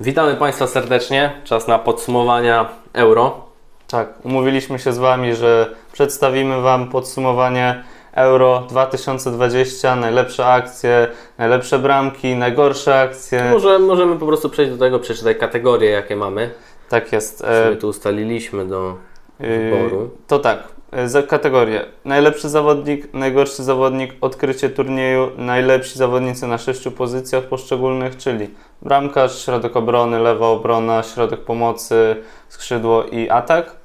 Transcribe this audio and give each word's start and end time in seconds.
Witamy 0.00 0.34
Państwa 0.34 0.66
serdecznie. 0.66 1.32
Czas 1.44 1.68
na 1.68 1.78
podsumowania 1.78 2.68
euro. 2.92 3.44
Tak, 3.88 4.08
umówiliśmy 4.24 4.78
się 4.78 4.92
z 4.92 4.98
Wami, 4.98 5.34
że 5.34 5.74
przedstawimy 5.92 6.60
Wam 6.60 6.88
podsumowanie 6.88 7.84
Euro 8.12 8.66
2020, 8.68 9.96
najlepsze 9.96 10.46
akcje, 10.46 11.08
najlepsze 11.38 11.78
bramki, 11.78 12.36
najgorsze 12.36 13.00
akcje. 13.00 13.50
Może 13.52 13.78
możemy 13.78 14.16
po 14.16 14.26
prostu 14.26 14.50
przejść 14.50 14.72
do 14.72 14.78
tego, 14.78 14.98
przeczytaj 14.98 15.36
kategorie, 15.38 15.90
jakie 15.90 16.16
mamy. 16.16 16.50
Tak 16.88 17.12
jest. 17.12 17.38
Sobie 17.38 17.76
tu 17.76 17.88
ustaliliśmy 17.88 18.66
do 18.66 18.96
wyboru. 19.40 20.02
Yy, 20.02 20.10
To 20.26 20.38
tak, 20.38 20.62
za 21.06 21.22
kategorie. 21.22 21.84
Najlepszy 22.04 22.48
zawodnik, 22.48 23.14
najgorszy 23.14 23.64
zawodnik, 23.64 24.14
odkrycie 24.20 24.70
turnieju, 24.70 25.30
najlepsi 25.36 25.98
zawodnicy 25.98 26.46
na 26.46 26.58
sześciu 26.58 26.90
pozycjach 26.90 27.44
poszczególnych, 27.44 28.16
czyli 28.16 28.50
bramkarz, 28.82 29.44
środek 29.44 29.76
obrony, 29.76 30.18
lewa 30.18 30.46
obrona, 30.48 31.02
środek 31.02 31.40
pomocy, 31.40 32.16
skrzydło 32.48 33.04
i 33.04 33.30
atak. 33.30 33.76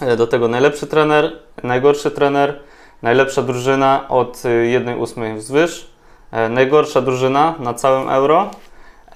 Yy, 0.00 0.16
Do 0.16 0.26
tego 0.26 0.48
najlepszy 0.48 0.86
trener, 0.86 1.32
najgorszy 1.62 2.10
trener, 2.10 2.60
najlepsza 3.02 3.42
drużyna 3.42 4.08
od 4.08 4.36
1-8 4.36 5.36
wzwyż, 5.36 5.90
yy, 6.32 6.48
najgorsza 6.48 7.00
drużyna 7.00 7.54
na 7.58 7.74
całym 7.74 8.08
euro. 8.08 8.50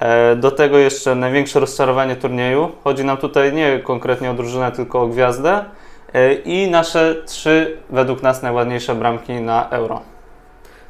E, 0.01 0.37
Do 0.37 0.51
tego 0.51 0.79
jeszcze 0.79 1.15
największe 1.15 1.61
rozczarowanie 1.61 2.17
turnieju. 2.17 2.73
Chodzi 2.85 3.05
nam 3.05 3.17
tutaj 3.17 3.53
nie 3.53 3.79
konkretnie 3.79 4.31
o 4.31 4.35
drużynę, 4.35 4.73
tylko 4.73 5.03
o 5.03 5.07
gwiazdę. 5.07 5.65
E, 6.15 6.35
I 6.35 6.71
nasze 6.71 7.23
trzy, 7.27 7.77
według 7.91 8.23
nas, 8.23 8.43
najładniejsze 8.43 8.95
bramki 8.95 9.33
na 9.33 9.71
euro. 9.71 10.01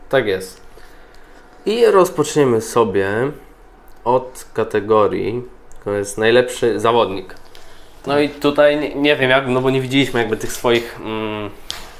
Tak 0.09 0.27
jest. 0.27 0.60
I 1.66 1.87
rozpoczniemy 1.87 2.60
sobie 2.60 3.09
od 4.05 4.47
kategorii, 4.55 5.42
to 5.84 5.92
jest 5.92 6.19
najlepszy 6.19 6.80
zawodnik. 6.80 7.34
No 8.06 8.19
i 8.19 8.28
tutaj 8.28 8.80
nie, 8.80 8.94
nie 8.94 9.16
wiem 9.16 9.31
jak, 9.31 9.48
no 9.48 9.61
bo 9.61 9.70
nie 9.70 9.81
widzieliśmy 9.81 10.20
jakby 10.20 10.36
tych 10.36 10.53
swoich 10.53 11.00
mm, 11.00 11.50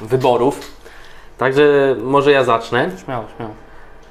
wyborów. 0.01 0.61
Także 1.39 1.97
może 2.03 2.33
ja 2.33 2.45
zacznę. 2.45 2.91
Śmiało, 3.05 3.25
śmiało. 3.37 3.55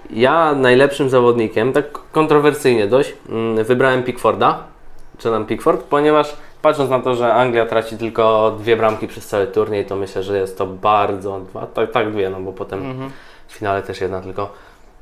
Ja 0.10 0.56
najlepszym 0.56 1.10
zawodnikiem, 1.10 1.74
tak 1.74 1.86
kontrowersyjnie 2.12 2.88
dość, 2.88 3.14
mm, 3.30 3.64
wybrałem 3.66 4.04
Pickforda, 4.04 4.64
czy 5.18 5.32
nam 5.32 5.46
Pickford, 5.46 5.84
ponieważ 5.84 6.36
patrząc 6.64 6.90
na 6.90 7.00
to, 7.00 7.16
że 7.16 7.34
Anglia 7.34 7.66
traci 7.66 7.98
tylko 7.98 8.56
dwie 8.60 8.78
bramki 8.78 9.08
przez 9.08 9.28
cały 9.28 9.48
turniej, 9.48 9.86
to 9.86 9.96
myślę, 9.96 10.24
że 10.24 10.38
jest 10.38 10.58
to 10.58 10.66
bardzo, 10.68 11.40
dwa, 11.40 11.68
tak, 11.68 11.92
tak 11.92 12.12
dwie, 12.12 12.30
no 12.30 12.40
bo 12.40 12.54
potem 12.54 12.80
Mhm. 12.92 13.12
w 13.48 13.54
finale 13.54 13.82
też 13.82 14.02
jedna 14.02 14.22
tylko, 14.22 14.50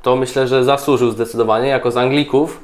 to 0.02 0.16
myślę, 0.16 0.46
że 0.48 0.64
zasłużył 0.64 1.10
zdecydowanie 1.10 1.68
jako 1.68 1.90
z 1.90 1.96
Anglików, 1.96 2.60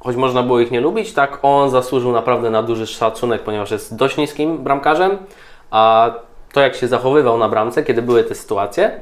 choć 0.00 0.16
można 0.16 0.42
było 0.42 0.60
ich 0.60 0.70
nie 0.70 0.80
lubić, 0.80 1.12
tak 1.12 1.38
on 1.42 1.70
zasłużył 1.70 2.12
naprawdę 2.12 2.50
na 2.50 2.62
duży 2.62 2.86
szacunek, 2.86 3.42
ponieważ 3.42 3.70
jest 3.70 3.96
dość 3.96 4.16
niskim 4.16 4.58
bramkarzem, 4.58 5.18
a 5.70 6.10
to 6.52 6.60
jak 6.60 6.74
się 6.74 6.88
zachowywał 6.88 7.38
na 7.38 7.48
bramce, 7.48 7.82
kiedy 7.82 8.02
były 8.02 8.24
te 8.24 8.34
sytuacje, 8.34 9.00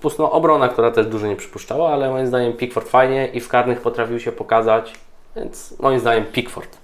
plus 0.00 0.18
no, 0.18 0.30
obrona, 0.32 0.68
która 0.68 0.90
też 0.90 1.06
dużo 1.06 1.26
nie 1.26 1.36
przypuszczała, 1.36 1.92
ale 1.92 2.10
moim 2.10 2.26
zdaniem 2.26 2.52
Pickford 2.52 2.88
fajnie 2.88 3.26
i 3.26 3.40
w 3.40 3.48
karnych 3.48 3.80
potrafił 3.80 4.20
się 4.20 4.32
pokazać, 4.32 4.94
więc 5.36 5.74
moim 5.80 6.00
zdaniem 6.00 6.24
Pickford. 6.24 6.83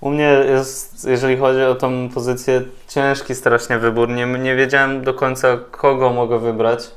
U 0.00 0.10
mnie 0.10 0.44
jest, 0.48 1.08
jeżeli 1.08 1.36
chodzi 1.36 1.62
o 1.62 1.74
tą 1.74 2.08
pozycję, 2.08 2.62
ciężki 2.88 3.34
strasznie 3.34 3.78
wybór. 3.78 4.08
Nie, 4.08 4.26
nie 4.26 4.56
wiedziałem 4.56 5.02
do 5.02 5.14
końca, 5.14 5.58
kogo 5.70 6.10
mogę 6.10 6.38
wybrać. 6.38 6.90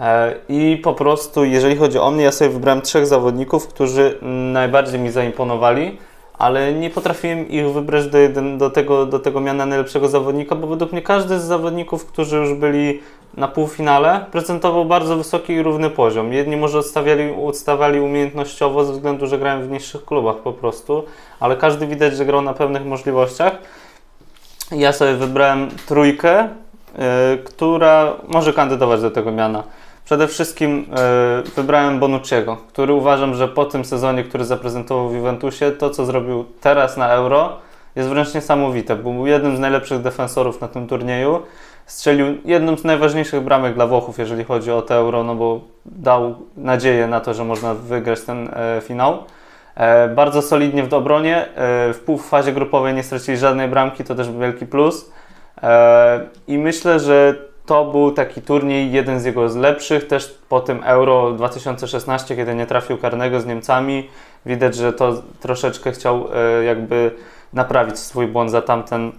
E, 0.00 0.34
I 0.48 0.80
po 0.84 0.94
prostu, 0.94 1.44
jeżeli 1.44 1.76
chodzi 1.76 1.98
o 1.98 2.10
mnie, 2.10 2.24
ja 2.24 2.32
sobie 2.32 2.50
wybrałem 2.50 2.82
trzech 2.82 3.06
zawodników, 3.06 3.68
którzy 3.68 4.18
najbardziej 4.52 5.00
mi 5.00 5.10
zaimponowali, 5.10 5.98
ale 6.38 6.72
nie 6.72 6.90
potrafiłem 6.90 7.48
ich 7.48 7.72
wybrać 7.72 8.04
do, 8.06 8.18
do, 8.56 8.70
tego, 8.70 9.06
do 9.06 9.18
tego 9.18 9.40
miana 9.40 9.66
najlepszego 9.66 10.08
zawodnika, 10.08 10.54
bo 10.54 10.66
według 10.66 10.92
mnie 10.92 11.02
każdy 11.02 11.40
z 11.40 11.42
zawodników, 11.42 12.06
którzy 12.06 12.36
już 12.36 12.54
byli 12.54 13.00
na 13.36 13.48
półfinale, 13.48 14.24
prezentował 14.32 14.84
bardzo 14.84 15.16
wysoki 15.16 15.52
i 15.52 15.62
równy 15.62 15.90
poziom. 15.90 16.32
Jedni 16.32 16.56
może 16.56 16.78
odstawiali, 16.78 17.34
odstawali 17.46 18.00
umiejętnościowo 18.00 18.84
ze 18.84 18.92
względu, 18.92 19.26
że 19.26 19.38
grałem 19.38 19.62
w 19.62 19.70
niższych 19.70 20.04
klubach 20.04 20.36
po 20.36 20.52
prostu, 20.52 21.04
ale 21.40 21.56
każdy 21.56 21.86
widać, 21.86 22.16
że 22.16 22.24
grał 22.24 22.42
na 22.42 22.54
pewnych 22.54 22.84
możliwościach. 22.84 23.52
Ja 24.70 24.92
sobie 24.92 25.14
wybrałem 25.14 25.68
trójkę, 25.86 26.44
y, 26.44 26.48
która 27.44 28.12
może 28.28 28.52
kandydować 28.52 29.00
do 29.00 29.10
tego 29.10 29.32
miana. 29.32 29.62
Przede 30.04 30.28
wszystkim 30.28 30.86
y, 31.48 31.50
wybrałem 31.50 32.00
Bonucciego, 32.00 32.56
który 32.68 32.92
uważam, 32.92 33.34
że 33.34 33.48
po 33.48 33.64
tym 33.64 33.84
sezonie, 33.84 34.24
który 34.24 34.44
zaprezentował 34.44 35.08
w 35.08 35.14
Juventusie, 35.14 35.70
to 35.70 35.90
co 35.90 36.06
zrobił 36.06 36.44
teraz 36.60 36.96
na 36.96 37.08
Euro 37.08 37.68
jest 37.98 38.08
wręcz 38.08 38.34
niesamowite. 38.34 38.96
Był 38.96 39.26
jednym 39.26 39.56
z 39.56 39.60
najlepszych 39.60 40.02
defensorów 40.02 40.60
na 40.60 40.68
tym 40.68 40.86
turnieju. 40.86 41.42
Strzelił 41.88 42.26
jedną 42.44 42.76
z 42.76 42.84
najważniejszych 42.84 43.40
bramek 43.40 43.74
dla 43.74 43.86
Włochów, 43.86 44.18
jeżeli 44.18 44.44
chodzi 44.44 44.72
o 44.72 44.82
te 44.82 44.94
Euro, 44.94 45.24
no 45.24 45.34
bo 45.34 45.60
dał 45.86 46.34
nadzieję 46.56 47.06
na 47.06 47.20
to, 47.20 47.34
że 47.34 47.44
można 47.44 47.74
wygrać 47.74 48.20
ten 48.20 48.48
e, 48.52 48.80
finał. 48.80 49.24
E, 49.74 50.08
bardzo 50.08 50.42
solidnie 50.42 50.84
w 50.84 50.94
obronie. 50.94 51.36
E, 51.36 51.48
w 51.92 52.00
półfazie 52.06 52.52
grupowej 52.52 52.94
nie 52.94 53.02
stracili 53.02 53.38
żadnej 53.38 53.68
bramki, 53.68 54.04
to 54.04 54.14
też 54.14 54.30
wielki 54.30 54.66
plus. 54.66 55.10
E, 55.62 56.20
I 56.48 56.58
myślę, 56.58 57.00
że 57.00 57.34
to 57.66 57.84
był 57.84 58.12
taki 58.12 58.42
turniej, 58.42 58.92
jeden 58.92 59.20
z 59.20 59.24
jego 59.24 59.48
z 59.48 59.56
lepszych. 59.56 60.06
Też 60.06 60.38
po 60.48 60.60
tym 60.60 60.82
Euro 60.84 61.32
2016, 61.32 62.36
kiedy 62.36 62.54
nie 62.54 62.66
trafił 62.66 62.98
karnego 62.98 63.40
z 63.40 63.46
Niemcami, 63.46 64.08
widać, 64.46 64.74
że 64.74 64.92
to 64.92 65.22
troszeczkę 65.40 65.92
chciał 65.92 66.28
e, 66.34 66.64
jakby 66.64 67.10
naprawić 67.52 67.98
swój 67.98 68.26
błąd 68.26 68.50
za 68.50 68.62
tamten, 68.62 69.12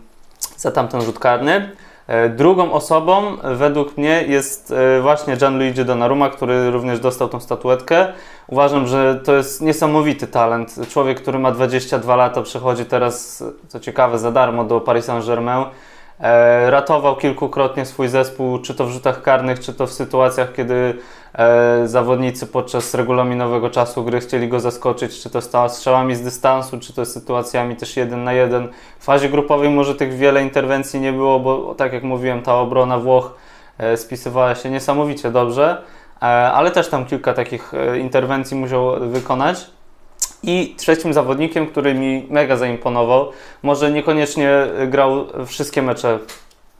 za 0.58 0.72
tamten 0.72 1.02
rzut 1.02 1.20
karny. 1.20 1.72
E, 2.10 2.30
Drugą 2.30 2.72
osobą 2.72 3.38
według 3.44 3.98
mnie 3.98 4.24
jest 4.28 4.72
e, 4.72 5.02
właśnie 5.02 5.38
Gianluigi 5.38 5.86
Donnarumma, 5.86 6.30
który 6.30 6.72
również 6.72 7.00
dostał 7.00 7.30
tą 7.30 7.40
statuetkę. 7.40 8.08
Uważam, 8.48 8.88
że 8.88 9.22
to 9.24 9.36
jest 9.36 9.62
niesamowity 9.62 10.28
talent. 10.28 10.76
Człowiek, 10.90 11.22
który 11.22 11.40
ma 11.40 11.52
22 11.52 12.16
lata, 12.16 12.42
przechodzi 12.42 12.86
teraz, 12.86 13.44
co 13.68 13.80
ciekawe, 13.80 14.20
za 14.20 14.32
darmo 14.32 14.64
do 14.64 14.82
Paris 14.82 15.06
Saint-Germain. 15.06 15.66
E, 16.20 16.70
ratował 16.72 17.16
kilkukrotnie 17.16 17.86
swój 17.86 18.08
zespół, 18.08 18.60
czy 18.60 18.76
to 18.76 18.86
w 18.86 18.90
rzutach 18.90 19.22
karnych, 19.22 19.60
czy 19.60 19.74
to 19.74 19.88
w 19.88 19.94
sytuacjach, 19.94 20.54
kiedy 20.54 20.98
e, 21.34 21.88
zawodnicy 21.88 22.48
podczas 22.48 22.94
regulaminowego 22.94 23.70
czasu 23.70 24.04
gry 24.04 24.20
chcieli 24.20 24.48
go 24.48 24.60
zaskoczyć, 24.60 25.20
czy 25.22 25.30
to 25.30 25.42
strzałami 25.70 26.16
z 26.16 26.22
dystansu, 26.22 26.80
czy 26.80 26.94
to 26.94 27.06
sytuacjami 27.06 27.76
też 27.76 27.98
jeden 27.98 28.24
na 28.24 28.34
jeden. 28.34 28.68
W 29.00 29.04
fazie 29.04 29.30
grupowej 29.30 29.70
może 29.70 29.96
tych 29.96 30.14
wiele 30.14 30.44
interwencji 30.44 31.00
nie 31.00 31.14
było, 31.14 31.40
bo 31.40 31.76
tak 31.76 31.94
jak 31.94 32.04
mówiłem, 32.04 32.42
ta 32.42 32.56
obrona 32.56 32.98
Włoch 32.98 33.36
e, 33.78 33.98
spisywała 33.98 34.56
się 34.56 34.70
niesamowicie 34.70 35.32
dobrze, 35.32 35.82
ale 36.54 36.72
też 36.72 36.90
tam 36.90 37.06
kilka 37.06 37.34
takich 37.34 37.72
interwencji 38.00 38.58
musiał 38.58 39.10
wykonać. 39.10 39.79
I 40.44 40.76
trzecim 40.78 41.14
zawodnikiem, 41.14 41.68
który 41.68 41.94
mi 41.94 42.28
mega 42.30 42.58
zaimponował, 42.58 43.32
może 43.64 43.92
niekoniecznie 43.92 44.50
grał 44.88 45.28
wszystkie 45.46 45.82
mecze 45.82 46.20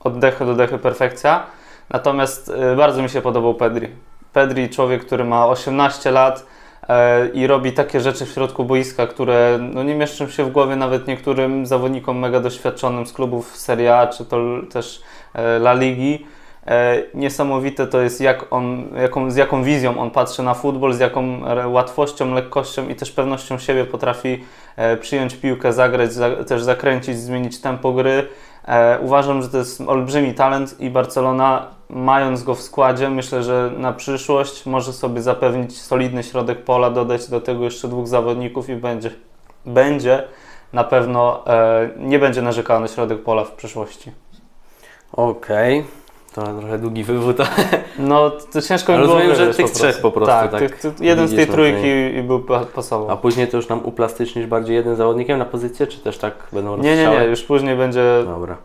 od 0.00 0.18
dechy 0.18 0.44
do 0.44 0.54
dechy 0.54 0.78
perfekcja, 0.78 1.46
natomiast 1.90 2.52
e, 2.56 2.76
bardzo 2.76 3.02
mi 3.02 3.08
się 3.08 3.22
podobał 3.22 3.54
Pedri. 3.54 3.88
Pedri, 4.32 4.68
człowiek, 4.68 5.06
który 5.06 5.24
ma 5.24 5.46
18 5.46 6.10
lat 6.10 6.46
e, 6.88 7.28
i 7.28 7.46
robi 7.46 7.72
takie 7.72 8.00
rzeczy 8.00 8.26
w 8.26 8.28
środku 8.28 8.64
boiska, 8.64 9.06
które 9.06 9.58
no, 9.74 9.82
nie 9.82 9.94
mieszczą 9.94 10.28
się 10.28 10.44
w 10.44 10.52
głowie 10.52 10.76
nawet 10.76 11.06
niektórym 11.06 11.66
zawodnikom 11.66 12.18
mega 12.18 12.40
doświadczonym 12.40 13.06
z 13.06 13.12
klubów 13.12 13.56
Serie 13.56 13.96
A 13.96 14.06
czy 14.06 14.24
to 14.24 14.36
też 14.72 15.02
e, 15.34 15.56
La 15.56 15.72
Ligi. 15.72 16.26
E, 16.70 17.02
Niesamowite 17.14 17.86
to 17.86 18.00
jest, 18.00 18.20
jak 18.20 18.46
on, 18.52 18.88
jaką, 18.96 19.30
z 19.30 19.36
jaką 19.36 19.62
wizją 19.62 19.98
on 20.00 20.10
patrzy 20.10 20.42
na 20.42 20.54
futbol, 20.54 20.92
z 20.92 20.98
jaką 20.98 21.40
łatwością, 21.66 22.34
lekkością 22.34 22.88
i 22.88 22.94
też 22.94 23.12
pewnością 23.12 23.58
siebie 23.58 23.84
potrafi 23.84 24.44
e, 24.76 24.96
przyjąć 24.96 25.34
piłkę, 25.34 25.72
zagrać, 25.72 26.12
za, 26.12 26.44
też 26.44 26.62
zakręcić, 26.62 27.18
zmienić 27.18 27.60
tempo 27.60 27.92
gry. 27.92 28.28
E, 28.68 28.98
Uważam, 29.00 29.42
że 29.42 29.48
to 29.48 29.58
jest 29.58 29.80
olbrzymi 29.80 30.34
talent 30.34 30.80
i 30.80 30.90
Barcelona, 30.90 31.66
mając 31.88 32.42
go 32.42 32.54
w 32.54 32.60
składzie, 32.60 33.10
myślę, 33.10 33.42
że 33.42 33.70
na 33.76 33.92
przyszłość 33.92 34.66
może 34.66 34.92
sobie 34.92 35.22
zapewnić 35.22 35.80
solidny 35.82 36.22
środek 36.22 36.64
pola, 36.64 36.90
dodać 36.90 37.28
do 37.28 37.40
tego 37.40 37.64
jeszcze 37.64 37.88
dwóch 37.88 38.08
zawodników 38.08 38.68
i 38.68 38.76
będzie, 38.76 39.10
będzie 39.66 40.24
na 40.72 40.84
pewno 40.84 41.44
nie 41.96 42.18
będzie 42.18 42.42
narzekał 42.42 42.80
na 42.80 42.88
środek 42.88 43.22
pola 43.22 43.44
w 43.44 43.52
przyszłości. 43.52 44.12
Okej, 45.12 45.84
to 46.34 46.42
trochę 46.42 46.78
długi 46.78 47.04
wywód, 47.04 47.40
ale 47.40 47.48
No, 47.98 48.30
to 48.30 48.62
ciężko 48.62 48.92
mi 48.92 48.98
było 48.98 49.14
rozumiem, 49.14 49.36
że 49.36 49.54
tych 49.54 49.70
trzech 49.70 50.00
po 50.00 50.10
prostu, 50.12 50.32
Tak, 50.32 50.50
tak 50.50 50.60
tych, 50.60 50.80
tych, 50.80 51.00
jeden 51.00 51.28
z 51.28 51.36
tej 51.36 51.46
trójki 51.46 51.80
tej- 51.80 52.16
i 52.16 52.22
był 52.22 52.40
pa- 52.40 52.64
pasował. 52.64 53.10
a 53.10 53.16
później 53.16 53.48
to 53.48 53.56
już 53.56 53.68
nam 53.68 53.80
uplastycznisz 53.84 54.46
bardziej 54.46 54.76
jednym 54.76 54.96
zawodnikiem 54.96 55.38
na 55.38 55.44
pozycję, 55.44 55.86
czy 55.86 55.98
też 55.98 56.18
tak 56.18 56.34
będą 56.52 56.76
Nie, 56.76 56.96
nie, 56.96 57.06
nie, 57.10 57.24
już 57.24 57.42
później 57.42 57.76
będzie 57.76 58.22
Dobra. 58.24 58.56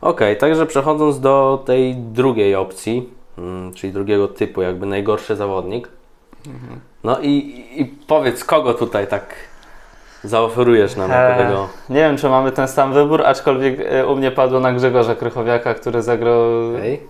Okej, 0.00 0.36
także 0.36 0.66
przechodząc 0.66 1.20
do 1.20 1.62
tej 1.66 1.94
drugiej 1.96 2.54
opcji, 2.54 3.08
mm, 3.38 3.72
czyli 3.74 3.92
drugiego 3.92 4.28
typu, 4.28 4.62
jakby 4.62 4.86
najgorszy 4.86 5.36
zawodnik. 5.36 5.88
Mhm. 6.46 6.80
No 7.04 7.18
i, 7.20 7.64
i 7.76 7.84
powiedz, 7.84 8.44
kogo 8.44 8.74
tutaj 8.74 9.06
tak 9.06 9.34
zaoferujesz 10.24 10.96
nam 10.96 11.10
Eee, 11.12 11.38
tego. 11.38 11.68
Nie 11.90 12.00
wiem, 12.00 12.16
czy 12.16 12.28
mamy 12.28 12.52
ten 12.52 12.68
sam 12.68 12.92
wybór, 12.92 13.26
aczkolwiek 13.26 13.80
e, 13.80 14.06
u 14.06 14.16
mnie 14.16 14.30
padło 14.30 14.60
na 14.60 14.72
Grzegorza 14.72 15.14
Krychowiaka, 15.14 15.74
który 15.74 16.02
zagrał 16.02 16.40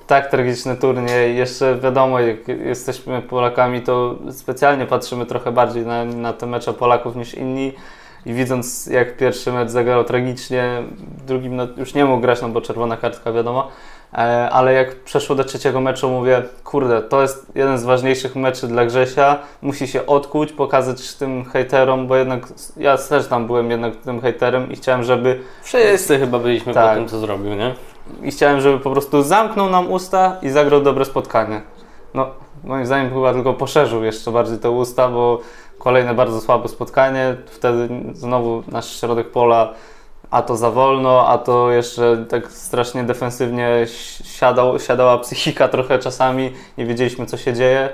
tak 0.06 0.30
tragiczny 0.30 0.76
turniej. 0.76 1.36
Jeszcze 1.36 1.76
wiadomo, 1.76 2.20
jak 2.20 2.48
jesteśmy 2.48 3.22
Polakami, 3.22 3.82
to 3.82 4.14
specjalnie 4.30 4.86
patrzymy 4.86 5.26
trochę 5.26 5.52
bardziej 5.52 5.86
na, 5.86 6.04
na 6.04 6.32
te 6.32 6.46
mecze 6.46 6.72
Polaków 6.72 7.16
niż 7.16 7.34
inni. 7.34 7.72
I 8.26 8.32
widząc, 8.32 8.86
jak 8.86 9.16
pierwszy 9.16 9.52
mecz 9.52 9.70
zagrał 9.70 10.04
tragicznie, 10.04 10.82
drugim 11.26 11.56
no, 11.56 11.66
już 11.76 11.94
nie 11.94 12.04
mógł 12.04 12.22
grać, 12.22 12.42
no 12.42 12.48
bo 12.48 12.60
czerwona 12.60 12.96
kartka, 12.96 13.32
wiadomo. 13.32 13.68
E, 14.14 14.50
Ale 14.50 14.72
jak 14.72 14.94
przeszło 14.96 15.36
do 15.36 15.44
trzeciego 15.44 15.80
meczu, 15.80 16.10
mówię, 16.10 16.42
kurde, 16.64 17.02
to 17.02 17.22
jest 17.22 17.46
jeden 17.54 17.78
z 17.78 17.84
ważniejszych 17.84 18.36
meczy 18.36 18.68
dla 18.68 18.86
Grzesia. 18.86 19.38
Musi 19.62 19.88
się 19.88 20.06
odkuć, 20.06 20.52
pokazać 20.52 21.14
tym 21.14 21.44
hejterom, 21.44 22.06
bo 22.06 22.16
jednak 22.16 22.46
ja 22.76 22.98
też 22.98 23.26
tam 23.26 23.46
byłem 23.46 23.70
jednak 23.70 23.96
tym 23.96 24.20
hejterem 24.20 24.72
i 24.72 24.76
chciałem, 24.76 25.02
żeby 25.04 25.40
Wszyscy 25.62 26.18
chyba 26.18 26.38
byliśmy 26.38 26.74
Tak. 26.74 26.88
po 26.90 26.94
tym, 26.94 27.08
co 27.08 27.18
zrobił, 27.18 27.54
nie? 27.54 27.74
i 28.22 28.30
chciałem, 28.30 28.60
żeby 28.60 28.78
po 28.80 28.90
prostu 28.90 29.22
zamknął 29.22 29.70
nam 29.70 29.92
usta 29.92 30.36
i 30.42 30.50
zagrał 30.50 30.80
dobre 30.80 31.04
spotkanie. 31.04 31.60
No, 32.14 32.26
moim 32.64 32.86
zdaniem 32.86 33.14
chyba 33.14 33.32
tylko 33.32 33.54
poszerzył 33.54 34.04
jeszcze 34.04 34.30
bardziej 34.30 34.58
te 34.58 34.70
usta, 34.70 35.08
bo 35.08 35.40
kolejne 35.78 36.14
bardzo 36.14 36.40
słabe 36.40 36.68
spotkanie. 36.68 37.36
Wtedy 37.46 37.88
znowu 38.12 38.62
nasz 38.68 39.00
środek 39.00 39.30
pola, 39.30 39.72
a 40.30 40.42
to 40.42 40.56
za 40.56 40.70
wolno, 40.70 41.28
a 41.28 41.38
to 41.38 41.70
jeszcze 41.70 42.24
tak 42.28 42.52
strasznie 42.52 43.04
defensywnie 43.04 43.86
siadał, 44.24 44.78
siadała 44.78 45.18
psychika 45.18 45.68
trochę 45.68 45.98
czasami, 45.98 46.52
nie 46.78 46.86
wiedzieliśmy 46.86 47.26
co 47.26 47.36
się 47.36 47.52
dzieje. 47.52 47.88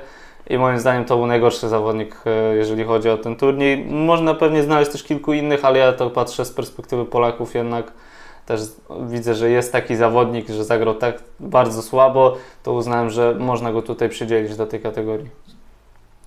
I 0.50 0.58
moim 0.58 0.78
zdaniem 0.78 1.04
to 1.04 1.16
był 1.16 1.26
najgorszy 1.26 1.68
zawodnik, 1.68 2.16
e, 2.26 2.56
jeżeli 2.56 2.84
chodzi 2.84 3.10
o 3.10 3.16
ten 3.16 3.36
turniej. 3.36 3.84
Można 3.84 4.34
pewnie 4.34 4.62
znaleźć 4.62 4.92
też 4.92 5.02
kilku 5.02 5.32
innych, 5.32 5.64
ale 5.64 5.78
ja 5.78 5.92
to 5.92 6.10
patrzę 6.10 6.44
z 6.44 6.50
perspektywy 6.50 7.04
Polaków 7.04 7.54
jednak 7.54 7.92
też 8.46 8.60
widzę, 9.06 9.34
że 9.34 9.50
jest 9.50 9.72
taki 9.72 9.96
zawodnik, 9.96 10.48
że 10.48 10.64
zagrał 10.64 10.94
tak 10.94 11.18
bardzo 11.40 11.82
słabo, 11.82 12.36
to 12.62 12.72
uznałem, 12.72 13.10
że 13.10 13.34
można 13.38 13.72
go 13.72 13.82
tutaj 13.82 14.08
przydzielić 14.08 14.56
do 14.56 14.66
tej 14.66 14.80
kategorii. 14.80 15.30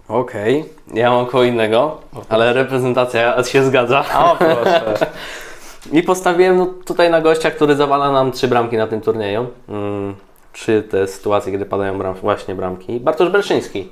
Okej, 0.08 0.66
ja 0.94 1.12
mam 1.12 1.26
koło 1.26 1.44
innego, 1.44 1.98
ale 2.30 2.54
reprezentacja 2.54 3.44
się 3.44 3.64
zgadza. 3.64 4.06
O 4.16 4.36
proszę. 4.36 5.08
I 5.92 6.04
postawiłem 6.04 6.58
no, 6.58 6.66
tutaj 6.86 7.10
na 7.10 7.22
gościa, 7.22 7.52
który 7.52 7.76
zawala 7.76 8.12
nam 8.12 8.32
trzy 8.32 8.48
bramki 8.48 8.78
na 8.78 8.88
tym 8.88 9.02
turnieju. 9.02 9.48
Mm, 9.70 10.16
trzy 10.54 10.84
te 10.92 11.08
sytuacje, 11.08 11.52
kiedy 11.52 11.66
padają 11.66 11.98
bram, 11.98 12.14
właśnie 12.14 12.56
bramki. 12.56 13.00
Bartosz 13.00 13.30
Berszyński. 13.30 13.90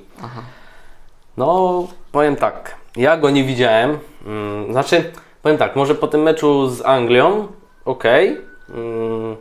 No, 1.36 1.86
powiem 2.12 2.36
tak, 2.36 2.74
ja 2.96 3.16
go 3.16 3.30
nie 3.30 3.44
widziałem. 3.44 3.98
Mm, 4.26 4.72
znaczy, 4.72 5.12
powiem 5.42 5.58
tak, 5.58 5.76
może 5.76 5.94
po 5.94 6.06
tym 6.06 6.22
meczu 6.22 6.68
z 6.68 6.82
Anglią, 6.82 7.46
okej. 7.84 8.40
Mm, 8.74 9.36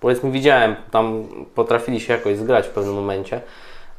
powiedzmy, 0.00 0.30
widziałem, 0.30 0.76
tam 0.90 1.24
potrafili 1.54 2.00
się 2.00 2.12
jakoś 2.12 2.36
zgrać 2.36 2.66
w 2.66 2.70
pewnym 2.70 2.94
momencie. 2.94 3.40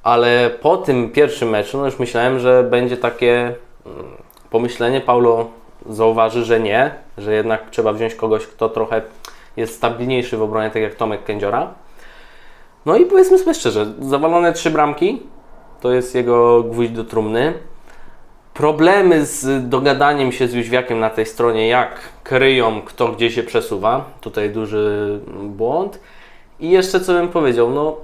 Ale 0.03 0.49
po 0.49 0.77
tym 0.77 1.11
pierwszym 1.11 1.49
meczu, 1.49 1.77
no 1.77 1.85
już 1.85 1.99
myślałem, 1.99 2.39
że 2.39 2.63
będzie 2.63 2.97
takie 2.97 3.55
mm, 3.85 4.05
pomyślenie, 4.49 5.01
Paulo 5.01 5.47
zauważy, 5.89 6.45
że 6.45 6.59
nie, 6.59 6.91
że 7.17 7.33
jednak 7.33 7.69
trzeba 7.69 7.93
wziąć 7.93 8.15
kogoś, 8.15 8.47
kto 8.47 8.69
trochę 8.69 9.01
jest 9.57 9.75
stabilniejszy 9.75 10.37
w 10.37 10.41
obronie, 10.41 10.69
tak 10.69 10.81
jak 10.81 10.95
Tomek 10.95 11.23
Kędziora. 11.23 11.73
No 12.85 12.95
i 12.95 13.05
powiedzmy 13.05 13.37
sobie 13.37 13.53
szczerze, 13.53 13.93
zawalone 13.99 14.53
trzy 14.53 14.71
bramki, 14.71 15.21
to 15.81 15.91
jest 15.91 16.15
jego 16.15 16.63
gwóźdź 16.63 16.91
do 16.91 17.03
trumny. 17.03 17.53
Problemy 18.53 19.25
z 19.25 19.69
dogadaniem 19.69 20.31
się 20.31 20.47
z 20.47 20.53
Jóźwiakiem 20.53 20.99
na 20.99 21.09
tej 21.09 21.25
stronie, 21.25 21.67
jak 21.67 21.99
kryją, 22.23 22.81
kto 22.81 23.07
gdzie 23.07 23.31
się 23.31 23.43
przesuwa. 23.43 24.05
Tutaj 24.21 24.49
duży 24.49 25.19
błąd. 25.43 25.99
I 26.59 26.69
jeszcze 26.69 26.99
co 26.99 27.13
bym 27.13 27.29
powiedział, 27.29 27.69
no 27.69 27.97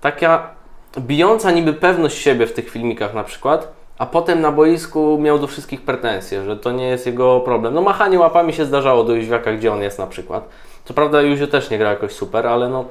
taka 0.00 0.50
bijąca 0.98 1.50
niby 1.50 1.72
pewność 1.72 2.18
siebie 2.18 2.46
w 2.46 2.52
tych 2.52 2.70
filmikach 2.70 3.14
na 3.14 3.24
przykład, 3.24 3.72
a 3.98 4.06
potem 4.06 4.40
na 4.40 4.52
boisku 4.52 5.18
miał 5.20 5.38
do 5.38 5.46
wszystkich 5.46 5.82
pretensje, 5.82 6.44
że 6.44 6.56
to 6.56 6.72
nie 6.72 6.88
jest 6.88 7.06
jego 7.06 7.40
problem. 7.40 7.74
No 7.74 7.82
machanie 7.82 8.18
łapami 8.18 8.52
się 8.52 8.64
zdarzało 8.64 9.04
do 9.04 9.14
Jóźwiaka, 9.14 9.52
gdzie 9.52 9.72
on 9.72 9.82
jest 9.82 9.98
na 9.98 10.06
przykład. 10.06 10.48
Co 10.84 10.94
prawda 10.94 11.22
Józio 11.22 11.46
też 11.46 11.70
nie 11.70 11.78
gra 11.78 11.90
jakoś 11.90 12.12
super, 12.12 12.46
ale 12.46 12.68
no 12.68 12.84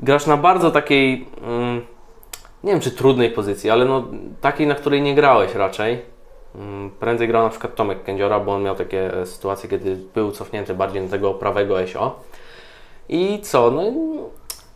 grasz 0.00 0.26
na 0.26 0.36
bardzo 0.36 0.70
takiej, 0.70 1.26
mm, 1.42 1.86
nie 2.64 2.72
wiem 2.72 2.80
czy 2.80 2.90
trudnej 2.90 3.30
pozycji, 3.30 3.70
ale 3.70 3.84
no 3.84 4.04
takiej, 4.40 4.66
na 4.66 4.74
której 4.74 5.02
nie 5.02 5.14
grałeś 5.14 5.54
raczej. 5.54 6.02
Mm, 6.54 6.90
Prędzej 6.90 7.28
grał 7.28 7.42
na 7.42 7.48
przykład 7.48 7.74
Tomek 7.74 8.04
Kędziora, 8.04 8.40
bo 8.40 8.54
on 8.54 8.62
miał 8.62 8.74
takie 8.74 9.14
e, 9.14 9.26
sytuacje, 9.26 9.68
kiedy 9.68 9.96
był 10.14 10.32
cofnięty 10.32 10.74
bardziej 10.74 11.02
na 11.02 11.08
tego 11.08 11.34
prawego 11.34 11.80
Esio. 11.80 12.20
I 13.08 13.40
co? 13.42 13.70
No, 13.70 13.82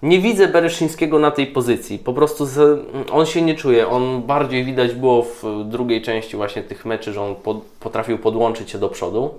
nie 0.03 0.19
widzę 0.19 0.49
Bereszyńskiego 0.49 1.19
na 1.19 1.31
tej 1.31 1.47
pozycji. 1.47 1.99
Po 1.99 2.13
prostu 2.13 2.47
z, 2.47 2.87
on 3.13 3.27
się 3.27 3.43
nie 3.43 3.55
czuje. 3.55 3.89
On 3.89 4.23
bardziej 4.23 4.65
widać 4.65 4.93
było 4.93 5.23
w 5.23 5.45
drugiej 5.65 6.03
części 6.03 6.37
właśnie 6.37 6.63
tych 6.63 6.85
meczy, 6.85 7.13
że 7.13 7.23
on 7.23 7.35
pod, 7.35 7.63
potrafił 7.81 8.19
podłączyć 8.19 8.71
się 8.71 8.79
do 8.79 8.89
przodu. 8.89 9.31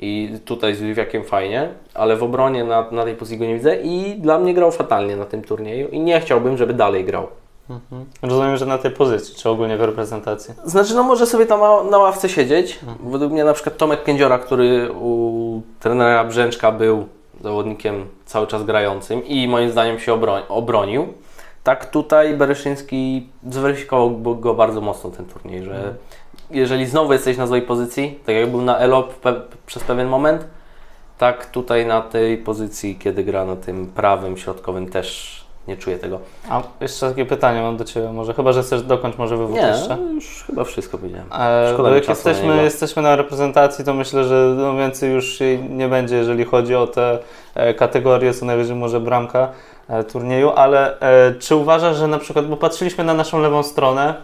I 0.00 0.38
tutaj 0.44 0.74
z 0.74 0.80
Liwiakiem 0.80 1.24
fajnie, 1.24 1.68
ale 1.94 2.16
w 2.16 2.22
obronie 2.22 2.64
na, 2.64 2.90
na 2.90 3.04
tej 3.04 3.14
pozycji 3.14 3.38
go 3.38 3.44
nie 3.44 3.54
widzę 3.54 3.76
i 3.82 4.14
dla 4.18 4.38
mnie 4.38 4.54
grał 4.54 4.72
fatalnie 4.72 5.16
na 5.16 5.24
tym 5.24 5.42
turnieju 5.42 5.88
i 5.88 6.00
nie 6.00 6.20
chciałbym, 6.20 6.56
żeby 6.56 6.74
dalej 6.74 7.04
grał. 7.04 7.26
Rozumiem, 8.22 8.56
że 8.56 8.66
na 8.66 8.78
tej 8.78 8.90
pozycji, 8.90 9.34
czy 9.34 9.48
ogólnie 9.48 9.76
w 9.76 9.80
reprezentacji. 9.80 10.54
Znaczy, 10.64 10.94
no 10.94 11.02
może 11.02 11.26
sobie 11.26 11.46
tam 11.46 11.60
na, 11.60 11.82
na 11.82 11.98
ławce 11.98 12.28
siedzieć. 12.28 12.78
Według 13.04 13.32
mnie 13.32 13.44
na 13.44 13.52
przykład 13.52 13.76
Tomek 13.76 14.02
Kędziora, 14.02 14.38
który 14.38 14.92
u 14.92 15.62
trenera 15.80 16.24
Brzęczka 16.24 16.72
był 16.72 17.06
zawodnikiem 17.40 18.06
cały 18.24 18.46
czas 18.46 18.64
grającym 18.64 19.26
i 19.26 19.48
moim 19.48 19.70
zdaniem 19.70 19.98
się 19.98 20.12
obroń, 20.12 20.42
obronił. 20.48 21.08
Tak 21.64 21.90
tutaj 21.90 22.36
Bereszyński 22.36 23.28
zweryfikował 23.48 24.20
go- 24.20 24.54
bardzo 24.54 24.80
mocno 24.80 25.10
ten 25.10 25.26
turniej, 25.26 25.62
że 25.64 25.94
jeżeli 26.50 26.86
znowu 26.86 27.12
jesteś 27.12 27.36
na 27.36 27.46
złej 27.46 27.62
pozycji, 27.62 28.18
tak 28.26 28.34
jak 28.34 28.50
był 28.50 28.62
na 28.62 28.78
Elop 28.78 29.20
pe- 29.24 29.40
przez 29.66 29.84
pewien 29.84 30.08
moment, 30.08 30.46
tak 31.18 31.46
tutaj 31.50 31.86
na 31.86 32.00
tej 32.00 32.38
pozycji, 32.38 32.96
kiedy 32.96 33.24
gra 33.24 33.44
na 33.44 33.56
tym 33.56 33.86
prawym, 33.86 34.36
środkowym 34.36 34.88
też 34.90 35.39
nie 35.70 35.76
czuję 35.76 35.98
tego. 35.98 36.20
A 36.48 36.62
jeszcze 36.80 37.08
takie 37.08 37.26
pytanie 37.26 37.62
mam 37.62 37.76
do 37.76 37.84
Ciebie, 37.84 38.12
może 38.12 38.34
chyba, 38.34 38.52
że 38.52 38.62
chcesz 38.62 38.82
dokończyć 38.82 39.18
może 39.18 39.36
wywód 39.36 39.56
Nie, 39.56 39.66
jeszcze. 39.66 39.96
no 39.96 40.12
już 40.12 40.44
chyba 40.46 40.64
wszystko 40.64 40.98
powiedziałem. 40.98 41.26
E, 41.32 41.70
Szkoda 41.74 41.90
jak 41.90 42.04
czasu 42.04 42.24
na 42.24 42.30
jesteśmy, 42.30 42.62
jesteśmy 42.62 43.02
na 43.02 43.16
reprezentacji, 43.16 43.84
to 43.84 43.94
myślę, 43.94 44.24
że 44.24 44.54
no 44.56 44.76
więcej 44.76 45.12
już 45.12 45.40
jej 45.40 45.62
nie 45.62 45.88
będzie, 45.88 46.16
jeżeli 46.16 46.44
chodzi 46.44 46.74
o 46.74 46.86
te 46.86 47.18
e, 47.54 47.74
kategorie, 47.74 48.34
co 48.34 48.46
najwyżej 48.46 48.76
może 48.76 49.00
bramka 49.00 49.48
e, 49.88 50.04
turnieju, 50.04 50.50
ale 50.50 50.96
czy 51.38 51.56
uważasz, 51.56 51.96
że 51.96 52.06
na 52.06 52.18
przykład, 52.18 52.46
bo 52.46 52.56
patrzyliśmy 52.56 53.04
na 53.04 53.14
naszą 53.14 53.40
lewą 53.40 53.62
stronę, 53.62 54.14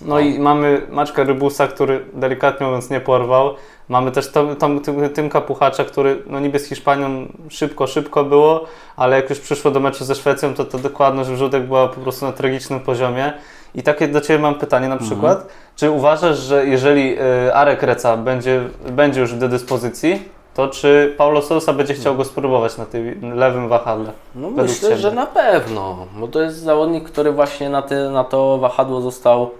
no 0.00 0.18
i 0.20 0.38
mamy 0.38 0.86
Maczka 0.90 1.24
Rybusa, 1.24 1.66
który 1.66 2.04
delikatnie 2.14 2.66
mówiąc 2.66 2.90
nie 2.90 3.00
porwał, 3.00 3.54
mamy 3.88 4.10
też 4.12 4.28
Tom, 4.32 4.56
Tom, 4.56 4.80
Tym- 4.80 5.08
Tymka 5.10 5.40
Puchacza, 5.40 5.84
który 5.84 6.22
no 6.26 6.40
niby 6.40 6.58
z 6.58 6.68
Hiszpanią 6.68 7.26
szybko, 7.48 7.86
szybko 7.86 8.24
było, 8.24 8.64
ale 8.96 9.16
jak 9.16 9.30
już 9.30 9.40
przyszło 9.40 9.70
do 9.70 9.80
meczu 9.80 10.04
ze 10.04 10.14
Szwecją, 10.14 10.54
to 10.54 10.64
ta 10.64 10.78
dokładność 10.78 11.30
wrzutek 11.30 11.62
była 11.62 11.88
po 11.88 12.00
prostu 12.00 12.26
na 12.26 12.32
tragicznym 12.32 12.80
poziomie. 12.80 13.32
I 13.74 13.82
takie 13.82 14.08
do 14.08 14.20
Ciebie 14.20 14.38
mam 14.38 14.54
pytanie 14.54 14.88
na 14.88 14.96
przykład, 14.96 15.46
czy 15.76 15.90
uważasz, 15.90 16.38
że 16.38 16.66
jeżeli 16.66 17.18
y, 17.48 17.54
Arek 17.54 17.82
Reca 17.82 18.16
będzie, 18.16 18.60
będzie 18.90 19.20
już 19.20 19.34
do 19.34 19.48
dyspozycji, 19.48 20.28
to 20.54 20.68
czy 20.68 21.14
Paulo 21.18 21.42
Sousa 21.42 21.72
będzie 21.72 21.94
chciał 21.94 22.14
go 22.16 22.24
spróbować 22.24 22.78
na 22.78 22.86
tym 22.86 23.34
lewym 23.38 23.68
wahadle? 23.68 24.12
No 24.34 24.50
myślę, 24.50 24.88
Ciebie. 24.88 24.96
że 25.00 25.10
na 25.10 25.26
pewno, 25.26 26.06
bo 26.18 26.28
to 26.28 26.40
jest 26.40 26.56
zawodnik, 26.58 27.04
który 27.04 27.32
właśnie 27.32 27.70
na, 27.70 27.82
ty, 27.82 28.10
na 28.10 28.24
to 28.24 28.58
wahadło 28.58 29.00
został 29.00 29.50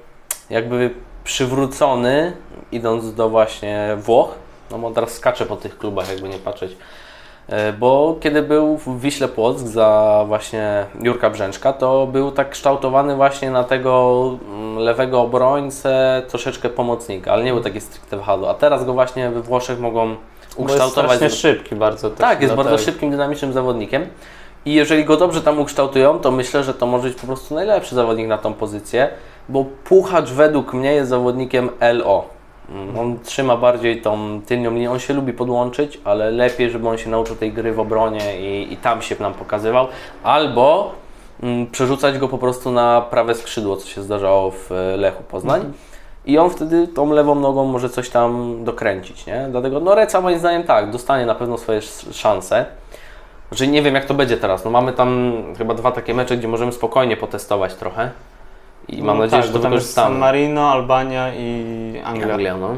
jakby 0.50 0.90
przywrócony, 1.24 2.32
idąc 2.72 3.14
do 3.14 3.28
właśnie 3.28 3.96
Włoch. 3.98 4.28
No 4.70 4.78
bo 4.78 4.90
teraz 4.90 5.12
skacze 5.12 5.46
po 5.46 5.56
tych 5.56 5.78
klubach, 5.78 6.10
jakby 6.10 6.28
nie 6.28 6.38
patrzeć. 6.38 6.76
E, 7.48 7.72
Bo 7.72 8.16
kiedy 8.20 8.42
był 8.42 8.76
w 8.76 9.00
Wiśle 9.00 9.28
Płock 9.28 9.58
za 9.60 10.24
właśnie 10.26 10.86
Jurka 11.02 11.30
Brzęczka, 11.30 11.72
to 11.72 12.06
był 12.06 12.30
tak 12.30 12.50
kształtowany 12.50 13.16
właśnie 13.16 13.50
na 13.50 13.64
tego 13.64 14.30
mm, 14.48 14.78
lewego 14.78 15.20
obrońcę, 15.20 16.22
troszeczkę 16.28 16.68
pomocnika, 16.68 17.32
ale 17.32 17.44
nie 17.44 17.52
był 17.52 17.62
taki 17.62 17.80
stricte 17.80 18.16
wahadło. 18.16 18.50
A 18.50 18.54
teraz 18.54 18.84
go 18.84 18.92
właśnie 18.92 19.30
we 19.30 19.42
Włoszech 19.42 19.80
mogą 19.80 20.06
Bo 20.06 20.14
jest 20.48 20.58
ukształtować. 20.58 21.32
szybki 21.32 21.74
bardzo. 21.74 22.10
Tak, 22.10 22.42
jest 22.42 22.54
bardzo 22.54 22.78
szybkim, 22.78 23.10
dynamicznym 23.10 23.52
zawodnikiem. 23.52 24.06
I 24.64 24.74
jeżeli 24.74 25.04
go 25.04 25.16
dobrze 25.16 25.40
tam 25.42 25.58
ukształtują, 25.60 26.18
to 26.18 26.30
myślę, 26.30 26.64
że 26.64 26.74
to 26.74 26.86
może 26.86 27.08
być 27.08 27.18
po 27.20 27.26
prostu 27.26 27.54
najlepszy 27.54 27.94
zawodnik 27.94 28.28
na 28.28 28.38
tą 28.38 28.54
pozycję, 28.54 29.08
bo 29.48 29.64
Puchacz 29.84 30.30
według 30.30 30.74
mnie 30.74 30.92
jest 30.92 31.10
zawodnikiem 31.10 31.70
LO. 31.94 32.24
Mm, 32.70 32.98
On 32.98 33.18
trzyma 33.18 33.56
bardziej 33.56 34.02
tą 34.02 34.40
tylnią 34.46 34.70
linię, 34.70 34.90
on 34.90 34.98
się 34.98 35.14
lubi 35.14 35.32
podłączyć, 35.32 36.00
ale 36.04 36.30
lepiej, 36.30 36.70
żeby 36.70 36.88
on 36.88 36.98
się 36.98 37.10
nauczył 37.10 37.36
tej 37.36 37.52
gry 37.52 37.72
w 37.72 37.80
obronie 37.80 38.40
i, 38.40 38.72
i 38.72 38.76
tam 38.76 39.02
się 39.02 39.16
nam 39.20 39.34
pokazywał. 39.34 39.86
Albo 40.22 40.92
mm, 41.42 41.66
przerzucać 41.66 42.18
go 42.18 42.28
po 42.28 42.38
prostu 42.38 42.70
na 42.70 43.00
prawe 43.00 43.34
skrzydło, 43.34 43.76
co 43.76 43.88
się 43.88 44.02
zdarzało 44.02 44.50
w 44.50 44.72
e, 44.72 44.96
Lechu 44.96 45.22
Poznań. 45.22 45.60
i 46.24 46.38
on 46.38 46.50
wtedy 46.50 46.88
tą 46.88 47.12
lewą 47.12 47.34
nogą 47.34 47.64
może 47.64 47.90
coś 47.90 48.10
tam 48.10 48.56
dokręcić, 48.64 49.26
nie? 49.26 49.46
Dlatego 49.50 49.80
no 49.80 49.94
Reca 49.94 50.20
moim 50.20 50.38
zdaniem 50.38 50.62
tak, 50.64 50.90
dostanie 50.90 51.26
na 51.26 51.34
pewno 51.34 51.58
swoje 51.58 51.78
sz- 51.78 52.16
szanse. 52.16 52.66
Znaczy 53.48 53.66
nie 53.68 53.82
wiem 53.82 53.94
jak 53.94 54.04
to 54.04 54.14
będzie 54.14 54.36
teraz, 54.36 54.64
no 54.64 54.70
mamy 54.70 54.92
tam 54.92 55.32
chyba 55.58 55.74
dwa 55.74 55.92
takie 55.92 56.14
mecze, 56.14 56.36
gdzie 56.36 56.48
możemy 56.48 56.72
spokojnie 56.72 57.16
potestować 57.16 57.74
trochę 57.74 58.10
i 58.88 59.02
mam 59.02 59.16
No 59.16 59.22
nadzieję, 59.22 59.42
tak, 59.42 59.52
że 59.52 59.58
to 59.58 59.62
tam 59.62 59.72
jest 59.72 59.92
San. 59.92 60.18
Marino, 60.18 60.70
Albania 60.70 61.34
i 61.34 62.00
Anglia. 62.04 62.34
Anglia, 62.34 62.56
no. 62.56 62.76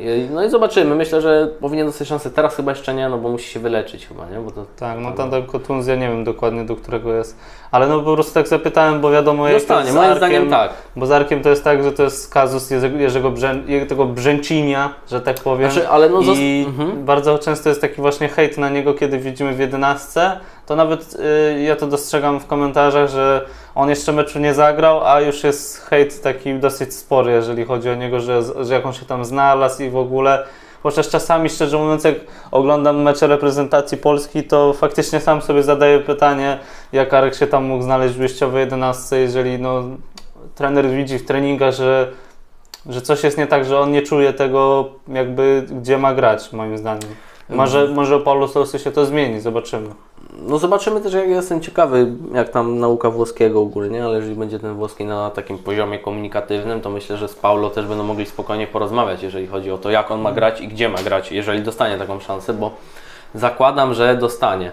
I- 0.00 0.28
No 0.30 0.44
i 0.44 0.50
zobaczymy, 0.50 0.94
myślę, 0.94 1.20
że 1.20 1.48
powinien 1.60 1.86
dostać 1.86 2.08
szansę, 2.08 2.30
teraz 2.30 2.56
chyba 2.56 2.72
jeszcze 2.72 2.94
nie, 2.94 3.08
no 3.08 3.18
bo 3.18 3.28
musi 3.28 3.50
się 3.50 3.60
wyleczyć 3.60 4.06
chyba, 4.06 4.26
nie? 4.30 4.38
Bo 4.38 4.50
to, 4.50 4.66
Tak, 4.76 4.98
no 4.98 5.12
tam 5.12 5.30
ta 5.30 5.42
kontuzja, 5.42 5.96
nie 5.96 6.08
wiem 6.08 6.24
dokładnie 6.24 6.64
do 6.64 6.76
którego 6.76 7.14
jest. 7.14 7.38
Ale 7.70 7.86
no 7.86 8.00
po 8.00 8.14
prostu 8.14 8.34
tak 8.34 8.48
zapytałem, 8.48 9.00
bo 9.00 9.10
wiadomo 9.10 9.48
jak 9.48 9.56
Dostanie, 9.56 9.80
jest 9.80 9.92
z 9.92 9.96
moim 9.96 10.16
zdaniem 10.16 10.50
tak. 10.50 10.70
Bo 10.96 11.06
z 11.06 11.12
Arkiem 11.12 11.42
to 11.42 11.48
jest 11.48 11.64
tak, 11.64 11.82
że 11.82 11.92
to 11.92 12.02
jest 12.02 12.32
kazus 12.32 12.70
Jerzego, 12.98 13.30
Brzę, 13.30 13.54
tego 13.88 14.04
Brzęcinia, 14.06 14.94
że 15.10 15.20
tak 15.20 15.40
powiem. 15.40 15.70
Znaczy, 15.70 15.88
ale 15.88 16.08
no 16.08 16.20
I 16.20 16.64
mhm. 16.68 17.04
bardzo 17.04 17.38
często 17.38 17.68
jest 17.68 17.80
taki 17.80 18.00
właśnie 18.00 18.28
hejt 18.28 18.58
na 18.58 18.68
niego, 18.68 18.94
kiedy 18.94 19.18
widzimy 19.18 19.52
w 19.52 19.58
jedenastce. 19.58 20.40
To 20.72 20.76
nawet 20.76 21.14
y, 21.14 21.62
ja 21.62 21.76
to 21.76 21.86
dostrzegam 21.86 22.40
w 22.40 22.46
komentarzach, 22.46 23.08
że 23.08 23.46
on 23.74 23.88
jeszcze 23.88 24.12
meczu 24.12 24.38
nie 24.38 24.54
zagrał, 24.54 25.06
a 25.06 25.20
już 25.20 25.44
jest 25.44 25.78
hejt 25.78 26.22
taki 26.22 26.54
dosyć 26.54 26.94
spory, 26.94 27.32
jeżeli 27.32 27.64
chodzi 27.64 27.90
o 27.90 27.94
niego, 27.94 28.20
że, 28.20 28.64
że 28.64 28.74
jak 28.74 28.86
on 28.86 28.92
się 28.92 29.06
tam 29.06 29.24
znalazł 29.24 29.82
i 29.82 29.90
w 29.90 29.96
ogóle. 29.96 30.44
Chociaż 30.82 31.08
czasami, 31.08 31.50
szczerze 31.50 31.78
mówiąc, 31.78 32.04
jak 32.04 32.14
oglądam 32.50 33.02
mecze 33.02 33.26
reprezentacji 33.26 33.98
Polski, 33.98 34.44
to 34.44 34.72
faktycznie 34.72 35.20
sam 35.20 35.42
sobie 35.42 35.62
zadaję 35.62 36.00
pytanie, 36.00 36.58
jak 36.92 37.14
Arek 37.14 37.34
się 37.34 37.46
tam 37.46 37.64
mógł 37.64 37.84
znaleźć 37.84 38.14
w 38.14 38.18
wyjściowej 38.18 38.60
11, 38.60 39.16
jeżeli 39.16 39.58
no, 39.58 39.82
trener 40.54 40.90
widzi 40.90 41.18
w 41.18 41.26
treningach, 41.26 41.74
że, 41.74 42.12
że 42.88 43.00
coś 43.00 43.24
jest 43.24 43.38
nie 43.38 43.46
tak, 43.46 43.64
że 43.64 43.78
on 43.78 43.92
nie 43.92 44.02
czuje 44.02 44.32
tego, 44.32 44.90
jakby 45.08 45.66
gdzie 45.70 45.98
ma 45.98 46.14
grać, 46.14 46.52
moim 46.52 46.78
zdaniem. 46.78 47.10
Może, 47.48 47.88
może 47.88 48.16
o 48.16 48.20
Paulo 48.20 48.48
Sousy 48.48 48.78
się 48.78 48.92
to 48.92 49.06
zmieni, 49.06 49.40
zobaczymy. 49.40 49.88
No 50.38 50.58
zobaczymy 50.58 51.00
też, 51.00 51.12
jak 51.12 51.28
jestem 51.28 51.60
ciekawy, 51.60 52.12
jak 52.34 52.48
tam 52.48 52.78
nauka 52.78 53.10
włoskiego 53.10 53.60
ogólnie, 53.60 54.04
ale 54.04 54.16
jeżeli 54.16 54.34
będzie 54.34 54.58
ten 54.58 54.74
włoski 54.74 55.04
na 55.04 55.30
takim 55.30 55.58
poziomie 55.58 55.98
komunikatywnym, 55.98 56.80
to 56.80 56.90
myślę, 56.90 57.16
że 57.16 57.28
z 57.28 57.34
Paulo 57.34 57.70
też 57.70 57.86
będą 57.86 58.04
mogli 58.04 58.26
spokojnie 58.26 58.66
porozmawiać, 58.66 59.22
jeżeli 59.22 59.46
chodzi 59.46 59.70
o 59.70 59.78
to, 59.78 59.90
jak 59.90 60.10
on 60.10 60.20
ma 60.20 60.32
grać 60.32 60.60
i 60.60 60.68
gdzie 60.68 60.88
ma 60.88 60.98
grać, 60.98 61.32
jeżeli 61.32 61.62
dostanie 61.62 61.98
taką 61.98 62.20
szansę, 62.20 62.54
bo 62.54 62.70
zakładam, 63.34 63.94
że 63.94 64.16
dostanie. 64.16 64.72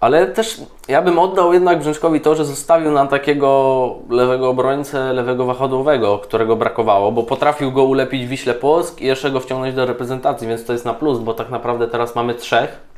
Ale 0.00 0.26
też 0.26 0.60
ja 0.88 1.02
bym 1.02 1.18
oddał 1.18 1.52
jednak 1.52 1.78
Brzęczkowi 1.78 2.20
to, 2.20 2.34
że 2.34 2.44
zostawił 2.44 2.90
nam 2.90 3.08
takiego 3.08 3.94
lewego 4.10 4.48
obrońcę, 4.48 5.12
lewego 5.12 5.44
wahadłowego, 5.44 6.18
którego 6.18 6.56
brakowało, 6.56 7.12
bo 7.12 7.22
potrafił 7.22 7.72
go 7.72 7.84
ulepić 7.84 8.26
w 8.26 8.28
Wiśle 8.28 8.54
Płock 8.54 9.00
i 9.00 9.06
jeszcze 9.06 9.30
go 9.30 9.40
wciągnąć 9.40 9.74
do 9.74 9.86
reprezentacji, 9.86 10.48
więc 10.48 10.64
to 10.64 10.72
jest 10.72 10.84
na 10.84 10.94
plus, 10.94 11.18
bo 11.18 11.34
tak 11.34 11.50
naprawdę 11.50 11.88
teraz 11.88 12.14
mamy 12.14 12.34
trzech, 12.34 12.89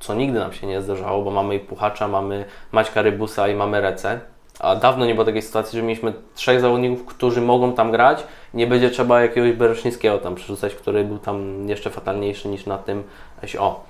co 0.00 0.14
nigdy 0.14 0.38
nam 0.38 0.52
się 0.52 0.66
nie 0.66 0.82
zdarzało, 0.82 1.22
bo 1.22 1.30
mamy 1.30 1.54
i 1.54 1.60
Puchacza, 1.60 2.08
mamy 2.08 2.44
Maćka 2.72 3.02
Rybusa 3.02 3.48
i 3.48 3.54
mamy 3.54 3.80
Recę. 3.80 4.20
A 4.60 4.76
dawno 4.76 5.06
nie 5.06 5.14
było 5.14 5.24
takiej 5.24 5.42
sytuacji, 5.42 5.78
że 5.78 5.82
mieliśmy 5.82 6.12
trzech 6.34 6.60
zawodników, 6.60 7.06
którzy 7.06 7.40
mogą 7.40 7.72
tam 7.72 7.92
grać. 7.92 8.24
Nie 8.54 8.66
będzie 8.66 8.90
trzeba 8.90 9.22
jakiegoś 9.22 9.52
Bereszyńskiego 9.52 10.18
tam 10.18 10.34
przerzucać, 10.34 10.74
który 10.74 11.04
był 11.04 11.18
tam 11.18 11.68
jeszcze 11.68 11.90
fatalniejszy 11.90 12.48
niż 12.48 12.66
na 12.66 12.78
tym 12.78 13.02
SO. 13.46 13.80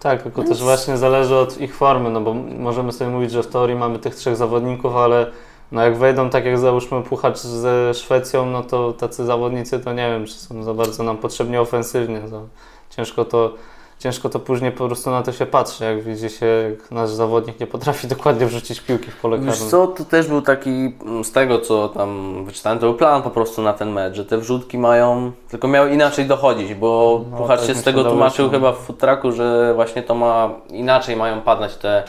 Tak, 0.00 0.22
tylko 0.22 0.44
też 0.44 0.62
właśnie 0.62 0.96
zależy 0.96 1.36
od 1.36 1.60
ich 1.60 1.76
formy, 1.76 2.10
no 2.10 2.20
bo 2.20 2.34
możemy 2.34 2.92
sobie 2.92 3.10
mówić, 3.10 3.30
że 3.30 3.42
w 3.42 3.46
teorii 3.46 3.76
mamy 3.76 3.98
tych 3.98 4.14
trzech 4.14 4.36
zawodników, 4.36 4.96
ale 4.96 5.26
no 5.72 5.82
jak 5.82 5.96
wejdą 5.96 6.30
tak 6.30 6.44
jak 6.44 6.58
załóżmy 6.58 7.02
Puchacz 7.02 7.38
ze 7.38 7.94
Szwecją, 7.94 8.46
no 8.46 8.62
to 8.62 8.92
tacy 8.92 9.24
zawodnicy 9.24 9.80
to 9.80 9.92
nie 9.92 10.10
wiem, 10.10 10.26
czy 10.26 10.34
są 10.34 10.62
za 10.62 10.74
bardzo 10.74 11.02
nam 11.02 11.16
potrzebni 11.16 11.56
ofensywnie. 11.56 12.20
To 12.20 12.42
ciężko 12.90 13.24
to 13.24 13.54
ciężko 13.98 14.28
to 14.28 14.38
później 14.38 14.72
po 14.72 14.86
prostu 14.86 15.10
na 15.10 15.22
to 15.22 15.32
się 15.32 15.46
patrzy, 15.46 15.84
jak 15.84 16.02
widzi 16.02 16.30
się, 16.30 16.46
jak 16.46 16.90
nasz 16.90 17.10
zawodnik 17.10 17.60
nie 17.60 17.66
potrafi 17.66 18.08
dokładnie 18.16 18.46
wrzucić 18.46 18.80
piłki 18.80 19.10
w 19.10 19.16
pole 19.20 19.38
Wiesz 19.38 19.54
karne. 19.54 19.70
co, 19.70 19.86
to 19.86 20.04
też 20.04 20.26
był 20.26 20.42
taki, 20.42 20.70
mm, 20.70 21.24
z 21.24 21.32
tego 21.32 21.58
co 21.58 21.88
tam 21.88 22.44
wyczytałem, 22.44 22.78
to 22.78 22.86
był 22.86 22.94
plan 22.94 23.22
po 23.22 23.30
prostu 23.30 23.62
na 23.62 23.72
ten 23.72 23.90
mecz, 23.92 24.14
że 24.14 24.24
te 24.24 24.38
wrzutki 24.38 24.78
mają, 24.78 25.32
tylko 25.48 25.68
miały 25.68 25.90
inaczej 25.94 26.26
dochodzić, 26.26 26.74
bo 26.74 27.20
No, 27.30 27.36
Puchacz 27.36 27.58
tak 27.60 27.68
się 27.68 27.74
z 27.74 27.78
się 27.78 27.82
tego 27.84 28.04
tłumaczył 28.04 28.44
że- 28.46 28.50
chyba 28.52 28.72
w 28.72 28.78
futraku, 28.78 29.32
że 29.32 29.72
właśnie 29.74 30.02
to 30.02 30.14
ma, 30.14 30.50
inaczej 30.70 31.16
mają 31.16 31.40
padać 31.40 31.76
te, 31.76 32.04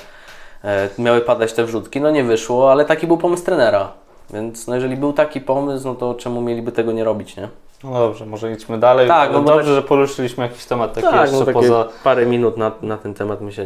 e, 0.63 0.89
miały 0.99 1.21
padać 1.21 1.53
te 1.53 1.65
wrzutki, 1.65 2.01
no 2.01 2.11
nie 2.11 2.23
wyszło, 2.23 2.71
ale 2.71 2.85
taki 2.85 3.07
był 3.07 3.17
pomysł 3.17 3.45
trenera. 3.45 3.91
Więc 4.33 4.67
no 4.67 4.75
jeżeli 4.75 4.97
był 4.97 5.13
taki 5.13 5.41
pomysł, 5.41 5.87
no 5.87 5.95
to 5.95 6.13
czemu 6.15 6.41
mieliby 6.41 6.71
tego 6.71 6.91
nie 6.91 7.03
robić, 7.03 7.37
nie? 7.37 7.49
No 7.83 7.93
dobrze, 7.93 8.25
może 8.25 8.51
idźmy 8.51 8.79
dalej. 8.79 9.07
Tak, 9.07 9.31
no 9.33 9.41
dobrze, 9.41 9.75
że 9.75 9.81
poruszyliśmy 9.81 10.43
jakiś 10.43 10.65
temat 10.65 10.93
taki 10.93 11.07
tak, 11.07 11.31
jeszcze 11.31 11.45
no 11.45 11.53
poza... 11.53 11.87
parę 12.03 12.25
minut 12.25 12.57
na, 12.57 12.71
na 12.81 12.97
ten 12.97 13.13
temat 13.13 13.41
myślę 13.41 13.65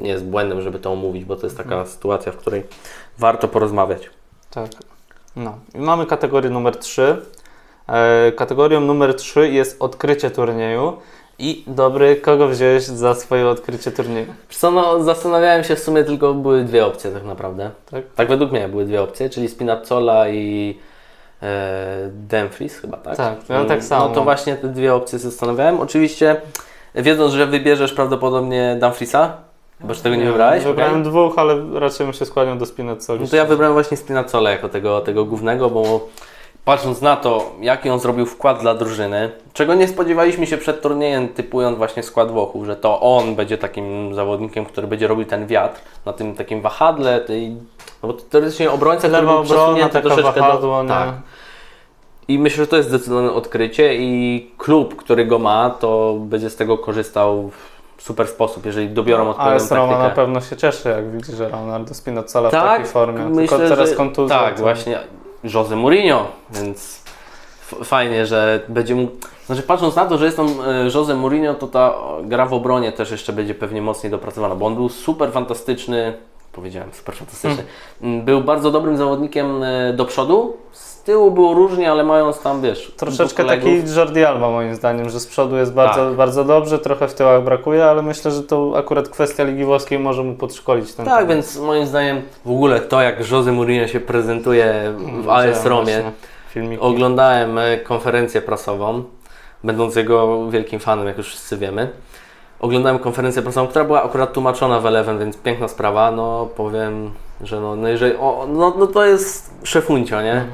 nie 0.00 0.10
jest 0.10 0.24
błędem, 0.24 0.60
żeby 0.62 0.78
to 0.78 0.92
omówić, 0.92 1.24
bo 1.24 1.36
to 1.36 1.46
jest 1.46 1.56
taka 1.56 1.86
sytuacja, 1.86 2.32
w 2.32 2.36
której 2.36 2.62
warto 3.18 3.48
porozmawiać. 3.48 4.10
Tak. 4.50 4.70
No. 5.36 5.58
I 5.74 5.78
mamy 5.78 6.06
kategorię 6.06 6.50
numer 6.50 6.76
3. 6.76 7.16
E, 7.88 8.32
kategorią 8.32 8.80
numer 8.80 9.14
3 9.14 9.48
jest 9.48 9.82
odkrycie 9.82 10.30
turnieju. 10.30 10.96
I 11.38 11.64
dobry, 11.66 12.16
kogo 12.16 12.48
wziąłeś 12.48 12.84
za 12.84 13.14
swoje 13.14 13.48
odkrycie 13.48 13.90
turnieju? 13.90 14.26
Co, 14.50 14.70
no 14.70 15.04
zastanawiałem 15.04 15.64
się 15.64 15.76
w 15.76 15.78
sumie 15.78 16.04
tylko 16.04 16.34
były 16.34 16.64
dwie 16.64 16.86
opcje 16.86 17.10
tak 17.10 17.24
naprawdę. 17.24 17.70
Tak? 17.90 18.04
Tak 18.14 18.28
według 18.28 18.52
mnie 18.52 18.68
były 18.68 18.84
dwie 18.84 19.02
opcje, 19.02 19.30
czyli 19.30 19.48
Spinazzola 19.48 20.28
i 20.28 20.78
Dumfries 22.10 22.78
chyba, 22.78 22.96
tak? 22.96 23.16
Tak, 23.16 23.36
ja 23.48 23.58
tak 23.64 23.70
Mm, 23.70 23.82
samo 23.82 24.08
No 24.08 24.14
to 24.14 24.22
właśnie 24.24 24.56
te 24.56 24.68
dwie 24.68 24.94
opcje 24.94 25.18
zastanawiałem. 25.18 25.80
Oczywiście 25.80 26.36
wiedząc, 26.94 27.32
że 27.32 27.46
wybierzesz 27.46 27.92
prawdopodobnie 27.92 28.76
Dumfriesa, 28.80 29.36
bo 29.80 29.94
że 29.94 30.02
tego 30.02 30.16
nie 30.16 30.24
wybrałeś, 30.24 30.64
Wybrałem 30.64 30.92
okej? 30.92 31.04
dwóch, 31.04 31.38
ale 31.38 31.56
raczej 31.74 32.06
bym 32.06 32.12
się 32.12 32.24
skłaniał 32.26 32.56
do 32.56 32.66
Spinazzoli. 32.66 33.20
No 33.20 33.26
to 33.26 33.36
ja 33.36 33.44
wybrałem 33.44 33.72
właśnie 33.74 33.96
Spinazzola 33.96 34.50
jako 34.50 34.68
tego, 34.68 35.00
tego 35.00 35.24
głównego, 35.24 35.70
bo 35.70 36.08
patrząc 36.64 37.00
na 37.00 37.16
to, 37.16 37.52
jaki 37.60 37.90
on 37.90 37.98
zrobił 38.00 38.26
wkład 38.26 38.60
dla 38.60 38.74
drużyny, 38.74 39.30
czego 39.52 39.74
nie 39.74 39.88
spodziewaliśmy 39.88 40.46
się 40.46 40.56
przed 40.58 40.82
turniejem, 40.82 41.28
typując 41.28 41.78
właśnie 41.78 42.02
skład 42.02 42.30
Włochów, 42.30 42.66
że 42.66 42.76
to 42.76 43.00
on 43.00 43.34
będzie 43.34 43.58
takim 43.58 44.14
zawodnikiem, 44.14 44.64
który 44.64 44.86
będzie 44.86 45.06
robił 45.06 45.24
ten 45.24 45.46
wiatr 45.46 45.80
na 46.06 46.12
tym 46.12 46.34
takim 46.34 46.60
wahadle, 46.60 47.20
tej, 47.20 47.56
no 48.02 48.08
bo 48.08 48.14
teoretycznie 48.14 48.70
obrońca, 48.70 49.08
który 49.08 49.12
Lewa 49.22 49.32
był 49.32 49.40
obrona, 49.40 49.88
taka 49.88 50.00
troszeczkę 50.00 50.40
wahadło, 50.40 50.76
do... 50.76 50.82
nie? 50.82 50.88
Tak. 50.88 51.08
I 52.28 52.38
myślę, 52.38 52.64
że 52.64 52.66
to 52.70 52.76
jest 52.76 52.88
zdecydowane 52.88 53.32
odkrycie 53.32 53.94
i 53.96 54.50
klub, 54.58 54.96
który 54.96 55.26
go 55.26 55.38
ma, 55.38 55.70
to 55.70 56.16
będzie 56.20 56.50
z 56.50 56.56
tego 56.56 56.78
korzystał 56.78 57.50
w 57.96 58.02
super 58.02 58.28
sposób, 58.28 58.66
jeżeli 58.66 58.88
dobiorą 58.88 59.22
Ale 59.34 59.56
odpowiednią 59.56 59.76
Roma 59.76 59.92
na 59.92 59.98
taktykę. 59.98 60.16
pewno 60.22 60.40
się 60.40 60.56
cieszy, 60.56 60.88
jak 60.88 61.10
widzi, 61.10 61.32
że 61.32 61.48
Ronaldo 61.48 61.94
Spinazzola 61.94 62.48
w 62.48 62.52
Tak, 62.52 62.62
takiej 62.70 62.86
formie. 62.86 63.24
myślę, 63.24 63.58
Tylko 63.58 63.74
teraz 63.74 63.90
że, 63.90 63.96
kontuzja. 63.96 64.38
Tak, 64.38 64.54
to- 64.54 64.62
właśnie 64.62 64.98
Jose 65.54 65.76
Mourinho, 65.76 66.26
więc 66.50 67.02
fajnie, 67.84 68.26
że 68.26 68.60
będzie 68.68 68.94
mógł... 68.94 69.12
Znaczy 69.46 69.62
patrząc 69.62 69.96
na 69.96 70.06
to, 70.06 70.18
że 70.18 70.24
jest 70.24 70.36
tam 70.36 70.46
e, 70.46 70.84
Jose 70.94 71.14
Mourinho, 71.14 71.54
to 71.54 71.66
ta 71.66 71.94
gra 72.22 72.46
w 72.46 72.52
obronie 72.54 72.92
też 72.92 73.10
jeszcze 73.10 73.32
będzie 73.32 73.54
pewnie 73.54 73.82
mocniej 73.82 74.10
dopracowana, 74.10 74.54
bo 74.54 74.66
on 74.66 74.74
był 74.74 74.88
super 74.88 75.32
fantastyczny, 75.32 76.12
powiedziałem 76.52 76.88
super 76.92 77.14
fantastyczny, 77.14 77.64
Mm, 78.02 78.22
był 78.24 78.40
bardzo 78.40 78.70
dobrym 78.70 78.96
zawodnikiem 78.96 79.62
e, 79.62 79.92
do 79.92 80.04
przodu, 80.04 80.56
z 80.72 81.02
tyłu 81.02 81.30
było 81.30 81.54
różnie, 81.54 81.90
ale 81.90 82.04
mając 82.04 82.40
tam, 82.40 82.62
wiesz... 82.62 82.92
Troszeczkę 82.96 83.44
taki 83.44 83.82
Jordi 83.96 84.24
Alba 84.24 84.50
moim 84.50 84.74
zdaniem, 84.74 85.10
że 85.10 85.20
z 85.20 85.26
przodu 85.26 85.56
jest 85.56 85.72
bardzo, 85.72 86.06
Tak. 86.08 86.14
bardzo 86.14 86.44
dobrze, 86.44 86.78
trochę 86.78 87.08
w 87.08 87.14
tyłach 87.14 87.44
brakuje, 87.44 87.84
ale 87.84 88.02
myślę, 88.02 88.30
że 88.30 88.42
to 88.42 88.72
akurat 88.76 89.08
kwestia 89.08 89.44
Ligi 89.44 89.64
Włoskiej 89.64 89.98
może 89.98 90.22
mu 90.22 90.34
podszkolić 90.34 90.94
ten 90.94 91.06
Tak, 91.06 91.14
temat. 91.14 91.28
więc 91.34 91.56
moim 91.58 91.86
zdaniem 91.86 92.22
w 92.44 92.50
ogóle 92.50 92.80
to, 92.80 93.02
jak 93.02 93.30
Jose 93.30 93.52
Mourinho 93.52 93.86
się 93.88 94.00
prezentuje 94.00 94.94
w 95.24 95.28
AS 95.30 95.46
Widziałem 95.46 95.66
Romie, 95.68 96.02
Filmiki. 96.50 96.82
Oglądałem 96.82 97.58
e, 97.58 97.76
konferencję 97.76 98.42
prasową, 98.42 99.02
będąc 99.64 99.96
jego 99.96 100.50
wielkim 100.50 100.80
fanem, 100.80 101.06
jak 101.06 101.18
już 101.18 101.26
wszyscy 101.28 101.56
wiemy. 101.56 101.88
Oglądałem 102.62 102.98
konferencję 102.98 103.42
prasową, 103.42 103.68
która 103.68 103.84
była 103.84 104.02
akurat 104.02 104.32
tłumaczona 104.32 104.80
w 104.80 104.86
Eleven, 104.86 105.18
więc 105.18 105.36
piękna 105.36 105.68
sprawa. 105.68 106.10
No 106.10 106.48
powiem, 106.56 107.10
że 107.40 107.60
no, 107.60 107.76
no 107.76 107.88
jeżeli, 107.88 108.16
o, 108.16 108.46
no, 108.48 108.74
no 108.78 108.86
to 108.86 109.04
jest 109.04 109.54
szefuncio, 109.64 110.22
nie? 110.22 110.44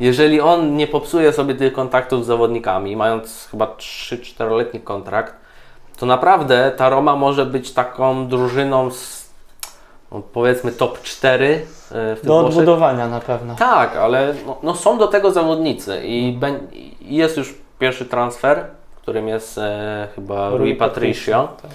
Jeżeli 0.00 0.40
on 0.40 0.76
nie 0.76 0.86
popsuje 0.86 1.32
sobie 1.32 1.54
tych 1.54 1.72
kontaktów 1.72 2.24
z 2.24 2.26
zawodnikami, 2.26 2.96
mając 2.96 3.48
chyba 3.50 3.66
3-4-letni 3.66 4.80
kontrakt, 4.80 5.34
to 5.98 6.06
naprawdę 6.06 6.72
ta 6.76 6.88
Roma 6.88 7.16
może 7.16 7.46
być 7.46 7.72
taką 7.72 8.28
drużyną 8.28 8.90
z 8.90 9.26
no, 10.12 10.22
powiedzmy 10.32 10.72
top 10.72 11.02
4 11.02 11.66
w 11.90 12.18
tym 12.20 12.28
Do 12.28 12.40
Włoszech. 12.40 12.58
odbudowania 12.58 13.08
na 13.08 13.20
pewno. 13.20 13.54
Tak, 13.54 13.96
ale 13.96 14.34
no, 14.46 14.56
no 14.62 14.74
są 14.74 14.98
do 14.98 15.06
tego 15.06 15.30
zawodnicy 15.32 16.02
i, 16.06 16.38
bę- 16.40 16.58
i 16.72 17.16
jest 17.16 17.36
już 17.36 17.54
pierwszy 17.78 18.04
transfer, 18.04 18.64
którym 19.06 19.28
jest 19.28 19.58
e, 19.58 20.08
chyba 20.14 20.48
Rui 20.50 20.58
Rui 20.58 20.74
Patricio, 20.74 21.48
Tak. 21.62 21.70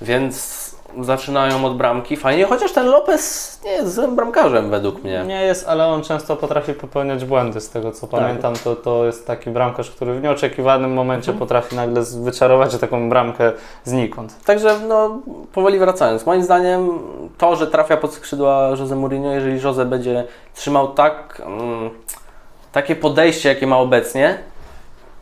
więc 0.00 0.58
zaczynają 1.00 1.64
od 1.64 1.76
bramki 1.76 2.16
fajnie, 2.16 2.44
chociaż 2.44 2.72
ten 2.72 2.86
Lopez 2.86 3.60
nie 3.64 3.70
jest 3.70 3.94
złym 3.94 4.16
bramkarzem 4.16 4.70
według 4.70 5.04
mnie. 5.04 5.24
Nie 5.26 5.42
jest, 5.42 5.68
ale 5.68 5.86
on 5.86 6.02
często 6.02 6.36
potrafi 6.36 6.72
popełniać 6.74 7.24
błędy. 7.24 7.60
Z 7.60 7.70
tego 7.70 7.92
co 7.92 8.06
Tak. 8.06 8.20
pamiętam, 8.20 8.54
to, 8.64 8.76
to 8.76 9.04
jest 9.06 9.26
taki 9.26 9.50
bramkarz, 9.50 9.90
który 9.90 10.14
w 10.14 10.22
nieoczekiwanym 10.22 10.92
momencie 10.92 11.30
Mhm. 11.30 11.38
potrafi 11.38 11.76
nagle 11.76 12.02
wyczarować 12.22 12.76
taką 12.78 13.08
bramkę 13.10 13.52
znikąd. 13.84 14.44
Także 14.44 14.76
no, 14.88 15.18
powoli 15.52 15.78
wracając, 15.78 16.26
moim 16.26 16.42
zdaniem 16.42 16.98
to, 17.38 17.56
że 17.56 17.66
trafia 17.66 17.96
pod 17.96 18.14
skrzydła 18.14 18.68
Jose 18.78 18.96
Mourinho, 18.96 19.30
jeżeli 19.32 19.60
Jose 19.62 19.84
będzie 19.84 20.24
trzymał 20.54 20.88
tak, 20.88 21.42
mm, 21.46 21.90
takie 22.72 22.96
podejście, 22.96 23.48
jakie 23.48 23.66
ma 23.66 23.78
obecnie, 23.78 24.38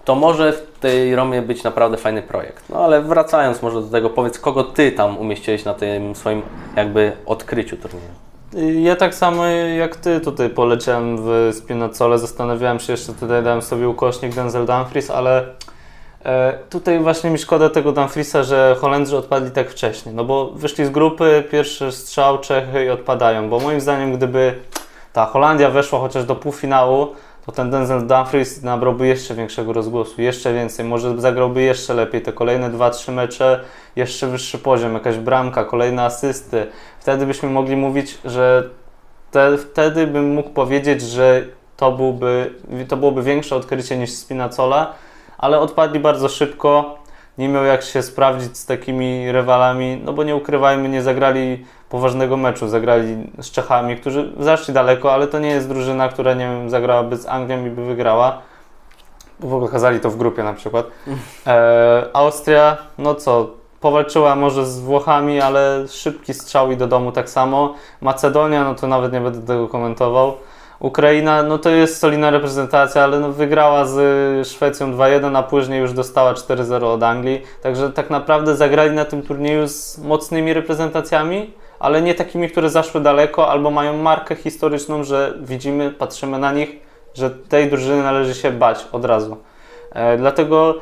to 0.07 0.15
może 0.15 0.53
w 0.53 0.79
tej 0.81 1.17
Romie 1.17 1.43
być 1.43 1.65
naprawdę 1.65 1.97
fajny 1.97 2.23
projekt. 2.23 2.69
No 2.69 2.85
ale 2.85 3.03
wracając 3.03 3.63
może 3.63 3.83
do 3.83 3.89
tego, 3.89 4.11
powiedz, 4.11 4.39
kogo 4.39 4.65
Ty 4.65 4.93
tam 4.93 5.19
umieściłeś 5.19 5.65
na 5.65 5.75
tym 5.75 6.15
swoim 6.15 6.43
jakby 6.77 7.13
odkryciu 7.27 7.77
turnieju? 7.77 8.83
Ja 8.83 8.97
tak 8.97 9.15
samo 9.15 9.47
jak 9.79 9.97
Ty 9.97 10.21
tutaj 10.21 10.51
poleciałem 10.51 11.17
w 11.21 11.51
Spinacole, 11.53 12.19
zastanawiałem 12.19 12.81
się 12.81 12.93
jeszcze, 12.93 13.13
tutaj 13.13 13.43
dałem 13.43 13.63
sobie 13.63 13.89
ukośnik 13.89 14.35
Denzel 14.35 14.67
Dumfries, 14.67 15.11
ale 15.11 15.45
e, 16.25 16.59
tutaj 16.71 16.99
właśnie 16.99 17.31
mi 17.31 17.39
szkoda 17.39 17.71
tego 17.71 17.93
Dumfriesa, 17.93 18.43
że 18.43 18.77
Holendrzy 18.81 19.17
odpadli 19.17 19.51
tak 19.51 19.71
wcześnie, 19.71 20.13
no 20.13 20.25
bo 20.25 20.51
wyszli 20.51 20.85
z 20.85 20.91
grupy, 20.91 21.45
pierwszy 21.51 21.93
strzał 21.93 22.39
Czechy 22.39 22.85
i 22.85 22.91
odpadają, 22.91 23.49
bo 23.49 23.61
moim 23.61 23.81
zdaniem 23.81 24.17
gdyby 24.17 24.55
ta 25.13 25.27
Holandia 25.27 25.71
weszła 25.71 25.99
chociaż 25.99 26.25
do 26.25 26.37
półfinału, 26.37 27.09
to 27.47 27.53
ten 27.53 27.71
Denzel 27.71 28.07
Dumfries 28.07 28.63
nabrałby 28.63 29.07
jeszcze 29.07 29.35
większego 29.35 29.73
rozgłosu, 29.73 30.23
jeszcze 30.23 30.55
więcej, 30.55 30.85
może 30.85 31.21
zagrałby 31.21 31.63
jeszcze 31.63 31.95
lepiej 31.95 32.23
te 32.23 32.33
kolejne 32.33 32.71
2-3 32.71 33.13
mecze, 33.13 33.61
jeszcze 33.97 34.27
wyższy 34.27 34.59
poziom, 34.59 34.95
jakaś 34.95 35.17
bramka, 35.17 35.65
kolejne 35.65 36.05
asysty. 36.05 36.67
Wtedy 37.01 37.27
byśmy 37.27 37.51
mogli 37.51 37.77
mówić, 37.77 38.19
że 38.25 38.71
te, 39.31 39.59
wtedy 39.59 40.07
bym 40.07 40.31
mógł 40.31 40.51
powiedzieć, 40.51 41.03
że 41.03 41.45
to, 41.77 41.93
byłby, 41.93 42.55
to 42.89 42.97
byłoby 42.97 43.23
większe 43.23 43.57
odkrycie 43.57 43.99
niż 43.99 44.11
Spinacola, 44.11 44.95
ale 45.39 45.61
odpadli 45.61 46.01
bardzo 46.01 46.29
szybko. 46.29 46.99
Nie 47.39 47.49
miał 47.49 47.65
jak 47.65 47.83
się 47.83 48.03
sprawdzić 48.03 48.59
z 48.59 48.67
takimi 48.67 49.33
rywalami, 49.33 50.01
no 50.05 50.13
bo 50.13 50.25
nie 50.25 50.37
ukrywajmy, 50.37 50.89
nie 50.89 51.03
zagrali 51.03 51.67
poważnego 51.91 52.37
meczu. 52.37 52.69
Zagrali 52.69 53.17
z 53.41 53.51
Czechami, 53.51 53.97
którzy 53.97 54.33
zaszli 54.39 54.75
daleko, 54.75 55.13
ale 55.13 55.27
to 55.27 55.39
nie 55.39 55.49
jest 55.49 55.69
drużyna, 55.69 56.09
która 56.09 56.35
nie 56.35 56.45
wiem, 56.45 56.71
zagrałaby 56.71 57.17
z 57.17 57.27
Anglią 57.27 57.67
i 57.67 57.71
by 57.71 57.85
wygrała. 57.85 58.39
Bo 59.41 59.49
w 59.49 59.55
ogóle 59.55 59.69
pokazali 59.69 60.01
to 60.01 60.11
w 60.11 60.17
grupie 60.17 60.43
na 60.43 60.53
przykład. 60.53 60.87
E, 61.47 62.07
Austria, 62.13 62.77
no 62.99 63.15
co, 63.15 63.51
powalczyła 63.81 64.37
może 64.37 64.67
z 64.67 64.81
Włochami, 64.81 65.41
ale 65.41 65.89
szybki 65.89 66.35
strzał 66.35 66.71
i 66.71 66.77
do 66.77 66.87
domu 66.87 67.13
tak 67.13 67.31
samo. 67.31 67.75
Macedonia, 68.01 68.65
no 68.65 68.75
to 68.75 68.87
nawet 68.87 69.13
nie 69.13 69.21
będę 69.21 69.47
tego 69.47 69.69
komentował. 69.69 70.35
Ukraina, 70.79 71.43
no 71.43 71.59
to 71.59 71.71
jest 71.71 71.99
solidna 71.99 72.31
reprezentacja, 72.31 73.05
ale 73.05 73.21
no 73.21 73.33
wygrała 73.33 73.85
z 73.85 74.49
Szwecją 74.49 74.93
2-1, 74.93 75.37
a 75.37 75.43
później 75.43 75.81
już 75.81 75.93
dostała 75.93 76.33
4-0 76.33 76.85
od 76.85 77.03
Anglii. 77.03 77.43
Także 77.63 77.93
tak 77.93 78.11
naprawdę 78.11 78.57
zagrali 78.57 78.95
na 78.95 79.05
tym 79.05 79.23
turnieju 79.23 79.69
z 79.69 79.99
mocnymi 79.99 80.53
reprezentacjami, 80.53 81.53
ale 81.81 82.03
nie 82.03 82.15
takimi, 82.15 82.51
które 82.51 82.71
zaszły 82.71 83.01
daleko 83.01 83.49
albo 83.49 83.71
mają 83.71 83.97
markę 83.97 84.37
historyczną, 84.37 85.05
że 85.05 85.39
widzimy, 85.41 85.91
patrzymy 85.91 86.39
na 86.39 86.53
nich, 86.53 86.71
że 87.15 87.31
tej 87.31 87.71
drużyny 87.71 88.03
należy 88.03 88.35
się 88.35 88.51
bać 88.51 88.87
od 88.93 89.05
razu. 89.05 89.37
E, 89.93 90.17
dlatego 90.17 90.75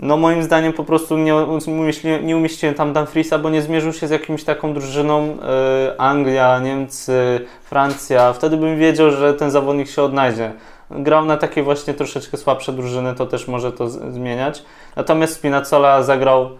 no 0.00 0.16
moim 0.16 0.42
zdaniem 0.42 0.72
po 0.72 0.84
prostu 0.84 1.16
nie, 1.16 1.36
umieściłem, 1.66 2.26
nie 2.26 2.36
umieściłem 2.36 2.74
tam 2.74 2.92
Dumfriesa, 2.92 3.38
bo 3.38 3.50
nie 3.50 3.62
zmierzył 3.62 3.92
się 3.92 4.06
z 4.06 4.10
jakimś 4.10 4.44
taką 4.44 4.74
drużyną 4.74 5.36
e, 5.42 6.00
Anglia, 6.00 6.58
Niemcy, 6.58 7.46
Francja. 7.64 8.32
Wtedy 8.32 8.56
bym 8.56 8.78
wiedział, 8.78 9.10
że 9.10 9.34
ten 9.34 9.50
zawodnik 9.50 9.90
się 9.90 10.02
odnajdzie. 10.02 10.52
Grał 10.90 11.24
na 11.24 11.36
takie 11.36 11.62
właśnie 11.62 11.94
troszeczkę 11.94 12.36
słabsze 12.36 12.72
drużyny, 12.72 13.14
to 13.14 13.26
też 13.26 13.48
może 13.48 13.72
to 13.72 13.88
zmieniać. 13.88 14.62
Natomiast 14.96 15.34
Spinazzola 15.34 16.02
zagrał, 16.02 16.50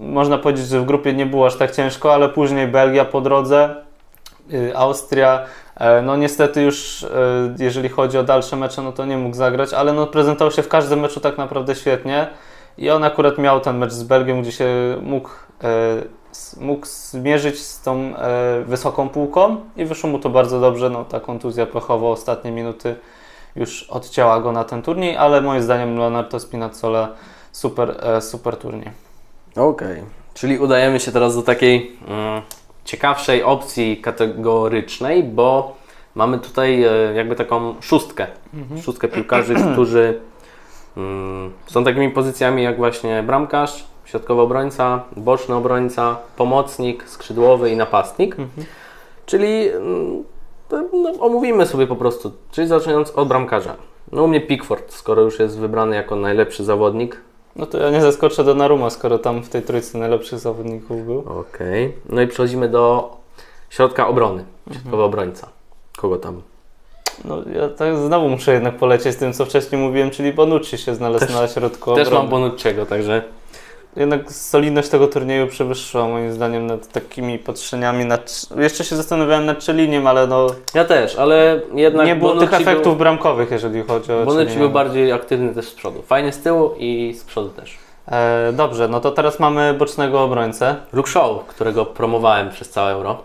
można 0.00 0.38
powiedzieć, 0.38 0.66
że 0.66 0.80
w 0.80 0.84
grupie 0.84 1.12
nie 1.12 1.26
było 1.26 1.46
aż 1.46 1.56
tak 1.56 1.70
ciężko, 1.70 2.14
ale 2.14 2.28
później 2.28 2.68
Belgia 2.68 3.04
po 3.04 3.20
drodze, 3.20 3.74
y, 4.52 4.76
Austria. 4.76 5.44
E, 5.76 6.02
No 6.02 6.16
niestety 6.16 6.62
już, 6.62 7.02
e, 7.02 7.08
jeżeli 7.58 7.88
chodzi 7.88 8.18
o 8.18 8.22
dalsze 8.22 8.56
mecze, 8.56 8.82
no 8.82 8.92
to 8.92 9.04
nie 9.04 9.18
mógł 9.18 9.36
zagrać, 9.36 9.72
ale 9.72 9.92
no 9.92 10.06
prezentował 10.06 10.52
się 10.52 10.62
w 10.62 10.68
każdym 10.68 11.00
meczu 11.00 11.20
tak 11.20 11.38
naprawdę 11.38 11.74
świetnie. 11.74 12.28
I 12.78 12.90
on 12.90 13.04
akurat 13.04 13.38
miał 13.38 13.60
ten 13.60 13.78
mecz 13.78 13.92
z 13.92 14.02
Belgią, 14.02 14.42
gdzie 14.42 14.52
się 14.52 14.66
mógł, 15.02 15.28
e, 15.64 15.70
mógł 16.60 16.86
zmierzyć 16.86 17.58
z 17.58 17.82
tą 17.82 18.14
wysoką 18.66 19.08
półką 19.08 19.56
i 19.76 19.84
wyszło 19.84 20.10
mu 20.10 20.18
to 20.18 20.30
bardzo 20.30 20.60
dobrze. 20.60 20.90
No, 20.90 21.04
ta 21.04 21.20
kontuzja 21.20 21.66
pechowa 21.66 22.08
ostatnie 22.08 22.50
minuty 22.50 22.96
już 23.56 23.82
odcięła 23.82 24.40
go 24.40 24.52
na 24.52 24.64
ten 24.64 24.82
turniej, 24.82 25.16
ale 25.16 25.40
moim 25.40 25.62
zdaniem 25.62 25.98
Leonardo 25.98 26.40
Spinazzola 26.40 27.08
super, 27.52 27.94
super 28.20 28.56
turniej. 28.56 29.09
Okej. 29.56 30.02
Czyli 30.34 30.58
udajemy 30.58 31.00
się 31.00 31.12
teraz 31.12 31.36
do 31.36 31.42
takiej 31.42 31.96
mm, 32.08 32.42
ciekawszej 32.84 33.42
opcji 33.42 33.96
kategorycznej, 33.96 35.22
bo 35.22 35.76
mamy 36.14 36.38
tutaj 36.38 36.84
e, 36.84 37.14
jakby 37.14 37.36
taką 37.36 37.74
szóstkę. 37.80 38.26
Szóstkę 38.82 39.08
piłkarzy, 39.08 39.54
którzy 39.72 40.20
mm, 40.96 41.52
są 41.66 41.84
takimi 41.84 42.10
pozycjami 42.10 42.62
jak 42.62 42.76
właśnie 42.76 43.22
bramkarz, 43.22 43.84
środkowy 44.04 44.40
obrońca, 44.40 45.04
boczny 45.16 45.54
obrońca, 45.54 46.16
pomocnik, 46.36 47.08
skrzydłowy 47.08 47.70
i 47.70 47.76
napastnik. 47.76 48.36
Czyli 49.26 49.68
mm, 49.68 50.24
no, 50.92 51.12
omówimy 51.20 51.66
sobie 51.66 51.86
po 51.86 51.96
prostu, 51.96 52.32
czyli 52.50 52.68
zaczynając 52.68 53.10
od 53.10 53.28
bramkarza. 53.28 53.76
No 54.12 54.24
u 54.24 54.28
mnie 54.28 54.40
Pickford, 54.40 54.92
skoro 54.92 55.22
już 55.22 55.38
jest 55.38 55.58
wybrany 55.58 55.96
jako 55.96 56.16
najlepszy 56.16 56.64
zawodnik, 56.64 57.20
No 57.56 57.66
to 57.66 57.78
ja 57.78 57.90
nie 57.90 58.00
zaskoczę 58.00 58.44
do 58.44 58.54
Naruma, 58.54 58.90
skoro 58.90 59.18
tam 59.18 59.42
w 59.42 59.48
tej 59.48 59.62
trójce 59.62 59.98
najlepszych 59.98 60.38
zawodników 60.38 61.06
był. 61.06 61.24
Okej. 61.40 61.94
No 62.08 62.20
i 62.22 62.26
przechodzimy 62.26 62.68
do 62.68 63.10
środka 63.70 64.08
obrony. 64.08 64.44
Środkowy 64.72 65.02
obrońca. 65.02 65.48
Kogo 65.96 66.16
tam? 66.16 66.42
No 67.24 67.36
ja 67.54 67.68
tak 67.68 67.96
znowu 67.96 68.28
muszę 68.28 68.52
jednak 68.52 68.76
polecieć 68.76 69.14
z 69.14 69.16
tym, 69.16 69.32
co 69.32 69.44
wcześniej 69.44 69.80
mówiłem, 69.80 70.10
czyli 70.10 70.32
Bonucci 70.32 70.78
się 70.78 70.94
znalazł 70.94 71.26
Też- 71.26 71.34
na 71.34 71.48
środku 71.48 71.94
Też 71.94 72.06
obrony. 72.08 72.22
mam 72.22 72.30
Bonucciego, 72.30 72.86
także 72.86 73.22
Jednak 73.96 74.32
solidność 74.32 74.88
tego 74.88 75.08
turnieju 75.08 75.46
przewyższyła 75.46 76.08
moim 76.08 76.32
zdaniem 76.32 76.66
nad 76.66 76.88
takimi 76.88 77.38
patrzeniami. 77.38 78.04
Nad... 78.04 78.46
Jeszcze 78.56 78.84
się 78.84 78.96
zastanawiałem 78.96 79.46
nad 79.46 79.58
Czeliniem, 79.58 80.06
ale 80.06 80.26
no, 80.26 80.46
ja 80.74 80.84
też, 80.84 81.16
ale 81.16 81.60
jednak 81.74 82.06
nie 82.06 82.16
było 82.16 82.36
tych 82.36 82.54
efektów 82.54 82.84
Był, 82.84 82.96
bramkowych, 82.96 83.50
jeżeli 83.50 83.82
chodzi 83.82 84.12
o 84.12 84.24
Bonucci 84.24 84.58
był 84.58 84.70
bardziej 84.70 85.12
aktywny 85.12 85.54
też 85.54 85.68
z 85.68 85.74
przodu. 85.74 86.02
Fajnie 86.02 86.32
z 86.32 86.38
tyłu 86.38 86.74
i 86.78 87.14
z 87.18 87.24
przodu 87.24 87.48
też. 87.48 87.78
E, 88.08 88.52
dobrze, 88.52 88.88
no 88.88 89.00
to 89.00 89.10
teraz 89.10 89.40
mamy 89.40 89.74
bocznego 89.74 90.22
obrońcę. 90.22 90.76
Luke 90.92 91.10
Shaw, 91.10 91.46
którego 91.46 91.86
promowałem 91.86 92.50
przez 92.50 92.70
całe 92.70 92.92
euro. 92.92 93.22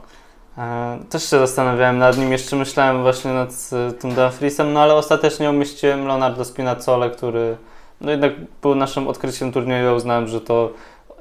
E, 0.57 0.97
też 1.09 1.23
się 1.23 1.39
zastanawiałem 1.39 1.97
nad 1.97 2.17
nim, 2.17 2.31
jeszcze 2.31 2.55
myślałem 2.55 3.01
właśnie 3.01 3.31
nad 3.31 3.49
e, 3.89 3.91
tym 3.91 4.15
Dumfriesem, 4.15 4.73
no 4.73 4.81
ale 4.81 4.93
ostatecznie 4.93 5.49
umieściłem 5.49 6.07
Leonardo 6.07 6.45
Spinazzole, 6.45 7.09
który 7.09 7.57
no 8.01 8.11
jednak 8.11 8.33
był 8.61 8.75
naszym 8.75 9.07
odkryciem 9.07 9.51
turnieju. 9.51 9.85
Ja 9.85 9.93
uznałem, 9.93 10.27
że 10.27 10.41
to 10.41 10.69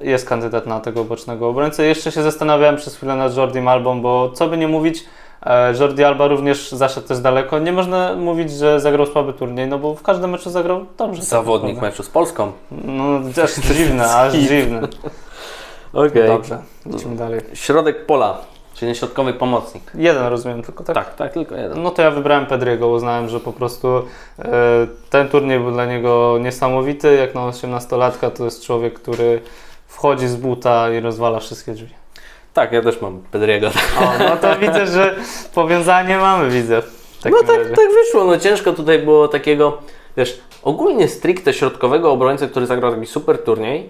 jest 0.01 0.29
kandydat 0.29 0.67
na 0.67 0.79
tego 0.79 1.03
bocznego 1.03 1.49
obrońcę. 1.49 1.85
Jeszcze 1.85 2.11
się 2.11 2.23
zastanawiałem 2.23 2.75
przez 2.75 2.95
chwilę 2.95 3.15
nad 3.15 3.37
Jordim 3.37 3.67
Albą, 3.67 4.01
bo 4.01 4.29
co 4.33 4.47
by 4.47 4.57
nie 4.57 4.67
mówić, 4.67 5.03
e, 5.45 5.73
Jordi 5.79 6.03
Alba 6.03 6.27
również 6.27 6.71
zaszedł 6.71 7.07
też 7.07 7.19
daleko. 7.19 7.59
Nie 7.59 7.71
można 7.71 8.15
mówić, 8.15 8.51
że 8.51 8.79
zagrał 8.79 9.05
słaby 9.05 9.33
turniej, 9.33 9.67
no 9.67 9.79
bo 9.79 9.95
w 9.95 10.01
każdym 10.01 10.29
meczu 10.29 10.49
zagrał 10.49 10.85
dobrze. 10.97 11.21
tak 11.21 11.29
Zawodnik 11.29 11.75
naprawdę. 11.75 11.91
meczu 11.91 12.03
z 12.03 12.09
Polską. 12.09 12.51
No 12.71 13.03
aż 13.43 13.55
dziwne, 13.55 14.15
aż 14.15 14.33
dziwne. 14.49 14.81
Okej. 15.93 16.27
Dobrze, 16.27 16.57
lecimy 16.85 17.15
dalej. 17.15 17.41
Środek 17.53 18.05
pola, 18.05 18.37
czyli 18.75 18.95
środkowy 18.95 19.33
pomocnik. 19.33 19.91
Jeden 19.95 20.27
rozumiem, 20.27 20.63
tylko 20.63 20.83
tak. 20.83 20.95
Tak, 20.95 21.15
tak, 21.15 21.33
tylko 21.33 21.55
jeden. 21.55 21.83
No 21.83 21.91
to 21.91 22.01
ja 22.01 22.11
wybrałem 22.11 22.45
Pedriego, 22.45 22.87
uznałem, 22.87 23.29
że 23.29 23.39
po 23.39 23.53
prostu 23.53 23.87
e, 24.39 24.87
ten 25.09 25.29
turniej 25.29 25.59
był 25.59 25.71
dla 25.71 25.85
niego 25.85 26.37
niesamowity. 26.41 27.15
Jak 27.15 27.35
na 27.35 27.41
18-latka 27.41 28.31
to 28.31 28.45
jest 28.45 28.65
człowiek, 28.65 28.93
który 28.93 29.41
wchodzi 29.87 30.27
z 30.27 30.35
buta 30.35 30.93
i 30.93 30.99
rozwala 30.99 31.39
wszystkie 31.39 31.71
drzwi. 31.71 31.93
Tak, 32.53 32.71
ja 32.71 32.81
też 32.81 33.01
mam 33.01 33.19
Pedriego. 33.31 33.67
O, 33.99 34.23
no 34.29 34.37
to 34.37 34.55
widzę, 34.55 34.87
że 34.87 35.15
powiązanie 35.53 36.17
mamy, 36.17 36.49
widzę. 36.49 36.81
No 37.25 37.37
tak, 37.39 37.57
razie. 37.57 37.69
tak 37.69 37.85
wyszło, 38.03 38.23
no 38.23 38.37
ciężko 38.37 38.73
tutaj 38.73 38.99
było 38.99 39.27
takiego, 39.27 39.77
wiesz, 40.17 40.41
ogólnie 40.63 41.07
stricte 41.07 41.53
środkowego 41.53 42.11
obrońcę, 42.11 42.47
który 42.47 42.65
zagrał 42.65 42.91
taki 42.91 43.05
super 43.05 43.43
turniej, 43.43 43.89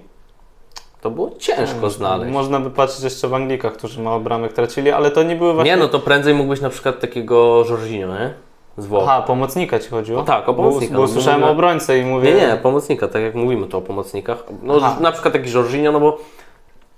to 1.06 1.12
było 1.12 1.32
ciężko 1.40 1.90
znaleźć. 1.90 2.34
Można 2.34 2.60
by 2.60 2.70
patrzeć 2.70 3.04
jeszcze 3.04 3.28
w 3.28 3.34
Anglikach, 3.34 3.74
którzy 3.74 4.02
mało 4.02 4.20
bramek 4.20 4.54
tracili, 4.54 4.92
ale 4.92 5.12
to 5.12 5.24
nie 5.24 5.36
były 5.36 5.54
właśnie... 5.54 5.72
Nie, 5.72 5.78
no 5.78 5.88
to 5.88 6.00
prędzej 6.00 6.34
mógłbyś 6.34 6.62
na 6.62 6.70
przykład 6.70 7.00
takiego 7.00 7.66
Jorginho, 7.70 8.14
nie? 8.20 8.34
Z 8.78 8.86
Włoch. 8.86 9.04
Aha, 9.04 9.22
pomocnika 9.22 9.80
Ci 9.80 9.90
chodziło? 9.90 10.20
No 10.20 10.26
tak, 10.26 10.50
o 10.50 10.54
pomocnika. 10.54 10.94
Bo, 10.94 11.00
bo 11.02 11.08
No, 11.08 11.14
słyszałem 11.14 11.40
mówię- 11.40 11.50
o 11.50 11.54
obrońcy 11.54 11.98
i 12.00 12.06
mówię... 12.06 12.34
Nie, 12.34 12.48
nie, 12.48 12.58
pomocnika, 12.64 13.08
tak 13.08 13.22
jak 13.22 13.36
mówimy 13.36 13.68
tu 13.68 13.78
o 13.78 13.82
pomocnikach. 13.82 14.44
No 14.64 14.74
Aha. 14.84 14.98
na 15.02 15.12
przykład 15.12 15.34
taki 15.34 15.52
Jorginho, 15.52 15.92
no 15.92 16.00
bo 16.00 16.18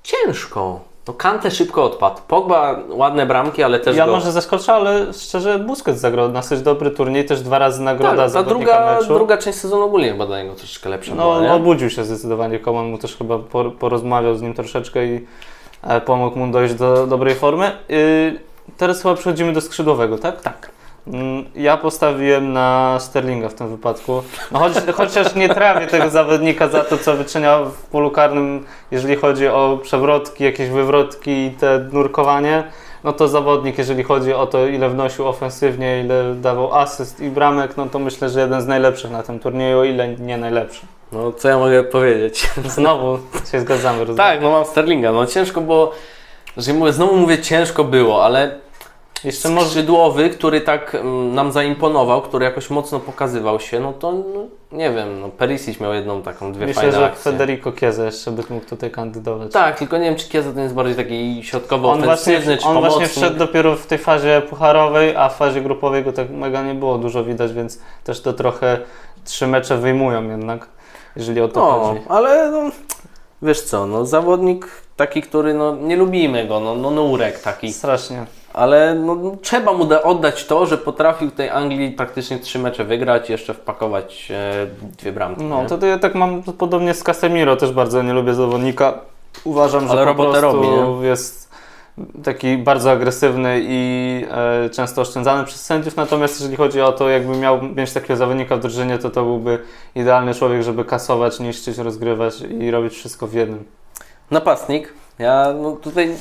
ciężko. 0.03 0.79
No 1.07 1.13
Kante 1.13 1.51
szybko 1.51 1.83
odpadł. 1.85 2.17
Pogba 2.27 2.79
ładne 2.89 3.25
bramki, 3.25 3.63
ale 3.63 3.79
też 3.79 3.97
Ja 3.97 4.05
go... 4.05 4.11
może 4.11 4.31
zaskoczę, 4.31 4.73
ale 4.73 5.13
szczerze 5.13 5.59
Busquets 5.59 5.99
zagrał 5.99 6.29
dosyć 6.29 6.61
dobry 6.61 6.91
turniej, 6.91 7.25
też 7.25 7.41
dwa 7.41 7.59
razy 7.59 7.81
nagroda 7.81 8.09
tak, 8.09 8.19
ta 8.19 8.29
zawodnika 8.29 8.71
druga, 8.73 8.95
meczu. 8.99 9.13
druga 9.13 9.37
część 9.37 9.57
sezonu 9.57 9.83
ogólnie 9.83 10.11
chyba 10.11 10.25
dla 10.25 10.41
niego 10.43 10.55
troszeczkę 10.55 10.89
lepsza 10.89 11.11
była, 11.15 11.23
No, 11.35 11.41
nie? 11.41 11.53
obudził 11.53 11.89
się 11.89 12.03
zdecydowanie. 12.03 12.59
Koman 12.59 12.85
mu 12.85 12.97
też 12.97 13.15
chyba 13.17 13.39
por- 13.39 13.75
porozmawiał 13.75 14.35
z 14.35 14.41
nim 14.41 14.53
troszeczkę 14.53 15.05
i 15.05 15.25
e, 15.83 16.01
pomógł 16.01 16.39
mu 16.39 16.51
dojść 16.51 16.73
do 16.73 17.07
dobrej 17.07 17.35
formy. 17.35 17.71
Y, 17.91 18.39
teraz 18.77 19.01
chyba 19.01 19.13
przechodzimy 19.15 19.53
do 19.53 19.61
skrzydłowego, 19.61 20.17
tak? 20.17 20.41
Tak. 20.41 20.69
Mm, 21.13 21.45
Ja 21.55 21.77
postawiłem 21.77 22.53
na 22.53 22.97
Sterlinga 22.99 23.49
w 23.49 23.53
tym 23.53 23.67
wypadku. 23.69 24.23
No, 24.51 24.59
choć, 24.59 24.73
chociaż 24.97 25.35
nie 25.35 25.49
trawię 25.49 25.87
tego 25.87 26.09
zawodnika 26.09 26.67
za 26.67 26.83
to, 26.83 26.97
co 26.97 27.15
wyczynia 27.15 27.59
w 27.59 27.73
polu 27.91 28.11
karnym, 28.11 28.65
jeżeli 28.91 29.15
chodzi 29.15 29.47
o 29.47 29.79
przewrotki, 29.83 30.43
jakieś 30.43 30.69
wywrotki 30.69 31.31
i 31.45 31.51
te 31.51 31.79
nurkowanie. 31.91 32.63
No 33.03 33.13
to 33.13 33.27
zawodnik, 33.27 33.77
jeżeli 33.77 34.03
chodzi 34.03 34.33
o 34.33 34.47
to, 34.47 34.67
ile 34.67 34.89
wnosił 34.89 35.27
ofensywnie, 35.27 36.01
ile 36.01 36.35
dawał 36.35 36.75
asyst 36.75 37.19
i 37.21 37.29
bramek, 37.29 37.77
no 37.77 37.85
to 37.85 37.99
myślę, 37.99 38.29
że 38.29 38.39
jeden 38.41 38.61
z 38.61 38.67
najlepszych 38.67 39.11
na 39.11 39.23
tym 39.23 39.39
turnieju, 39.39 39.79
o 39.79 39.83
ile 39.83 40.07
nie 40.07 40.37
najlepszy. 40.37 40.85
No 41.11 41.31
co 41.31 41.49
ja 41.49 41.57
mogę 41.57 41.83
powiedzieć? 41.83 42.49
Znowu 42.75 43.17
się 43.51 43.59
zgadzamy. 43.59 43.99
rozumiem. 43.99 44.17
tak, 44.17 44.41
no 44.41 44.51
mam 44.51 44.65
Sterlinga. 44.65 45.11
No 45.11 45.25
ciężko 45.25 45.61
było, 45.61 45.91
że 46.57 46.73
mówię, 46.73 46.93
znowu 46.93 47.15
mówię 47.15 47.37
ciężko 47.41 47.83
było, 47.83 48.25
ale 48.25 48.55
Jeszcze 49.27 49.61
skrzydłowy, 49.61 50.29
który 50.29 50.61
tak 50.61 50.95
mm, 50.95 51.35
nam 51.35 51.51
zaimponował, 51.51 52.21
który 52.21 52.45
jakoś 52.45 52.69
mocno 52.69 52.99
pokazywał 52.99 53.59
się, 53.59 53.79
no 53.79 53.93
to 53.93 54.11
no, 54.11 54.43
nie 54.71 54.91
wiem, 54.91 55.21
no 55.21 55.29
Perisic 55.29 55.79
miał 55.79 55.93
jedną 55.93 56.21
taką, 56.21 56.53
dwie 56.53 56.65
myślę, 56.65 56.81
fajne 56.81 56.97
że 56.97 57.05
akcje. 57.05 57.31
Federico 57.31 57.71
Chiesa 57.71 58.05
jeszcze 58.05 58.31
by 58.31 58.43
mógł 58.49 58.65
tutaj 58.65 58.91
kandydować. 58.91 59.51
Tak, 59.51 59.79
tylko 59.79 59.97
nie 59.97 60.03
wiem, 60.05 60.15
czy 60.15 60.29
Kieza 60.29 60.51
to 60.53 60.59
jest 60.59 60.73
bardziej 60.73 60.95
taki 60.95 61.43
środkowo 61.43 61.91
On 61.91 62.01
właśnie, 62.03 62.41
czy 62.41 62.51
on 62.51 62.57
pomocnik. 62.59 62.81
właśnie 62.91 63.07
wszedł 63.07 63.37
dopiero 63.37 63.75
w 63.75 63.85
tej 63.85 63.97
fazie 63.97 64.41
pucharowej, 64.49 65.15
a 65.15 65.29
w 65.29 65.37
fazie 65.37 65.61
grupowej 65.61 66.03
go 66.03 66.13
tak 66.13 66.29
mega 66.29 66.61
nie 66.63 66.73
było 66.73 66.97
dużo 66.97 67.23
widać, 67.23 67.53
więc 67.53 67.79
też 68.03 68.21
to 68.21 68.33
trochę 68.33 68.79
trzy 69.25 69.47
mecze 69.47 69.77
wyjmują 69.77 70.29
jednak, 70.29 70.67
jeżeli 71.15 71.41
o 71.41 71.47
to 71.47 71.59
No, 71.59 71.79
chodzi. 71.79 72.01
ale 72.09 72.51
no, 72.51 72.71
wiesz 73.41 73.61
co, 73.61 73.85
no 73.87 74.05
zawodnik 74.05 74.67
taki, 74.95 75.21
który 75.21 75.53
no 75.53 75.75
nie 75.75 75.95
lubimy 75.95 76.47
go, 76.47 76.59
no, 76.59 76.75
no 76.75 76.91
nurek 76.91 77.39
taki, 77.39 77.73
Strasznie. 77.73 78.25
Ale 78.57 78.95
no, 78.95 79.17
trzeba 79.41 79.73
mu 79.73 79.85
da, 79.85 80.03
oddać 80.03 80.45
to, 80.45 80.65
że 80.65 80.77
potrafił 80.77 81.31
tej 81.31 81.49
Anglii 81.49 81.91
praktycznie 81.91 82.39
trzy 82.39 82.59
mecze 82.59 82.83
wygrać 82.83 83.29
i 83.29 83.31
jeszcze 83.31 83.53
wpakować 83.53 84.31
e, 84.31 84.67
dwie 84.97 85.11
bramki. 85.11 85.43
No, 85.43 85.61
nie? 85.61 85.67
to, 85.67 85.85
ja 85.85 85.99
tak 85.99 86.15
mam 86.15 86.43
podobnie 86.43 86.93
z 86.93 87.03
Casemiro, 87.03 87.55
też 87.55 87.71
bardzo 87.71 88.03
nie 88.03 88.13
lubię 88.13 88.33
zawodnika. 88.33 88.93
Uważam, 89.43 89.87
że 89.87 89.91
Ale 89.91 90.05
po 90.05 90.15
prostu 90.15 90.41
robi, 90.41 91.05
jest 91.05 91.47
taki 92.23 92.57
bardzo 92.57 92.91
agresywny 92.91 93.59
i 93.63 94.25
e, 94.31 94.69
często 94.69 95.01
oszczędzany 95.01 95.43
przez 95.43 95.65
sędziów, 95.65 95.95
natomiast 95.95 96.39
jeżeli 96.39 96.55
chodzi 96.55 96.81
o 96.81 96.91
to, 96.91 97.09
jakby 97.09 97.37
miał 97.37 97.61
mieć 97.63 97.93
takiego 97.93 98.15
zawodnika 98.15 98.57
w 98.57 98.59
drużynie, 98.59 98.97
to 98.97 99.09
to 99.09 99.23
byłby 99.23 99.59
idealny 99.95 100.33
człowiek, 100.33 100.63
żeby 100.63 100.85
kasować, 100.85 101.39
niszczyć, 101.39 101.77
rozgrywać 101.77 102.41
i 102.41 102.71
robić 102.71 102.93
wszystko 102.93 103.27
w 103.27 103.33
jednym. 103.33 103.63
Napastnik, 104.31 104.93
ja 105.19 105.53
no 105.61 105.71
tutaj 105.71 106.15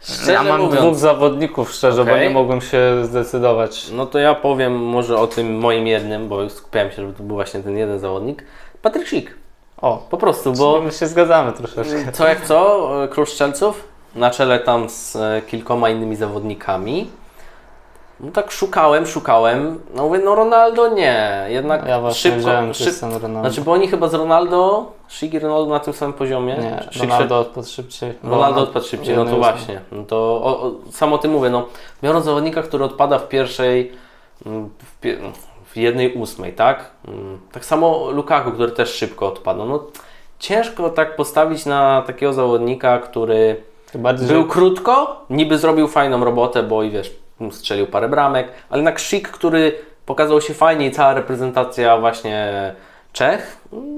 szczerze 0.00 0.32
ja 0.32 0.42
mam 0.42 0.60
mówiąc, 0.60 0.80
dwóch 0.80 0.94
zawodników, 0.94 1.72
szczerze, 1.72 2.04
bo 2.04 2.10
Okej. 2.10 2.28
nie 2.28 2.34
mogłem 2.34 2.60
się 2.60 2.80
zdecydować. 3.04 3.90
no 3.92 4.06
to 4.06 4.18
ja 4.18 4.34
powiem 4.34 4.84
może 4.84 5.18
o 5.18 5.26
tym 5.26 5.58
moim 5.58 5.86
jednym, 5.86 6.28
bo 6.28 6.50
skupiałem 6.50 6.90
się, 6.90 6.96
żeby 6.96 7.12
to 7.12 7.22
był 7.22 7.36
właśnie 7.36 7.60
ten 7.60 7.76
jeden 7.76 7.98
zawodnik, 7.98 8.44
Patryk 8.82 9.06
Schick, 9.06 9.34
O, 9.82 10.06
po 10.10 10.16
prostu, 10.16 10.52
bo 10.52 10.72
bo 10.72 10.80
my 10.80 10.92
się 10.92 11.06
zgadzamy 11.06 11.52
troszeczkę. 11.52 12.12
Co 12.12 12.28
jak 12.28 12.46
co, 12.46 12.90
e, 13.04 13.08
król 13.08 13.26
strzelców, 13.26 13.88
na 14.14 14.30
czele 14.30 14.58
tam 14.58 14.88
z 14.88 15.16
e, 15.16 15.42
kilkoma 15.46 15.90
innymi 15.90 16.16
zawodnikami. 16.16 17.10
No 18.20 18.30
tak 18.32 18.50
szukałem, 18.50 19.06
szukałem. 19.06 19.80
No 19.94 20.02
mówię, 20.02 20.20
no 20.24 20.34
Ronaldo 20.34 20.88
nie. 20.88 21.44
Jednak 21.48 21.86
Ja 21.88 22.00
właśnie 22.00 22.30
szybko, 22.30 22.50
Ronaldo. 23.22 23.50
Znaczy, 23.50 23.60
bo 23.60 23.72
oni 23.72 23.88
chyba 23.88 24.08
z 24.08 24.14
Ronaldo, 24.14 24.92
Schick 25.08 25.34
i 25.34 25.38
Ronaldo 25.38 25.70
na 25.70 25.80
tym 25.80 25.92
samym 25.92 26.12
poziomie. 26.12 26.56
nie, 26.56 26.82
Schick 26.90 27.02
Ronaldo 27.02 27.38
odpadł 27.38 27.66
szybciej. 27.68 28.14
Ronaldo 28.24 28.60
odpadł 28.60 28.86
szybciej, 28.86 29.16
no 29.16 29.24
to 29.24 29.36
właśnie. 29.36 29.80
No 29.92 30.04
to 30.04 30.16
o, 30.16 30.62
o, 30.62 30.72
sam 30.90 31.12
o 31.12 31.18
tym 31.18 31.30
mówię, 31.30 31.50
no 31.50 31.66
biorąc 32.02 32.24
zawodnika, 32.24 32.62
który 32.62 32.84
odpada 32.84 33.18
w 33.18 33.28
pierwszej, 33.28 33.92
mm, 34.46 34.70
w, 34.78 35.00
pie, 35.00 35.18
w 35.64 35.76
jednej 35.76 36.14
ósmej, 36.14 36.52
tak? 36.52 36.90
Mm, 37.08 37.38
Tak 37.52 37.64
samo 37.64 38.10
Lukaku, 38.10 38.52
który 38.52 38.72
też 38.72 38.94
szybko 38.94 39.26
odpadł. 39.26 39.64
No 39.64 39.84
ciężko 40.38 40.90
tak 40.90 41.16
postawić 41.16 41.66
na 41.66 42.02
takiego 42.06 42.32
zawodnika, 42.32 42.98
który 42.98 43.62
Bardziej, 43.94 44.28
był 44.28 44.42
że 44.42 44.48
krótko, 44.48 45.24
niby 45.30 45.58
zrobił 45.58 45.88
fajną 45.88 46.24
robotę, 46.24 46.62
bo 46.62 46.82
i 46.82 46.90
wiesz, 46.90 47.25
strzelił 47.50 47.86
parę 47.86 48.08
bramek, 48.08 48.48
ale 48.70 48.78
jednak 48.78 49.00
Schick, 49.00 49.30
który 49.30 49.72
pokazał 50.06 50.40
się 50.40 50.54
fajnie 50.54 50.86
i 50.86 50.90
cała 50.90 51.14
reprezentacja 51.14 51.98
właśnie 51.98 52.52
Czech, 53.12 53.56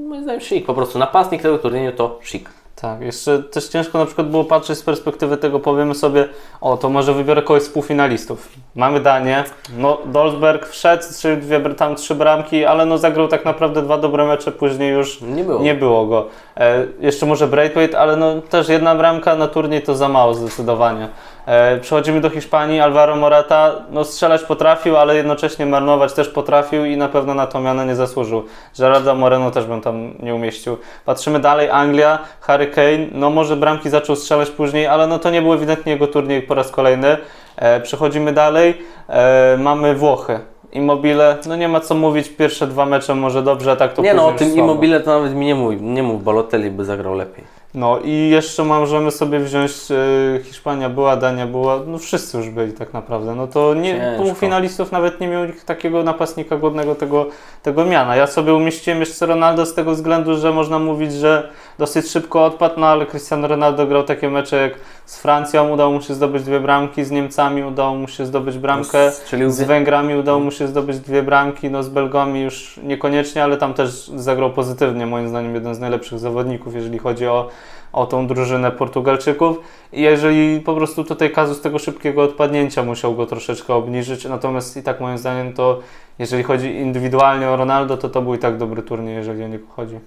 moim 0.09 0.23
zdaniem 0.23 0.41
Schick, 0.41 0.67
po 0.67 0.75
prostu 0.75 0.99
napastnik 0.99 1.43
tego 1.43 1.59
turnieju 1.59 1.93
to 1.93 2.19
Schick. 2.23 2.51
Tak, 2.81 3.01
jeszcze 3.01 3.43
też 3.43 3.69
ciężko 3.69 3.99
na 3.99 4.07
przykład 4.07 4.29
było 4.29 4.45
patrzeć 4.45 4.79
z 4.79 4.83
perspektywy 4.83 5.37
tego, 5.37 5.61
powiemy 5.61 5.95
sobie, 5.95 6.29
o 6.61 6.77
to 6.77 6.89
może 6.89 7.15
wybiorę 7.15 7.43
kogoś 7.43 7.63
z 7.63 7.69
półfinalistów. 7.69 8.49
Mamy 8.75 9.01
Danię, 9.01 9.45
no 9.77 9.99
Dolsberg 10.05 10.67
wszedł, 10.67 11.03
strzelił 11.03 11.41
dwie, 11.41 11.61
tam 11.61 11.97
trzy 11.97 12.15
bramki, 12.15 12.65
ale 12.65 12.87
no 12.87 12.99
zagrał 12.99 13.29
tak 13.29 13.45
naprawdę 13.45 13.83
dwa 13.83 13.99
dobre 13.99 14.27
mecze, 14.27 14.53
później 14.53 14.93
już 14.93 15.21
Nie 15.21 15.45
było. 15.45 15.63
nie 15.63 15.75
było 15.75 16.07
go. 16.07 16.27
E, 16.57 16.87
jeszcze 17.01 17.27
może 17.27 17.49
Braithwaite, 17.49 17.99
ale 17.99 18.17
no 18.17 18.41
też 18.41 18.69
jedna 18.69 18.95
bramka 18.95 19.37
na 19.37 19.49
turniej 19.49 19.83
to 19.83 19.95
za 19.95 20.09
mało 20.09 20.35
zdecydowanie. 20.35 21.09
E, 21.49 21.79
przechodzimy 21.79 22.21
do 22.21 22.31
Hiszpanii, 22.31 22.81
Alvaro 22.81 23.17
Morata, 23.17 23.75
no 23.91 24.05
strzelać 24.05 24.43
potrafił, 24.43 24.97
ale 24.97 25.17
jednocześnie 25.17 25.67
marnować 25.67 26.13
też 26.13 26.29
potrafił 26.29 26.85
i 26.85 26.97
na 26.97 27.09
pewno 27.09 27.35
na 27.35 27.47
tą 27.47 27.61
mianę 27.61 27.87
nie 27.87 27.95
zasłużył. 27.95 28.45
Gerarda 28.79 29.15
Moreno 29.15 29.51
też 29.51 29.65
bym 29.65 29.81
tam 29.81 30.15
nie 30.21 30.35
umieścił. 30.35 30.77
Patrzymy 31.05 31.41
dalej, 31.41 31.71
Anglia, 31.71 32.19
Harry 32.41 32.67
Kane, 32.67 33.07
no 33.13 33.31
może 33.31 33.57
bramki 33.57 33.91
zaczął 33.91 34.17
strzelać 34.17 34.51
później, 34.51 34.87
ale 34.87 35.07
no 35.07 35.19
to 35.19 35.31
nie 35.31 35.43
był 35.43 35.53
ewidentnie 35.53 35.93
jego 35.93 36.07
turniej 36.07 36.43
po 36.43 36.55
raz 36.55 36.71
kolejny. 36.71 37.17
E, 37.57 37.81
przechodzimy 37.81 38.33
dalej, 38.33 38.75
e, 39.09 39.57
mamy 39.61 39.95
Włochy. 39.95 40.41
Immobile, 40.73 41.37
no 41.47 41.57
nie 41.57 41.69
ma 41.69 41.81
co 41.81 41.95
mówić, 41.95 42.29
pierwsze 42.29 42.67
dwa 42.67 42.87
mecze 42.87 43.15
może 43.15 43.43
dobrze, 43.43 43.73
a 43.73 43.77
tak 43.77 43.93
to 43.93 44.03
nie 44.03 44.15
no, 44.15 44.27
o 44.27 44.33
tym 44.33 44.49
słabo. 44.49 44.63
Immobile 44.63 45.01
to 45.01 45.11
nawet 45.11 45.35
mi 45.35 45.47
nie 45.47 45.55
mów, 45.55 45.75
nie 45.81 46.03
mów, 46.03 46.25
Balotelli 46.25 46.71
by 46.71 46.85
zagrał 46.85 47.15
lepiej. 47.15 47.58
No 47.75 47.99
i 48.05 48.29
jeszcze 48.31 48.65
możemy 48.65 49.11
sobie 49.11 49.41
wziąć 49.41 49.73
e, 49.91 50.43
Hiszpania 50.43 50.89
była, 50.89 51.17
Dania 51.17 51.47
była, 51.47 51.81
no 51.87 51.99
wszyscy 51.99 52.37
już 52.39 52.51
byli 52.51 52.73
tak 52.73 52.93
naprawdę. 52.93 53.35
No 53.35 53.47
to 53.47 53.75
nie, 53.75 53.97
Ciężko. 53.97 54.23
półfinalistów 54.23 54.93
nawet 54.93 55.21
nie 55.21 55.29
miał 55.29 55.45
nikt 55.45 55.67
takiego 55.67 56.03
napastnika 56.03 56.57
godnego 56.57 56.95
tego, 56.95 57.27
tego 57.63 57.85
miana. 57.85 58.17
Ja 58.17 58.27
sobie 58.27 58.55
umieściłem 58.55 59.01
jeszcze 59.01 59.27
Ronaldo 59.27 59.67
z 59.67 59.75
tego 59.75 59.93
względu, 59.93 60.37
że 60.39 60.53
można 60.53 60.79
mówić, 60.79 61.13
że 61.13 61.51
dosyć 61.79 62.11
szybko 62.11 62.45
odpadł, 62.45 62.81
no 62.81 62.87
ale 62.87 63.07
Cristiano 63.07 63.49
Ronaldo 63.49 63.87
grał 63.87 64.03
takie 64.05 64.31
mecze 64.31 64.57
jak 64.57 64.73
z 65.09 65.19
Francją, 65.19 65.71
udało 65.71 65.93
mu 65.93 66.03
się 66.03 66.15
zdobyć 66.15 66.43
dwie 66.43 66.61
bramki, 66.61 67.05
z 67.05 67.11
Niemcami 67.11 67.65
udało 67.65 67.95
mu 67.95 68.09
się 68.09 68.27
zdobyć 68.27 68.59
bramkę. 68.59 69.13
Strzelił 69.13 69.51
Z 69.51 69.63
Węgrami 69.63 70.15
udało 70.15 70.41
mu 70.41 70.51
się 70.51 70.69
zdobyć 70.69 70.99
dwie 70.99 71.23
bramki, 71.23 71.71
no 71.71 71.83
z 71.83 71.89
Belgami 71.89 72.41
już 72.41 72.81
niekoniecznie, 72.83 73.45
ale 73.45 73.57
tam 73.57 73.75
też 73.75 74.11
zagrał 74.17 74.53
pozytywnie, 74.53 75.07
moim 75.07 75.29
zdaniem 75.29 75.55
jeden 75.55 75.75
z 75.75 75.79
najlepszych 75.79 76.19
zawodników, 76.19 76.75
jeżeli 76.75 76.99
chodzi 76.99 77.27
o, 77.27 77.49
o 77.93 78.07
tą 78.07 78.27
drużynę 78.27 78.71
Portugalczyków. 78.71 79.61
I 79.93 80.03
jeżeli 80.03 80.61
po 80.61 80.75
prostu 80.75 81.05
tutaj 81.05 81.33
kazus 81.33 81.61
tego 81.61 81.79
szybkiego 81.79 82.23
odpadnięcia 82.23 82.83
musiał 82.83 83.15
go 83.15 83.27
troszeczkę 83.27 83.75
obniżyć, 83.75 84.25
natomiast 84.25 84.77
i 84.77 84.83
tak 84.83 85.01
moim 85.01 85.19
zdaniem 85.19 85.53
to, 85.53 85.79
jeżeli 86.19 86.43
chodzi 86.43 86.77
indywidualnie 86.77 87.49
o 87.49 87.57
Ronaldo, 87.57 87.97
to 87.97 88.09
to 88.09 88.23
był 88.23 88.35
i 88.35 88.39
tak 88.39 88.57
dobry 88.57 88.83
turniej, 88.83 89.15
jeżeli 89.17 89.45
o 89.45 89.49
niego 89.49 89.67
chodzi. 89.77 89.99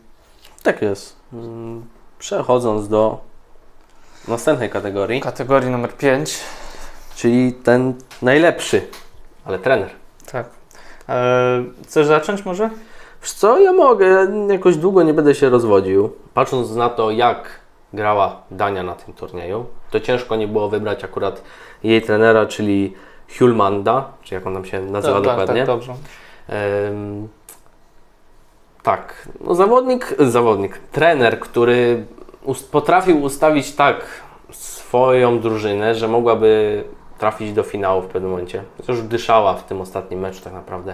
Tak 0.63 0.81
jest. 0.81 1.15
Mm, 1.33 1.85
Przechodząc 2.19 2.89
do 2.89 3.30
następnej 4.27 4.69
kategorii, 4.69 5.21
Kategorii 5.21 5.69
numer 5.69 5.93
5. 5.93 6.39
czyli 7.15 7.53
ten 7.53 7.93
najlepszy, 8.21 8.87
ale 9.45 9.59
trener. 9.59 9.89
Tak. 10.31 10.45
Eee, 11.07 11.65
chcesz 11.83 12.07
zacząć 12.07 12.45
może? 12.45 12.69
Wiesz 13.21 13.33
co, 13.33 13.59
ja 13.59 13.73
mogę, 13.73 14.07
ja 14.07 14.27
jakoś 14.53 14.77
długo 14.77 15.03
nie 15.03 15.13
będę 15.13 15.35
się 15.35 15.49
rozwodził. 15.49 16.13
Patrząc 16.33 16.75
na 16.75 16.89
to, 16.89 17.11
jak 17.11 17.49
grała 17.93 18.41
Dania 18.51 18.83
na 18.83 18.95
tym 18.95 19.13
turnieju, 19.13 19.65
to 19.91 19.99
ciężko 19.99 20.35
nie 20.35 20.47
było 20.47 20.69
wybrać 20.69 21.03
akurat 21.03 21.41
jej 21.83 22.01
trenera, 22.01 22.45
czyli 22.45 22.93
Hulmanda, 23.37 24.11
czy 24.23 24.35
jak 24.35 24.47
on 24.47 24.53
tam 24.53 24.65
się 24.65 24.81
nazywa 24.81 25.13
tak, 25.13 25.23
dokładnie. 25.23 25.55
tak, 25.55 25.65
dobrze. 25.65 25.93
Em, 26.47 27.27
tak, 28.83 29.27
no 29.41 29.55
zawodnik, 29.55 30.15
zawodnik, 30.19 30.77
trener, 30.77 31.39
który 31.39 32.05
us- 32.43 32.63
potrafił 32.63 33.21
ustawić 33.21 33.75
tak 33.75 34.05
swoją 34.51 35.39
drużynę, 35.39 35.95
że 35.95 36.07
mogłaby 36.07 36.83
trafić 37.17 37.53
do 37.53 37.63
finału 37.63 38.01
w 38.01 38.05
pewnym 38.05 38.31
momencie. 38.31 38.63
Już 38.87 39.01
dyszała 39.01 39.53
w 39.53 39.63
tym 39.63 39.81
ostatnim 39.81 40.19
meczu 40.19 40.43
tak 40.43 40.53
naprawdę. 40.53 40.93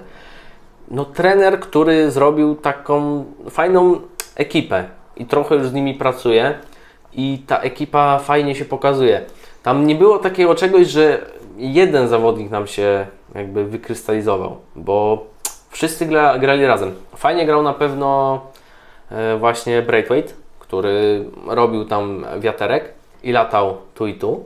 No 0.91 1.05
trener, 1.05 1.60
który 1.60 2.12
zrobił 2.12 2.55
taką 2.55 3.25
fajną 3.49 3.99
ekipę 4.36 4.86
i 5.17 5.25
trochę 5.25 5.55
już 5.55 5.67
z 5.67 5.73
nimi 5.73 5.93
pracuje, 5.93 6.60
i 7.13 7.43
ta 7.47 7.60
ekipa 7.60 8.19
fajnie 8.19 8.55
się 8.55 8.65
pokazuje. 8.65 9.21
Tam 9.63 9.88
nie 9.88 9.95
było 9.95 10.17
takiego 10.19 10.55
czegoś, 10.55 10.88
że 10.88 11.25
jeden 11.57 12.07
zawodnik 12.07 12.51
nam 12.51 12.67
się 12.67 13.07
jakby 13.36 13.65
wykrystalizował, 13.65 14.57
bo 14.75 15.25
wszyscy 15.69 16.05
gra, 16.05 16.39
grali 16.39 16.65
razem. 16.65 16.93
Fajnie 17.15 17.45
grał 17.45 17.63
na 17.63 17.73
pewno 17.73 18.41
e, 19.12 19.38
właśnie 19.38 19.81
Braithwaite, 19.81 20.33
który 20.67 21.25
robił 21.47 21.86
tam 21.86 22.25
wiaterek 22.39 22.93
i 23.23 23.32
latał 23.32 23.77
tu 23.95 24.08
i 24.08 24.13
tu. 24.13 24.45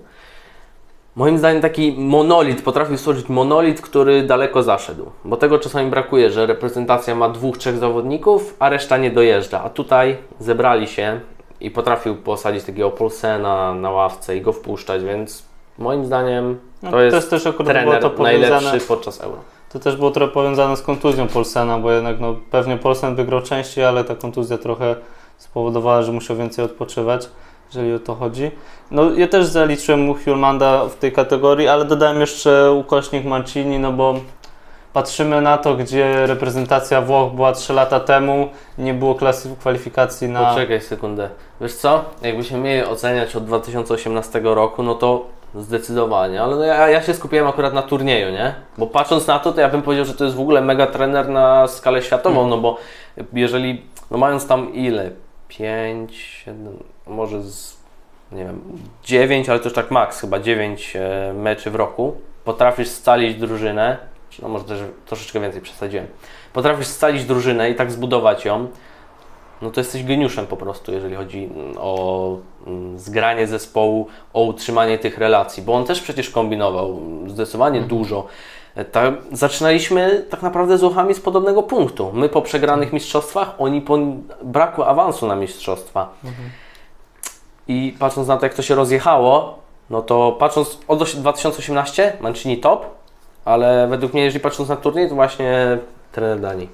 Moim 1.16 1.38
zdaniem 1.38 1.62
taki 1.62 1.96
monolit, 1.98 2.62
potrafił 2.62 2.98
stworzyć 2.98 3.30
monolit, 3.30 3.82
który 3.82 4.24
daleko 4.24 4.64
zaszedł. 4.64 5.06
Bo 5.26 5.38
tego 5.38 5.60
czasami 5.60 5.90
brakuje, 5.90 6.30
że 6.30 6.46
reprezentacja 6.46 7.16
ma 7.16 7.30
dwóch, 7.30 7.58
trzech 7.58 7.78
zawodników, 7.78 8.56
a 8.60 8.70
reszta 8.70 8.98
nie 8.98 9.12
dojeżdża. 9.12 9.64
A 9.64 9.70
tutaj 9.70 10.18
zebrali 10.40 10.88
się 10.88 11.20
i 11.62 11.72
potrafił 11.72 12.16
posadzić 12.16 12.64
takiego 12.64 12.92
Polsena 12.92 13.74
na 13.74 13.92
ławce 13.92 14.38
i 14.38 14.42
go 14.42 14.54
wpuszczać, 14.54 15.04
więc 15.04 15.44
moim 15.78 16.06
zdaniem 16.06 16.60
No, 16.84 16.92
to 16.92 17.02
jest, 17.02 17.30
też 17.30 17.48
akurat 17.48 17.68
trener 17.68 18.02
to 18.02 18.24
najlepszy 18.24 18.80
podczas 18.88 19.22
Euro. 19.22 19.38
to 19.74 19.80
też 19.80 19.96
było 19.96 20.12
trochę 20.12 20.32
powiązane 20.32 20.78
z 20.78 20.82
kontuzją 20.82 21.28
Polsena, 21.28 21.78
bo 21.80 21.92
jednak 21.92 22.20
no, 22.20 22.36
pewnie 22.52 22.78
Polsen 22.78 23.16
wygrał 23.16 23.42
częściej, 23.42 23.86
ale 23.86 24.04
ta 24.04 24.16
kontuzja 24.16 24.58
trochę 24.58 24.96
spowodowała, 25.42 26.04
że 26.04 26.12
musiał 26.12 26.38
więcej 26.38 26.66
odpoczywać, 26.66 27.30
jeżeli 27.68 27.94
o 27.94 28.00
to 28.00 28.16
chodzi. 28.16 28.52
No 28.92 29.12
ja 29.12 29.28
też 29.28 29.46
zaliczyłem 29.46 30.02
mu 30.02 30.16
Hulmanda 30.26 30.86
w 30.86 30.96
tej 30.96 31.12
kategorii, 31.12 31.68
ale 31.68 31.86
dodałem 31.86 32.22
jeszcze 32.22 32.72
ukośnik 32.72 33.26
Mancini, 33.26 33.80
no 33.80 33.92
bo 33.92 34.16
patrzymy 34.94 35.42
na 35.42 35.58
to, 35.58 35.76
gdzie 35.76 36.28
reprezentacja 36.28 37.02
Włoch 37.02 37.34
była 37.34 37.52
3 37.52 37.74
lata 37.74 38.00
temu, 38.00 38.50
nie 38.78 38.94
było 38.94 39.16
klasy 39.16 39.56
kwalifikacji 39.60 40.28
na... 40.28 40.46
Poczekaj 40.46 40.82
sekundę. 40.82 41.30
Wiesz 41.62 41.74
co? 41.74 42.06
Jakbyśmy 42.22 42.60
mieli 42.60 42.84
oceniać 42.84 43.36
od 43.36 43.46
2018 43.46 44.42
roku, 44.44 44.84
no 44.84 44.96
to 44.96 45.26
zdecydowanie, 45.56 46.42
ale 46.42 46.56
no 46.56 46.64
ja, 46.64 46.90
ja 46.90 47.02
się 47.02 47.14
skupiłem 47.14 47.48
akurat 47.48 47.74
na 47.74 47.82
turnieju, 47.82 48.32
nie? 48.32 48.56
Bo 48.78 48.88
patrząc 48.88 49.28
na 49.28 49.40
to, 49.40 49.52
to 49.52 49.62
ja 49.62 49.70
bym 49.70 49.82
powiedział, 49.82 50.06
że 50.06 50.14
to 50.14 50.24
jest 50.24 50.36
w 50.36 50.40
ogóle 50.40 50.62
mega 50.62 50.88
trener 50.88 51.30
na 51.30 51.68
skalę 51.68 52.02
światową, 52.02 52.48
no 52.48 52.58
bo 52.58 52.78
jeżeli, 53.34 53.82
no 54.12 54.18
mając 54.18 54.48
tam 54.48 54.74
ile? 54.74 55.12
5, 55.58 56.16
7, 56.16 56.78
może 57.08 57.42
z, 57.42 57.78
nie 58.32 58.46
wiem, 58.46 58.62
9, 59.04 59.50
ale 59.50 59.60
to 59.60 59.66
już 59.66 59.74
tak 59.74 59.92
maks, 59.92 60.22
chyba 60.22 60.40
9 60.40 60.96
e, 60.96 61.34
meczy 61.34 61.72
w 61.72 61.76
roku, 61.76 62.16
potrafisz 62.44 62.88
scalić 62.88 63.36
drużynę, 63.36 63.98
czy 64.30 64.42
no 64.42 64.50
może 64.50 64.66
też 64.66 64.80
troszeczkę 65.06 65.40
więcej 65.40 65.62
przesadziłem, 65.62 66.08
potrafisz 66.54 66.88
scalić 66.88 67.26
drużynę 67.26 67.70
i 67.70 67.76
tak 67.76 67.92
zbudować 67.92 68.46
ją, 68.46 68.68
no 69.62 69.72
to 69.72 69.80
jesteś 69.80 70.04
geniuszem 70.04 70.48
po 70.48 70.58
prostu, 70.58 70.92
jeżeli 70.92 71.16
chodzi 71.16 71.50
o 71.78 72.38
mm, 72.68 73.00
zgranie 73.00 73.48
zespołu, 73.48 74.08
o 74.34 74.44
utrzymanie 74.44 74.98
tych 74.98 75.18
relacji, 75.18 75.64
bo 75.64 75.74
on 75.74 75.86
też 75.86 76.02
przecież 76.02 76.30
kombinował 76.30 77.00
zdecydowanie 77.28 77.82
dużo. 77.82 78.28
E, 78.76 78.86
Ta, 78.86 79.02
zaczynaliśmy 79.32 80.26
tak 80.30 80.42
naprawdę 80.42 80.78
z 80.78 80.82
Włochami 80.82 81.14
z 81.14 81.20
podobnego 81.20 81.64
punktu. 81.64 82.12
My 82.14 82.30
po 82.30 82.42
przegranych 82.42 82.94
mistrzostwach, 82.94 83.54
oni 83.60 83.82
po 83.82 83.98
braku 84.44 84.84
awansu 84.84 85.28
na 85.28 85.36
mistrzostwa. 85.36 86.14
I 87.68 87.96
patrząc 88.00 88.28
na 88.28 88.38
to, 88.38 88.46
jak 88.46 88.54
to 88.54 88.62
się 88.62 88.76
rozjechało, 88.76 89.60
no 89.90 90.02
to 90.02 90.32
patrząc 90.40 90.78
od 90.88 91.00
osi- 91.02 91.18
2018, 91.18 92.18
Mancini 92.22 92.58
top, 92.58 92.86
ale 93.46 93.88
według 93.88 94.14
mnie, 94.14 94.24
jeżeli 94.24 94.40
patrząc 94.44 94.70
na 94.70 94.76
turniej, 94.76 95.10
to 95.10 95.16
właśnie 95.16 95.78
trener 96.12 96.40
Dani. 96.40 96.68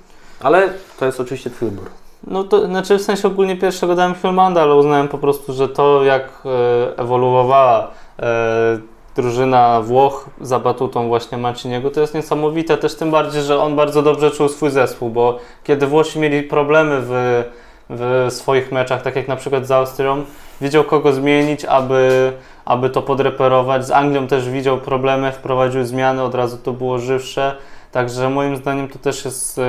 Ale 0.44 0.70
to 1.00 1.06
jest 1.06 1.20
oczywiście 1.20 1.50
Twój 1.50 1.70
wybór. 1.70 1.90
No 2.28 2.44
to 2.44 2.66
znaczy 2.66 2.98
w 2.98 3.02
sensie 3.02 3.28
ogólnie 3.28 3.56
pierwszego 3.56 3.96
dałem 3.96 4.16
Hulmanda, 4.16 4.62
ale 4.62 4.76
uznałem 4.76 5.08
po 5.08 5.18
prostu, 5.18 5.54
że 5.54 5.70
to 5.70 6.04
jak 6.04 6.24
e, 6.46 6.98
ewoluowała 6.98 7.88
e, 8.20 8.80
drużyna 9.18 9.82
Włoch 9.82 10.30
za 10.42 10.60
batutą 10.60 11.08
właśnie 11.08 11.38
Manciniego, 11.38 11.92
to 11.92 12.02
jest 12.02 12.14
niesamowite. 12.14 12.78
Też 12.78 12.96
tym 12.96 13.12
bardziej, 13.12 13.44
że 13.44 13.60
on 13.60 13.76
bardzo 13.76 14.02
dobrze 14.02 14.32
czuł 14.32 14.50
swój 14.50 14.70
zespół, 14.70 15.10
bo 15.10 15.40
kiedy 15.64 15.88
Włosi 15.88 16.20
mieli 16.20 16.44
problemy 16.44 16.98
w, 17.02 17.44
w 17.90 18.28
swoich 18.30 18.72
meczach, 18.72 19.02
tak 19.02 19.16
jak 19.16 19.28
na 19.28 19.36
przykład 19.36 19.68
z 19.68 19.72
Austrią, 19.72 20.24
wiedział 20.62 20.84
kogo 20.84 21.14
zmienić, 21.14 21.66
aby, 21.66 22.34
aby 22.66 22.90
to 22.90 23.02
podreperować. 23.02 23.86
Z 23.86 23.92
Anglią 23.92 24.28
też 24.28 24.50
widział 24.50 24.78
problemy, 24.78 25.32
wprowadził 25.32 25.86
zmiany, 25.86 26.24
od 26.24 26.36
razu 26.36 26.58
to 26.58 26.74
było 26.74 27.00
żywsze. 27.00 27.56
Także 27.92 28.30
moim 28.30 28.58
zdaniem 28.58 28.88
to 28.88 29.00
też 29.00 29.26
jest, 29.26 29.60
e, 29.60 29.64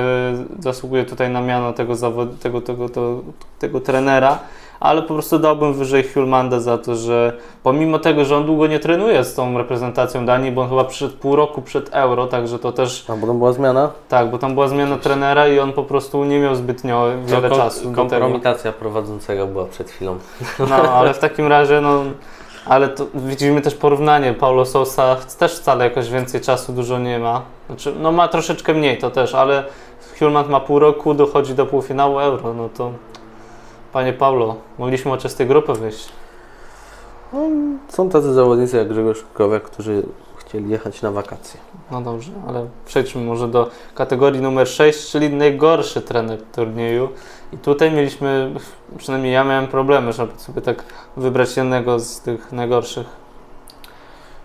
zasługuje 0.59 1.05
tutaj 1.05 1.29
na 1.29 1.41
miano 1.41 1.73
tego, 1.73 1.95
zawod, 1.95 2.39
tego, 2.39 2.61
tego, 2.61 2.89
tego, 2.89 3.21
tego 3.59 3.79
trenera, 3.81 4.39
ale 4.79 5.01
po 5.01 5.13
prostu 5.13 5.39
dałbym 5.39 5.73
wyżej 5.73 6.03
Hulmanda 6.13 6.59
za 6.59 6.77
to, 6.77 6.95
że 6.95 7.33
pomimo 7.63 7.99
tego, 7.99 8.25
że 8.25 8.37
on 8.37 8.45
długo 8.45 8.67
nie 8.67 8.79
trenuje 8.79 9.23
z 9.23 9.35
tą 9.35 9.57
reprezentacją 9.57 10.25
Danii, 10.25 10.51
bo 10.51 10.61
on 10.61 10.69
chyba 10.69 10.83
przyszedł 10.83 11.17
pół 11.17 11.35
roku 11.35 11.61
przed 11.61 11.89
Euro, 11.93 12.27
także 12.27 12.59
to 12.59 12.71
też, 12.71 13.05
A 13.09 13.15
bo 13.15 13.27
tam 13.27 13.37
była 13.37 13.53
zmiana? 13.53 13.89
tak, 14.09 14.31
bo 14.31 14.37
tam 14.37 14.53
była 14.53 14.67
zmiana 14.67 14.97
trenera 14.97 15.47
i 15.47 15.59
on 15.59 15.73
po 15.73 15.83
prostu 15.83 16.25
nie 16.25 16.39
miał 16.39 16.55
zbytnio 16.55 17.07
wiele 17.25 17.49
Kom- 17.49 17.57
czasu. 17.57 17.91
Kompromitacja 17.91 18.71
prowadzącego 18.71 19.47
była 19.47 19.65
przed 19.65 19.89
chwilą. 19.91 20.17
No, 20.69 20.75
ale 20.75 21.13
w 21.13 21.19
takim 21.19 21.47
razie, 21.47 21.81
no, 21.81 22.03
ale 22.65 22.87
to 22.89 23.05
widzimy 23.15 23.61
też 23.61 23.75
porównanie. 23.75 24.33
Paulo 24.33 24.65
Sousa 24.65 25.15
też 25.39 25.55
wcale 25.59 25.83
jakoś 25.85 26.09
więcej 26.09 26.41
czasu 26.41 26.73
dużo 26.73 26.99
nie 26.99 27.19
ma. 27.19 27.41
Znaczy, 27.67 27.93
no 28.01 28.11
ma 28.11 28.27
troszeczkę 28.27 28.73
mniej 28.73 28.97
to 28.97 29.09
też, 29.11 29.35
ale 29.35 29.63
Hulman 30.19 30.49
ma 30.49 30.59
pół 30.59 30.79
roku, 30.79 31.13
dochodzi 31.13 31.55
do 31.55 31.65
półfinału 31.65 32.19
Euro, 32.19 32.53
no 32.53 32.69
to 32.77 32.91
panie 33.93 34.13
Paulo, 34.13 34.55
mogliśmy 34.77 35.11
chociaż 35.11 35.31
z 35.31 35.35
tej 35.35 35.47
grupy 35.47 35.73
wyjść. 35.73 36.09
Są 37.89 38.09
tacy 38.09 38.33
zawodnicy 38.33 38.77
jak 38.77 38.87
Grzegorz 38.87 39.23
Kowiak, 39.33 39.63
którzy 39.63 40.03
chcieli 40.37 40.69
jechać 40.69 41.01
na 41.01 41.11
wakacje. 41.11 41.59
No 41.91 42.01
dobrze, 42.01 42.31
ale 42.47 42.65
przejdźmy 42.85 43.21
może 43.21 43.47
do 43.47 43.69
kategorii 43.95 44.41
numer 44.41 44.67
6, 44.67 45.11
czyli 45.11 45.29
najgorszy 45.29 46.01
trener 46.01 46.41
turnieju. 46.55 47.09
I 47.53 47.57
tutaj 47.57 47.91
mieliśmy, 47.91 48.53
przynajmniej 48.97 49.33
ja 49.33 49.43
miałem 49.43 49.67
problemy, 49.67 50.13
żeby 50.13 50.31
sobie 50.37 50.61
tak 50.61 50.83
wybrać 51.17 51.57
jednego 51.57 51.99
z 51.99 52.21
tych 52.21 52.51
najgorszych. 52.51 53.07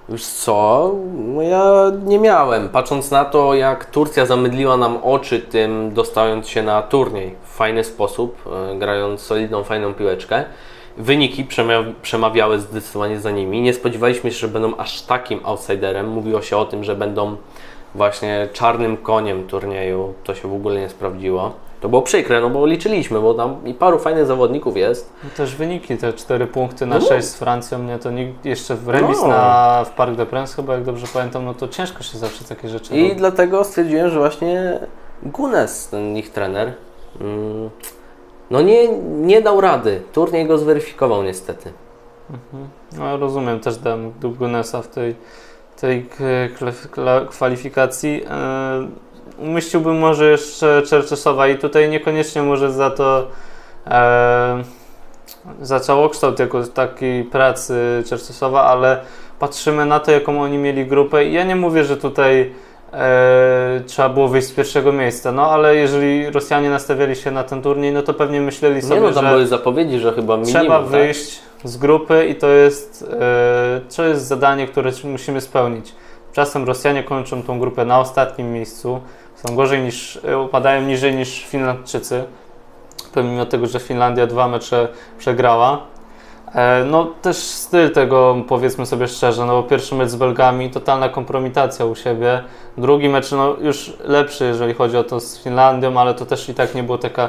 Już 0.09 0.25
co? 0.25 0.91
No 1.15 1.43
ja 1.43 1.93
nie 2.05 2.19
miałem. 2.19 2.69
Patrząc 2.69 3.11
na 3.11 3.25
to, 3.25 3.55
jak 3.55 3.85
Turcja 3.85 4.27
zamydliła 4.27 4.77
nam 4.77 4.99
oczy 5.03 5.41
tym, 5.41 5.95
dostając 5.95 6.49
się 6.49 6.63
na 6.63 6.83
turniej 6.83 7.35
w 7.45 7.57
fajny 7.57 7.85
sposób, 7.85 8.37
e, 8.47 8.79
grając 8.79 9.21
solidną, 9.21 9.65
fajną 9.65 9.95
piłeczkę. 9.95 10.45
Wyniki 10.97 11.47
przemawiały 12.03 12.61
zdecydowanie 12.61 13.21
za 13.21 13.31
nimi. 13.31 13.61
Nie 13.61 13.75
spodziewaliśmy 13.75 14.31
się, 14.31 14.39
że 14.39 14.49
będą 14.49 14.77
aż 14.77 15.03
takim 15.03 15.41
outsiderem. 15.45 16.09
Mówiło 16.09 16.43
się 16.43 16.57
o 16.57 16.65
tym, 16.65 16.85
że 16.85 16.97
będą 16.97 17.37
właśnie 17.95 18.49
czarnym 18.53 18.97
koniem 18.97 19.47
turnieju. 19.47 20.15
To 20.25 20.35
się 20.35 20.49
w 20.49 20.55
ogóle 20.55 20.81
nie 20.81 20.89
sprawdziło. 20.89 21.53
To 21.85 21.89
było 21.89 22.03
przykre, 22.03 22.41
no 22.41 22.51
bo 22.51 22.67
liczyliśmy, 22.67 23.21
bo 23.21 23.35
tam 23.35 23.57
i 23.67 23.75
paru 23.75 23.99
fajnych 23.99 24.27
zawodników 24.27 24.77
jest. 24.77 25.13
No 25.25 25.31
Też 25.37 25.57
wyniki, 25.57 25.97
te 25.97 26.13
4 26.13 26.47
punkty 26.47 26.87
na 26.87 26.99
No. 26.99 27.07
6 27.07 27.29
z 27.29 27.35
Francją, 27.37 27.83
nie, 27.83 27.99
to 27.99 28.11
nikt, 28.11 28.45
jeszcze 28.45 28.75
w 28.75 28.89
remis 28.89 29.19
No. 29.23 29.29
na, 29.29 29.83
w 29.87 29.91
Parc 29.91 30.17
de 30.17 30.27
Princes 30.27 30.55
chyba, 30.57 30.75
jak 30.75 30.85
dobrze 30.85 31.07
pamiętam, 31.15 31.45
no 31.45 31.55
to 31.55 31.69
ciężko 31.69 32.03
się 32.03 32.19
zawsze 32.19 32.45
takie 32.45 32.69
rzeczy 32.69 32.95
I 32.97 33.03
robi. 33.03 33.17
dlatego 33.17 33.65
stwierdziłem, 33.65 34.11
że 34.11 34.19
właśnie 34.19 34.79
Gunes, 35.23 35.89
ten 35.89 36.17
ich 36.17 36.31
trener, 36.31 36.73
mm, 37.21 37.71
no 38.51 38.63
nie, 38.63 38.89
nie 39.03 39.41
dał 39.43 39.61
rady. 39.61 40.03
Turniej 40.13 40.47
go 40.47 40.59
zweryfikował 40.59 41.23
niestety. 41.23 41.73
No 42.99 43.07
ja 43.07 43.17
rozumiem, 43.17 43.61
też 43.61 43.77
dałem 43.77 44.13
Dugunesa 44.21 44.83
w 44.83 44.89
tej, 44.89 45.15
tej 45.81 46.09
kwalifikacji. 47.31 48.25
E, 48.31 48.89
Umieściłbym 49.39 49.99
może 49.99 50.31
jeszcze 50.31 50.83
Czerczesowa 50.83 51.49
i 51.49 51.59
tutaj 51.59 51.89
niekoniecznie 51.89 52.43
może 52.43 52.73
za 52.73 52.91
to 52.91 53.27
e, 53.87 54.65
za 55.63 55.81
całokształt 55.81 56.39
jako 56.39 56.63
takiej 56.63 57.25
pracy 57.25 58.03
Czerczesowa, 58.07 58.63
ale 58.63 59.01
patrzymy 59.39 59.87
na 59.87 60.01
to, 60.01 60.11
jaką 60.11 60.43
oni 60.43 60.59
mieli 60.59 60.87
grupę 60.87 61.25
i 61.25 61.33
ja 61.33 61.45
nie 61.45 61.57
mówię, 61.57 61.85
że 61.85 61.97
tutaj 61.97 62.53
e, 62.93 63.81
trzeba 63.87 64.09
było 64.09 64.29
wyjść 64.29 64.49
z 64.49 64.53
pierwszego 64.53 64.93
miejsca, 64.93 65.33
no 65.33 65.51
ale 65.51 65.77
jeżeli 65.77 66.31
Rosjanie 66.31 66.71
nastawiali 66.71 67.17
się 67.17 67.31
na 67.31 67.45
ten 67.45 67.63
turniej, 67.63 67.93
no 67.93 68.03
to 68.03 68.15
pewnie 68.15 68.41
myśleli 68.41 68.83
sobie, 68.83 68.95
Nie 68.95 69.01
no, 69.01 69.13
tam 69.13 69.25
że 69.25 69.31
były 69.31 69.47
zapowiedzi, 69.47 69.99
że 69.99 70.13
chyba 70.13 70.37
minimum, 70.37 70.63
trzeba 70.63 70.79
tak? 70.79 70.89
wyjść 70.89 71.41
z 71.65 71.77
grupy 71.77 72.27
i 72.27 72.35
to 72.35 72.49
jest, 72.49 73.05
e, 73.21 73.81
to 73.97 74.05
jest 74.05 74.27
zadanie, 74.27 74.67
które 74.67 74.91
musimy 75.05 75.41
spełnić. 75.41 75.93
Czasem 76.33 76.65
Rosjanie 76.65 77.03
kończą 77.03 77.43
tą 77.43 77.59
grupę 77.61 77.85
na 77.85 78.01
ostatnim 78.01 78.53
miejscu, 78.53 79.01
są 79.49 79.57
gorzej 79.57 79.83
niż, 79.83 80.19
e, 80.25 80.39
upadają 80.39 80.83
niżej 80.83 81.15
niż 81.15 81.45
Finlandczycy, 81.45 82.25
pomimo 83.15 83.47
tego, 83.47 83.67
że 83.67 83.81
Finlandia 83.81 84.27
dwa 84.27 84.49
mecze 84.49 84.89
przegrała. 85.19 85.81
E, 86.55 86.85
No 86.85 87.07
też 87.23 87.37
styl 87.37 87.91
tego, 87.91 88.37
powiedzmy 88.49 88.87
sobie 88.87 89.09
szczerze, 89.09 89.45
no 89.45 89.63
bo 89.63 89.69
pierwszy 89.69 89.95
mecz 89.95 90.09
z 90.09 90.17
Belgami, 90.17 90.71
totalna 90.71 91.09
kompromitacja 91.09 91.85
u 91.85 91.95
siebie. 91.95 92.43
Drugi 92.79 93.09
mecz, 93.09 93.33
no 93.33 93.57
już 93.61 93.93
lepszy, 94.05 94.45
jeżeli 94.45 94.75
chodzi 94.75 94.97
o 94.97 95.05
to 95.05 95.21
z 95.21 95.43
Finlandią, 95.43 96.01
ale 96.01 96.15
to 96.15 96.27
też 96.27 96.49
i 96.49 96.55
tak 96.55 96.75
nie 96.75 96.83
było 96.83 96.99
taka, 96.99 97.29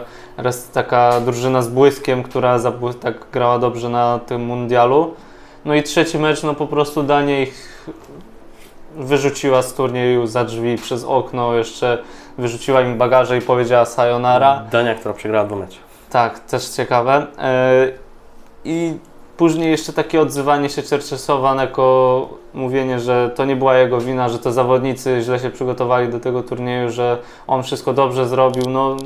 taka 0.73 1.21
drużyna 1.21 1.61
z 1.61 1.67
błyskiem, 1.67 2.23
która 2.23 2.59
tak 3.01 3.15
grała 3.31 3.59
dobrze 3.59 3.89
na 3.89 4.19
tym 4.19 4.45
mundialu. 4.45 5.13
No 5.65 5.75
i 5.75 5.83
trzeci 5.83 6.17
mecz, 6.17 6.43
no 6.43 6.53
po 6.53 6.67
prostu 6.67 7.03
Dania 7.03 7.41
ich 7.41 7.85
wyrzuciła 8.97 9.61
z 9.61 9.73
turnieju 9.73 10.27
za 10.27 10.43
drzwi 10.45 10.77
przez 10.77 11.03
okno, 11.03 11.53
jeszcze 11.53 11.97
wyrzuciła 12.37 12.81
im 12.81 12.97
bagaże 12.97 13.37
i 13.37 13.41
powiedziała 13.41 13.85
sayonara. 13.85 14.63
Dania, 14.71 14.95
która 14.95 15.13
przegrała 15.13 15.45
dwa 15.45 15.55
mecze. 15.55 15.77
Tak, 16.09 16.39
też 16.39 16.69
ciekawe. 16.69 17.27
E, 17.37 17.87
I 18.65 18.93
później 19.37 19.71
jeszcze 19.71 19.93
takie 19.93 20.21
odzywanie 20.21 20.69
się 20.69 20.83
Czerczesowa 20.83 21.55
jako 21.61 22.29
mówienie, 22.53 22.99
że 22.99 23.31
to 23.35 23.45
nie 23.45 23.55
była 23.55 23.77
jego 23.77 24.01
wina, 24.01 24.29
że 24.29 24.39
to 24.39 24.51
zawodnicy 24.51 25.21
źle 25.21 25.39
się 25.39 25.49
przygotowali 25.49 26.09
do 26.09 26.19
tego 26.19 26.43
turnieju, 26.43 26.89
że 26.89 27.17
on 27.47 27.63
wszystko 27.63 27.93
dobrze 27.93 28.27
zrobił. 28.27 28.63
No, 28.69 28.97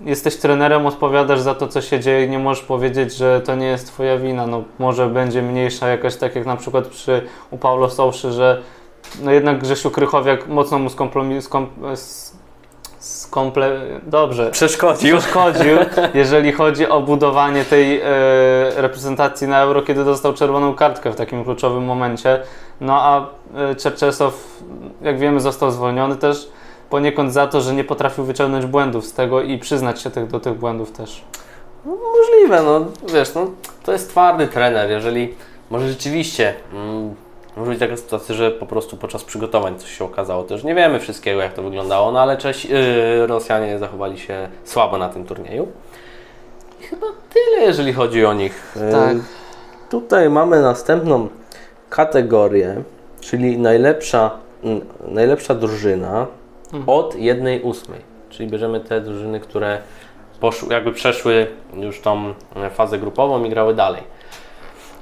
jesteś 0.00 0.36
trenerem, 0.36 0.86
odpowiadasz 0.86 1.40
za 1.40 1.54
to, 1.54 1.68
co 1.68 1.82
się 1.82 2.00
dzieje 2.00 2.24
i 2.24 2.28
nie 2.28 2.38
możesz 2.38 2.64
powiedzieć, 2.64 3.14
że 3.14 3.40
to 3.40 3.54
nie 3.54 3.66
jest 3.66 3.86
twoja 3.86 4.18
wina. 4.18 4.46
No, 4.46 4.62
może 4.78 5.08
będzie 5.08 5.42
mniejsza 5.42 5.88
jakaś, 5.88 6.16
tak 6.16 6.36
jak 6.36 6.46
na 6.46 6.56
przykład 6.56 6.86
przy 6.86 7.22
u 7.50 7.58
Paulo 7.58 7.90
Souszy, 7.90 8.32
że 8.32 8.62
no 9.22 9.30
jednak 9.30 9.58
Grzesiu 9.58 9.90
Krychowiak 9.90 10.46
mocno 10.48 10.78
mu 10.78 10.88
skompromi- 10.88 11.40
skom, 11.40 11.66
skomple... 12.98 13.80
Dobrze, 14.06 14.50
Przeszkodził. 14.50 15.18
przeszkodził, 15.18 15.76
jeżeli 16.14 16.52
chodzi 16.52 16.88
o 16.88 17.00
budowanie 17.00 17.64
tej 17.64 18.00
e, 18.00 18.04
reprezentacji 18.76 19.48
na 19.48 19.60
Euro, 19.60 19.82
kiedy 19.82 20.04
dostał 20.04 20.34
czerwoną 20.34 20.74
kartkę 20.74 21.10
w 21.10 21.16
takim 21.16 21.44
kluczowym 21.44 21.84
momencie. 21.84 22.42
No 22.80 23.02
a 23.02 23.26
e, 23.56 23.74
Czerczesow, 23.74 24.62
jak 25.02 25.18
wiemy, 25.18 25.40
został 25.40 25.70
zwolniony 25.70 26.16
też 26.16 26.48
poniekąd 26.90 27.32
za 27.32 27.46
to, 27.46 27.60
że 27.60 27.74
nie 27.74 27.84
potrafił 27.84 28.24
wyciągnąć 28.24 28.66
błędów 28.66 29.06
z 29.06 29.12
tego 29.12 29.42
i 29.42 29.58
przyznać 29.58 30.02
się 30.02 30.10
tych, 30.10 30.26
do 30.26 30.40
tych 30.40 30.54
błędów 30.54 30.92
też. 30.92 31.24
Możliwe, 31.84 32.62
no 32.62 32.84
wiesz, 33.12 33.34
no, 33.34 33.46
to 33.82 33.92
jest 33.92 34.10
twardy 34.10 34.46
trener, 34.46 34.90
jeżeli 34.90 35.34
może 35.70 35.88
rzeczywiście 35.88 36.54
mm, 36.72 37.14
może 37.60 37.70
być 37.70 37.80
taka 37.80 37.96
sytuacja, 37.96 38.34
że 38.34 38.50
po 38.50 38.66
prostu 38.66 38.96
podczas 38.96 39.24
przygotowań 39.24 39.78
coś 39.78 39.90
się 39.98 40.04
okazało, 40.04 40.42
też 40.42 40.64
nie 40.64 40.74
wiemy 40.74 41.00
wszystkiego 41.00 41.40
jak 41.40 41.52
to 41.54 41.62
wyglądało, 41.62 42.12
no 42.12 42.20
ale 42.20 42.36
Czesi, 42.36 42.68
yy, 42.72 43.26
Rosjanie 43.26 43.78
zachowali 43.78 44.18
się 44.18 44.48
słabo 44.64 44.98
na 44.98 45.08
tym 45.08 45.24
turnieju. 45.24 45.68
I 46.80 46.84
chyba 46.84 47.06
tyle, 47.32 47.66
jeżeli 47.66 47.92
chodzi 47.92 48.24
o 48.26 48.32
nich. 48.34 48.76
Yy, 48.76 48.92
Tak. 48.92 49.16
Tutaj 49.90 50.30
mamy 50.30 50.62
następną 50.62 51.28
kategorię, 51.90 52.82
czyli 53.20 53.58
najlepsza, 53.58 54.30
najlepsza 55.08 55.54
drużyna 55.54 56.26
Mhm. 56.72 56.84
od 56.86 57.16
jednej 57.16 57.62
ósmej. 57.62 58.00
Czyli 58.30 58.48
bierzemy 58.50 58.80
te 58.80 59.00
drużyny, 59.00 59.40
które 59.40 59.78
poszły, 60.40 60.72
jakby 60.72 60.92
przeszły 60.92 61.46
już 61.76 62.00
tą 62.00 62.34
fazę 62.70 62.98
grupową 62.98 63.44
i 63.44 63.50
grały 63.50 63.74
dalej. 63.74 64.02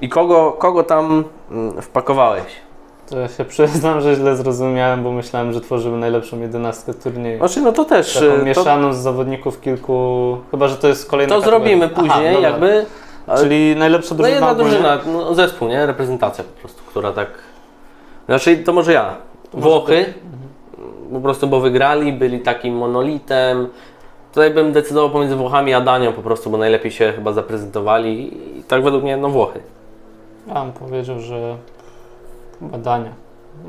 I 0.01 0.09
kogo, 0.09 0.51
kogo 0.51 0.83
tam 0.83 1.23
mm, 1.51 1.81
wpakowałeś? 1.81 2.43
To 3.09 3.19
ja 3.19 3.27
się 3.27 3.45
przyznam, 3.55 4.01
że 4.01 4.15
źle 4.15 4.35
zrozumiałem, 4.35 5.03
bo 5.03 5.11
myślałem, 5.11 5.53
że 5.53 5.61
tworzymy 5.61 5.97
najlepszą 5.97 6.39
jedenastkę 6.39 6.93
turnieju. 6.93 7.37
Znaczy, 7.37 7.61
no 7.61 7.71
to 7.71 7.85
też. 7.85 8.13
Taką 8.13 8.25
e, 8.25 8.37
To, 8.39 8.45
mieszaną 8.45 8.93
z 8.93 8.97
zawodników 8.97 9.61
kilku, 9.61 10.37
chyba 10.51 10.67
że 10.67 10.75
to 10.77 10.87
jest 10.87 11.09
kolejna 11.09 11.35
to 11.35 11.41
kategoria. 11.41 11.65
zrobimy 11.67 11.89
Aha, 11.93 12.01
później, 12.01 12.33
dobra. 12.33 12.49
jakby. 12.49 12.85
Czyli 13.37 13.75
najlepsza 13.75 14.09
No 14.09 14.17
drużyna 14.17 14.35
jedna 14.35 14.51
ogólnie? 14.51 14.69
drużyna, 14.71 14.97
no, 15.05 15.33
zespół, 15.35 15.67
nie? 15.67 15.85
Reprezentacja 15.85 16.43
po 16.43 16.59
prostu, 16.59 16.83
która 16.87 17.11
tak. 17.11 17.27
Znaczy, 18.25 18.57
to 18.57 18.73
może 18.73 18.93
ja. 18.93 19.15
Włochy, 19.53 20.13
po 21.13 21.19
prostu, 21.19 21.47
bo 21.47 21.59
wygrali, 21.59 22.13
byli 22.13 22.39
takim 22.39 22.75
monolitem. 22.77 23.67
Tutaj 24.33 24.51
bym 24.51 24.71
decydował 24.71 25.09
pomiędzy 25.09 25.35
Włochami 25.35 25.73
a 25.73 25.81
Danią 25.81 26.13
po 26.13 26.21
prostu, 26.21 26.49
bo 26.49 26.57
najlepiej 26.57 26.91
się 26.91 27.13
chyba 27.15 27.33
zaprezentowali 27.33 28.33
i 28.59 28.63
tak 28.63 28.83
według 28.83 29.03
mnie, 29.03 29.17
no 29.17 29.29
Włochy. 29.29 29.59
Ja 30.49 30.63
bym 30.63 30.73
powiedział, 30.73 31.19
że 31.19 31.57
chyba 32.59 32.77
Dania. 32.77 33.11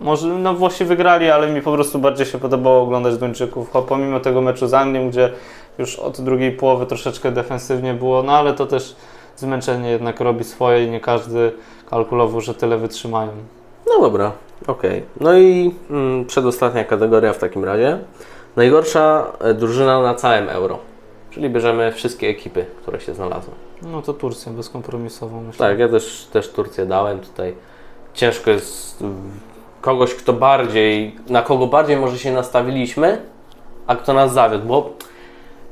Może 0.03 0.27
no 0.27 0.55
Włosi 0.55 0.85
wygrali, 0.85 1.31
ale 1.31 1.53
mi 1.53 1.63
po 1.63 1.73
prostu 1.73 1.99
bardziej 1.99 2.27
się 2.27 2.39
podobało 2.39 2.83
oglądać 2.83 3.19
Duńczyków, 3.19 3.71
pomimo 3.89 4.21
tego 4.21 4.41
meczu 4.41 4.67
z 4.67 4.75
Anglią, 4.75 5.09
gdzie 5.09 5.33
już 5.79 5.99
od 5.99 6.21
drugiej 6.21 6.53
połowy 6.53 6.87
troszeczkę 6.87 7.33
defensywnie 7.33 7.95
było, 7.95 8.23
no 8.23 8.33
ale 8.33 8.55
to 8.55 8.67
też 8.67 8.97
zmęczenie 9.37 9.91
jednak 9.91 10.21
robi 10.21 10.45
swoje 10.45 10.85
i 10.85 10.91
nie 10.91 11.01
każdy 11.01 11.53
kalkulował, 11.91 12.41
że 12.41 12.55
tyle 12.55 12.79
wytrzymają. 12.79 13.31
No 13.87 14.01
dobra, 14.01 14.33
okej. 14.67 15.03
No 15.21 15.39
i 15.39 15.75
mm, 15.91 16.25
przedostatnia 16.25 16.85
kategoria 16.85 17.33
w 17.33 17.39
takim 17.39 17.65
razie. 17.65 17.99
Najgorsza 18.57 19.27
e, 19.41 19.55
drużyna 19.55 20.03
na 20.03 20.15
całym 20.15 20.49
euro. 20.49 20.79
Czyli 21.31 21.51
bierzemy 21.51 21.93
wszystkie 21.93 22.29
ekipy, 22.29 22.67
które 22.83 23.01
się 23.01 23.15
znalazły. 23.15 23.53
No 23.83 24.03
to 24.03 24.13
Turcja 24.13 24.53
bezkompromisowo 24.53 25.41
myślę. 25.41 25.69
Tak, 25.69 25.79
ja 25.79 25.89
też, 25.89 26.29
też 26.33 26.49
Turcję 26.49 26.87
dałem 26.87 27.19
tutaj. 27.21 27.55
Ciężko 28.15 28.51
jest 28.51 29.05
kogoś, 29.81 30.15
kto 30.15 30.33
bardziej, 30.33 31.17
na 31.29 31.43
kogo 31.43 31.67
bardziej 31.67 31.97
może 31.97 32.19
się 32.19 32.33
nastawiliśmy, 32.33 33.19
a 33.87 33.97
kto 33.97 34.13
nas 34.13 34.33
zawiódł, 34.33 34.67
bo 34.67 34.91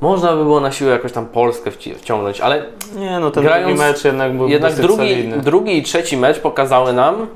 można 0.01 0.35
by 0.35 0.43
było 0.43 0.59
na 0.59 0.71
siłę 0.71 0.91
jakoś 0.91 1.11
tam 1.11 1.25
Polskę 1.25 1.71
wci- 1.71 1.95
wciągnąć, 1.95 2.41
ale 2.41 2.65
Nie 2.95 3.19
no, 3.19 3.31
ten 3.31 3.43
Grając- 3.43 3.65
drugi 3.67 3.79
mecz 3.79 4.05
jednak 4.05 4.37
był 4.37 4.47
jednak 4.49 4.73
drugi, 4.73 4.95
solidny. 4.97 5.37
drugi 5.37 5.77
i 5.77 5.83
trzeci 5.83 6.17
mecz 6.17 6.39
pokazały 6.39 6.93
nam, 6.93 7.27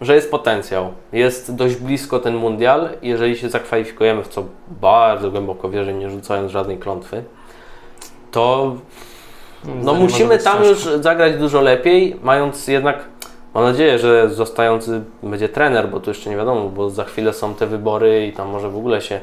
że 0.00 0.14
jest 0.14 0.30
potencjał. 0.30 0.88
Jest 1.12 1.54
dość 1.54 1.76
blisko 1.76 2.18
ten 2.18 2.36
mundial. 2.36 2.88
Jeżeli 3.02 3.36
się 3.36 3.48
zakwalifikujemy, 3.48 4.22
w 4.24 4.28
co 4.28 4.44
bardzo 4.80 5.30
głęboko 5.30 5.70
wierzę, 5.70 5.92
nie 5.94 6.10
rzucając 6.10 6.52
żadnej 6.52 6.78
klątwy, 6.78 7.24
to 8.30 8.74
no 9.64 9.94
musimy 9.94 10.38
tam 10.38 10.64
już 10.64 10.78
zagrać 11.00 11.36
dużo 11.36 11.60
lepiej, 11.60 12.16
mając 12.22 12.68
jednak, 12.68 13.04
mam 13.54 13.64
nadzieję, 13.64 13.98
że 13.98 14.30
zostający 14.30 15.02
będzie 15.22 15.48
trener, 15.48 15.88
bo 15.88 16.00
to 16.00 16.10
jeszcze 16.10 16.30
nie 16.30 16.36
wiadomo, 16.36 16.68
bo 16.68 16.90
za 16.90 17.04
chwilę 17.04 17.32
są 17.32 17.54
te 17.54 17.66
wybory 17.66 18.26
i 18.26 18.32
tam 18.32 18.48
może 18.48 18.70
w 18.70 18.76
ogóle 18.76 19.00
się 19.00 19.20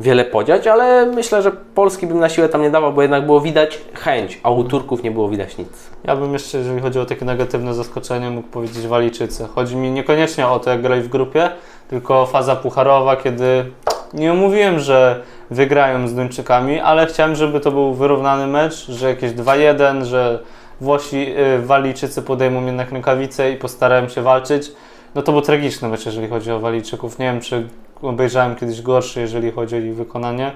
wiele 0.00 0.24
podziać, 0.24 0.66
ale 0.66 1.06
myślę, 1.06 1.42
że 1.42 1.50
Polski 1.50 2.06
bym 2.06 2.18
na 2.18 2.28
siłę 2.28 2.48
tam 2.48 2.62
nie 2.62 2.70
dawał, 2.70 2.92
bo 2.92 3.02
jednak 3.02 3.26
było 3.26 3.40
widać 3.40 3.78
chęć, 3.94 4.40
a 4.42 4.50
u 4.50 4.64
Turków 4.64 5.02
nie 5.02 5.10
było 5.10 5.28
widać 5.28 5.58
nic. 5.58 5.68
Ja 6.04 6.16
bym 6.16 6.32
jeszcze, 6.32 6.58
jeżeli 6.58 6.80
chodzi 6.80 6.98
o 6.98 7.06
takie 7.06 7.24
negatywne 7.24 7.74
zaskoczenie, 7.74 8.30
mógł 8.30 8.48
powiedzieć 8.48 8.86
Walijczycy. 8.86 9.46
Chodzi 9.54 9.76
mi 9.76 9.90
niekoniecznie 9.90 10.48
o 10.48 10.60
to, 10.60 10.70
jak 10.70 10.82
grali 10.82 11.02
w 11.02 11.08
grupie, 11.08 11.50
tylko 11.88 12.26
faza 12.26 12.56
pucharowa, 12.56 13.16
kiedy 13.16 13.64
nie 14.14 14.32
mówiłem, 14.32 14.78
że 14.78 15.22
wygrają 15.50 16.08
z 16.08 16.14
Duńczykami, 16.14 16.80
ale 16.80 17.06
chciałem, 17.06 17.34
żeby 17.34 17.60
to 17.60 17.70
był 17.70 17.94
wyrównany 17.94 18.46
mecz, 18.46 18.86
że 18.86 19.08
jakieś 19.08 19.32
2-1, 19.32 20.04
że 20.04 20.38
Włosi, 20.80 21.34
y, 21.38 21.66
Walijczycy 21.66 22.22
podejmą 22.22 22.66
jednak 22.66 22.92
rękawice 22.92 23.52
i 23.52 23.56
postarają 23.56 24.08
się 24.08 24.22
walczyć. 24.22 24.72
No 25.14 25.22
to 25.22 25.32
był 25.32 25.40
tragiczny 25.40 25.88
mecz, 25.88 26.06
jeżeli 26.06 26.28
chodzi 26.28 26.52
o 26.52 26.60
Walijczyków. 26.60 27.18
Nie 27.18 27.26
wiem, 27.26 27.40
czy 27.40 27.68
obejrzałem 28.02 28.56
kiedyś 28.56 28.82
gorszy, 28.82 29.20
jeżeli 29.20 29.50
chodzi 29.50 29.76
o 29.76 29.78
ich 29.78 29.94
wykonanie. 29.94 30.52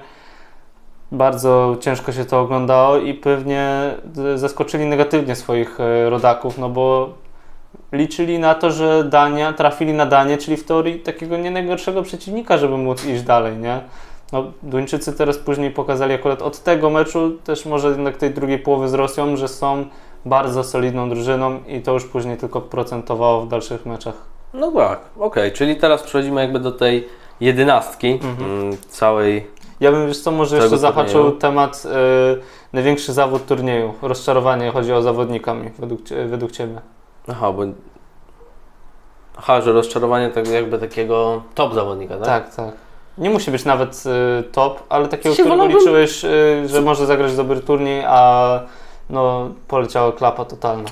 Bardzo 1.12 1.76
ciężko 1.80 2.12
się 2.12 2.24
to 2.24 2.40
oglądało 2.40 2.96
i 2.96 3.14
pewnie 3.14 3.90
y, 4.34 4.38
zaskoczyli 4.38 4.86
negatywnie 4.86 5.36
swoich 5.36 5.80
y, 5.80 6.10
rodaków, 6.10 6.58
no 6.58 6.68
bo 6.68 7.14
liczyli 7.92 8.38
na 8.38 8.54
to, 8.54 8.70
że 8.70 9.04
Dania 9.04 9.52
trafili 9.52 9.92
na 9.92 10.06
Danię, 10.06 10.38
czyli 10.38 10.56
w 10.56 10.64
teorii 10.64 11.00
takiego 11.00 11.36
nie 11.36 11.50
najgorszego 11.50 12.02
przeciwnika, 12.02 12.58
żeby 12.58 12.76
móc 12.76 13.04
iść 13.04 13.22
dalej, 13.22 13.56
nie? 13.56 13.80
No, 14.32 14.44
Duńczycy 14.62 15.12
teraz 15.12 15.38
później 15.38 15.70
pokazali 15.70 16.14
akurat 16.14 16.42
od 16.42 16.62
tego 16.62 16.90
meczu, 16.90 17.30
też 17.44 17.66
może 17.66 17.88
jednak 17.88 18.16
tej 18.16 18.30
drugiej 18.30 18.58
połowy 18.58 18.88
z 18.88 18.94
Rosją, 18.94 19.36
że 19.36 19.48
są 19.48 19.84
bardzo 20.24 20.64
solidną 20.64 21.08
drużyną 21.08 21.60
i 21.66 21.80
to 21.80 21.92
już 21.92 22.04
później 22.04 22.36
tylko 22.36 22.60
procentowało 22.60 23.40
w 23.40 23.48
dalszych 23.48 23.86
meczach. 23.86 24.14
No 24.54 24.72
tak, 24.72 25.00
okej, 25.18 25.52
czyli 25.52 25.76
teraz 25.76 26.02
przechodzimy 26.02 26.40
jakby 26.40 26.60
do 26.60 26.72
tej 26.72 27.08
jedenastki 27.40 28.18
mm, 28.22 28.76
całej. 28.88 29.46
Ja 29.80 29.92
bym, 29.92 30.06
wiesz 30.06 30.20
co, 30.20 30.30
może 30.30 30.56
jeszcze 30.56 30.78
zahaczył 30.78 31.32
temat 31.32 31.82
y, 32.36 32.40
największy 32.72 33.12
zawód 33.12 33.46
turnieju. 33.46 33.94
Rozczarowanie 34.02 34.70
chodzi 34.70 34.92
o 34.92 35.02
zawodnikami, 35.02 35.70
według, 35.78 36.00
według 36.26 36.52
Ciebie. 36.52 36.80
Aha, 37.30 37.52
bo. 37.52 37.62
Aha, 39.38 39.60
że 39.60 39.72
rozczarowanie 39.72 40.28
tego 40.30 40.50
jakby 40.50 40.78
takiego 40.78 41.42
top 41.54 41.74
zawodnika, 41.74 42.16
tak? 42.16 42.26
Tak, 42.26 42.54
tak. 42.54 42.74
Nie 43.18 43.30
musi 43.30 43.50
być 43.50 43.64
nawet 43.64 44.02
y, 44.40 44.42
top, 44.42 44.80
ale 44.88 45.08
takiego, 45.08 45.34
Się 45.34 45.42
którego 45.42 45.56
wolałbym- 45.62 45.78
liczyłeś, 45.78 46.24
y, 46.24 46.62
że 46.68 46.80
może 46.80 47.06
zagrać 47.06 47.36
dobry 47.36 47.60
turniej, 47.60 48.04
a 48.06 48.60
no, 49.10 49.50
poleciała 49.68 50.12
klapa 50.12 50.44
totalna. 50.44 50.88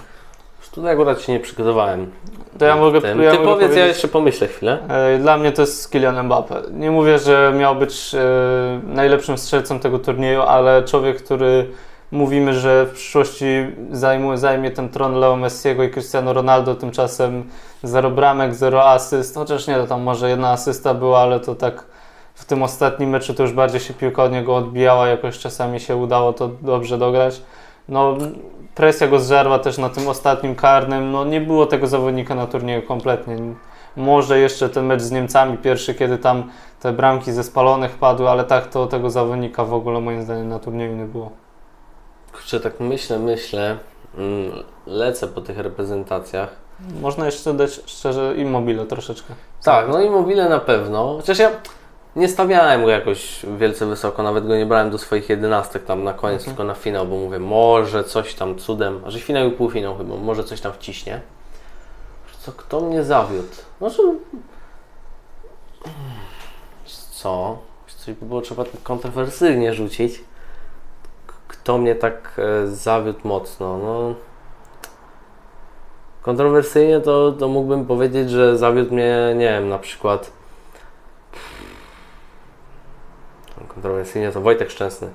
Tutaj 0.74 0.92
akurat 0.92 1.20
się 1.20 1.32
nie 1.32 1.40
przygotowałem. 1.40 2.10
To 2.58 2.64
ja 2.64 2.76
mogę, 2.76 3.00
Tym. 3.00 3.22
ja 3.22 3.30
Ty 3.30 3.38
mogę 3.38 3.50
powiedz, 3.50 3.62
ja 3.62 3.68
powiedzieć, 3.68 3.88
jeszcze 3.88 4.08
pomyślę 4.08 4.46
chwilę. 4.48 4.78
y, 5.16 5.18
Dla 5.18 5.36
mnie 5.36 5.52
to 5.52 5.62
jest 5.62 5.88
Kylian 5.88 6.22
Mbappe. 6.26 6.62
Nie 6.70 6.90
mówię, 6.90 7.18
że 7.18 7.52
miał 7.58 7.76
być 7.76 8.14
y, 8.14 8.18
najlepszym 8.86 9.38
strzelcem 9.38 9.78
tego 9.80 9.98
turnieju, 9.98 10.42
ale 10.42 10.82
człowiek, 10.82 11.22
który 11.24 11.70
mówimy, 12.12 12.54
że 12.54 12.86
w 12.86 12.92
przyszłości 12.92 13.46
zajmuje, 13.90 14.38
zajmie 14.38 14.70
ten 14.70 14.88
tron 14.88 15.14
Leo 15.14 15.36
Messiego 15.36 15.84
i 15.84 15.90
Cristiano 15.90 16.32
Ronaldo, 16.32 16.74
tymczasem 16.74 17.44
zero 17.82 18.10
bramek, 18.10 18.54
zero 18.54 18.90
asyst, 18.90 19.34
chociaż 19.34 19.66
nie, 19.66 19.74
to 19.74 19.86
tam 19.86 20.02
może 20.02 20.30
jedna 20.30 20.50
asysta 20.50 20.94
była, 20.94 21.20
ale 21.20 21.40
to 21.40 21.54
tak 21.54 21.84
w 22.34 22.44
tym 22.44 22.62
ostatnim 22.62 23.10
meczu 23.10 23.34
to 23.34 23.42
już 23.42 23.52
bardziej 23.52 23.80
się 23.80 23.94
piłka 23.94 24.24
od 24.24 24.32
niego 24.32 24.56
odbijała, 24.56 25.08
jakoś 25.08 25.38
czasami 25.38 25.80
się 25.80 25.96
udało 25.96 26.32
to 26.32 26.48
dobrze 26.62 26.98
dograć. 26.98 27.42
No, 27.88 28.16
presja 28.74 29.08
go 29.08 29.20
zżarła 29.20 29.58
też 29.58 29.78
na 29.78 29.88
tym 29.88 30.08
ostatnim 30.08 30.54
karnym, 30.54 31.12
no 31.12 31.24
nie 31.24 31.40
było 31.40 31.66
tego 31.66 31.86
zawodnika 31.86 32.34
na 32.34 32.46
turnieju 32.46 32.82
kompletnie. 32.82 33.36
Może 33.96 34.38
jeszcze 34.38 34.68
ten 34.68 34.86
mecz 34.86 35.02
z 35.02 35.10
Niemcami 35.10 35.58
pierwszy, 35.58 35.94
kiedy 35.94 36.18
tam 36.18 36.50
te 36.80 36.92
bramki 36.92 37.32
ze 37.32 37.44
spalonych 37.44 37.90
padły, 37.90 38.28
ale 38.28 38.44
tak 38.44 38.66
to 38.66 38.86
tego 38.86 39.10
zawodnika 39.10 39.64
w 39.64 39.74
ogóle 39.74 40.00
moim 40.00 40.22
zdaniem 40.22 40.48
na 40.48 40.58
turnieju 40.58 40.96
nie 40.96 41.04
było. 41.04 41.47
Kurczę, 42.38 42.60
tak 42.60 42.80
myślę, 42.80 43.18
myślę, 43.18 43.78
mm, 44.18 44.52
lecę 44.86 45.28
po 45.28 45.40
tych 45.40 45.58
reprezentacjach. 45.58 46.48
Można 47.00 47.26
jeszcze 47.26 47.54
dać 47.54 47.80
szczerze 47.86 48.34
Immobile 48.36 48.86
troszeczkę. 48.86 49.34
Tak, 49.64 49.88
no 49.88 50.00
i 50.02 50.10
mobile 50.10 50.48
na 50.48 50.58
pewno. 50.58 51.16
Chociaż 51.16 51.38
ja 51.38 51.50
nie 52.16 52.28
stawiałem 52.28 52.84
go 52.84 52.90
jakoś 52.90 53.46
wielce 53.58 53.86
wysoko, 53.86 54.22
nawet 54.22 54.46
go 54.46 54.56
nie 54.56 54.66
brałem 54.66 54.90
do 54.90 54.98
swoich 54.98 55.28
jedenastek 55.28 55.84
tam 55.84 56.04
na 56.04 56.12
koniec, 56.12 56.40
Mhm. 56.40 56.56
tylko 56.56 56.64
na 56.64 56.74
finał, 56.74 57.06
bo 57.06 57.16
mówię, 57.16 57.38
może 57.38 58.04
coś 58.04 58.34
tam 58.34 58.58
cudem, 58.58 59.00
a 59.06 59.10
że 59.10 59.20
finał 59.20 59.48
i 59.48 59.50
półfinał 59.50 59.96
chyba, 59.98 60.16
może 60.16 60.44
coś 60.44 60.60
tam 60.60 60.72
wciśnie. 60.72 61.20
Co, 62.40 62.52
kto 62.52 62.80
mnie 62.80 63.04
zawiódł? 63.04 63.48
Może... 63.80 64.02
Co? 67.10 67.58
Coś 67.96 68.14
by 68.14 68.26
było 68.26 68.40
trzeba 68.40 68.64
tak 68.64 68.82
kontrowersyjnie 68.82 69.74
rzucić. 69.74 70.20
Kto 71.48 71.78
mnie 71.78 71.94
tak 71.94 72.32
e, 72.38 72.66
zawiódł 72.66 73.28
mocno? 73.28 73.78
No... 73.78 74.14
Kontrowersyjnie 76.22 77.00
to, 77.00 77.32
to 77.32 77.48
mógłbym 77.48 77.86
powiedzieć, 77.86 78.30
że 78.30 78.58
zawiódł 78.58 78.94
mnie, 78.94 79.34
nie 79.36 79.48
wiem, 79.48 79.68
na 79.68 79.78
przykład 79.78 80.38
kontrowersyjnie 83.68 84.32
to 84.32 84.40
Wojtek 84.40 84.70
Szczęsny. 84.70 85.08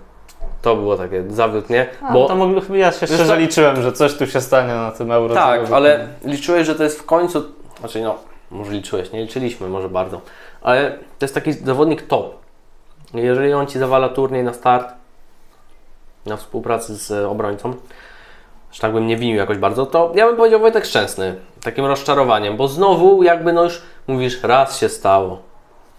To 0.62 0.76
było 0.76 0.98
takie, 0.98 1.24
zawiódł 1.30 1.68
mnie, 1.70 1.88
A, 2.02 2.14
bo 2.14 2.28
to 2.28 2.62
chyba 2.62 2.78
ja 2.78 2.92
się 2.92 3.08
szczerze 3.08 3.26
co? 3.26 3.36
liczyłem, 3.36 3.82
że 3.82 3.92
coś 3.92 4.18
tu 4.18 4.28
się 4.28 4.42
stanie 4.42 4.74
na 4.74 4.92
tym 4.92 5.12
euro. 5.12 5.34
tak, 5.34 5.62
tego 5.62 5.76
ale 5.76 6.08
liczyłeś, 6.24 6.68
że 6.68 6.76
to 6.76 6.84
jest 6.84 7.00
w 7.00 7.06
końcu, 7.06 7.44
znaczy 7.80 8.02
no, 8.02 8.16
może 8.52 8.72
liczyłeś, 8.72 9.12
nie 9.12 9.22
liczyliśmy 9.22 9.68
może 9.68 9.90
bardzo, 9.90 10.22
ale 10.62 10.92
to 10.92 11.26
jest 11.26 11.34
taki 11.34 11.54
zawodnik 11.54 12.02
top. 12.02 12.36
Jeżeli 13.14 13.54
on 13.54 13.68
Ci 13.68 13.80
zawala 13.80 14.10
turniej 14.10 14.44
na 14.44 14.54
start, 14.54 14.94
na 16.26 16.38
współpracy 16.38 16.96
z 16.96 17.12
obrońcą, 17.12 17.74
że 18.72 18.82
tak 18.82 18.94
bym 18.94 19.08
nie 19.08 19.18
winił 19.18 19.36
jakoś 19.36 19.58
bardzo, 19.58 19.86
to 19.86 20.12
ja 20.16 20.28
bym 20.28 20.36
powiedział 20.36 20.60
Wojtek 20.60 20.86
Szczęsny, 20.86 21.36
takim 21.64 21.86
rozczarowaniem, 21.86 22.58
bo 22.58 22.68
znowu 22.68 23.24
jakby 23.24 23.54
no 23.54 23.64
już 23.64 23.82
mówisz, 24.08 24.44
raz 24.44 24.80
się 24.80 24.90
stało, 24.90 25.38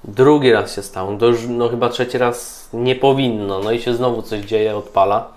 drugi 0.05 0.53
raz 0.53 0.75
się 0.75 0.83
stało, 0.83 1.16
to 1.16 1.27
już 1.27 1.39
no 1.49 1.68
chyba 1.68 1.89
trzeci 1.89 2.18
raz 2.18 2.68
nie 2.72 2.97
powinno, 2.97 3.61
no 3.61 3.72
i 3.72 3.81
się 3.81 3.95
znowu 3.95 4.22
coś 4.22 4.41
dzieje, 4.41 4.77
odpala. 4.77 5.29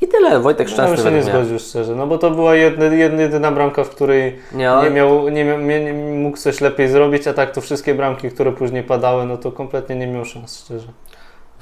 I 0.00 0.08
tyle, 0.08 0.40
Wojtek 0.40 0.68
Ja 0.68 0.74
Szczęsny 0.74 0.96
bym 0.96 1.04
się 1.04 1.16
nie 1.16 1.22
zgodził 1.22 1.58
szczerze, 1.58 1.94
no 1.94 2.06
bo 2.06 2.18
to 2.18 2.30
była 2.30 2.54
jedna, 2.54 2.84
jedyna 2.84 3.52
bramka, 3.52 3.84
w 3.84 3.90
której 3.90 4.38
Nie, 4.52 4.70
ale... 4.70 4.84
nie, 4.84 4.96
miał, 4.96 5.28
nie, 5.28 5.44
miał, 5.44 5.58
nie 5.58 5.92
mógł 5.92 6.36
coś 6.36 6.60
lepiej 6.60 6.88
zrobić, 6.88 7.26
a 7.26 7.34
tak 7.34 7.50
to 7.50 7.60
wszystkie 7.60 7.94
bramki, 7.94 8.30
które 8.30 8.52
później 8.52 8.82
padały, 8.82 9.26
no 9.26 9.36
to 9.36 9.52
kompletnie 9.52 9.96
nie 9.96 10.06
miał 10.06 10.24
szans, 10.24 10.64
szczerze. 10.64 10.86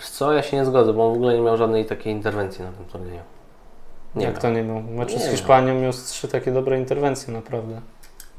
Co, 0.03 0.33
ja 0.33 0.43
się 0.43 0.57
nie 0.57 0.65
zgodzę, 0.65 0.93
bo 0.93 1.07
on 1.07 1.13
w 1.13 1.17
ogóle 1.17 1.35
nie 1.35 1.41
miał 1.41 1.57
żadnej 1.57 1.85
takiej 1.85 2.13
interwencji 2.13 2.65
na 2.65 2.71
tym 2.73 2.85
turnieju. 2.85 3.21
Nie 4.15 4.25
Jak 4.25 4.33
miał. 4.35 4.43
to 4.43 4.51
nie 4.51 4.63
miał? 4.63 4.83
Meczu 4.83 5.15
Nie 5.19 5.21
z. 5.25 5.31
Hiszpanią 5.31 5.75
miał 5.75 5.93
trzy 5.93 6.29
takie 6.29 6.53
dobre 6.53 6.79
interwencje, 6.79 7.35
naprawdę. 7.35 7.81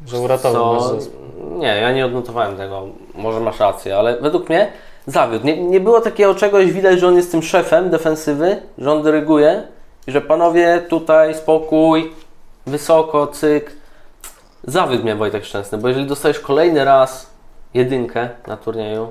Że 0.06 0.20
uratował 0.20 0.74
nasz 0.74 0.84
Co? 0.84 0.96
zespół. 0.96 1.22
Nie, 1.58 1.68
ja 1.68 1.92
nie 1.92 2.06
odnotowałem 2.06 2.58
tego. 2.58 2.84
Może 3.16 3.40
masz 3.40 3.60
rację, 3.60 3.98
ale 3.98 4.18
według 4.22 4.50
mnie 4.50 4.72
zawiódł. 5.08 5.46
Nie, 5.46 5.64
nie 5.64 5.80
było 5.80 6.02
takiego 6.02 6.36
czegoś, 6.36 6.72
widać, 6.72 7.00
że 7.00 7.08
on 7.08 7.16
jest 7.16 7.32
tym 7.32 7.44
szefem 7.44 7.90
defensywy, 7.90 8.62
że 8.78 8.92
on 8.92 9.04
dyryguje 9.04 9.64
i 10.08 10.12
że 10.12 10.22
panowie 10.22 10.82
tutaj 10.90 11.36
spokój, 11.36 12.12
wysoko, 12.66 13.28
cyk. 13.28 13.72
Zawiódł 14.64 15.04
mnie 15.04 15.16
Wojtek 15.16 15.46
Szczęsny, 15.46 15.78
bo 15.78 15.88
jeżeli 15.88 16.08
dostajesz 16.08 16.40
kolejny 16.40 16.86
raz 16.86 17.30
jedynkę 17.74 18.30
na 18.48 18.58
turnieju, 18.58 19.08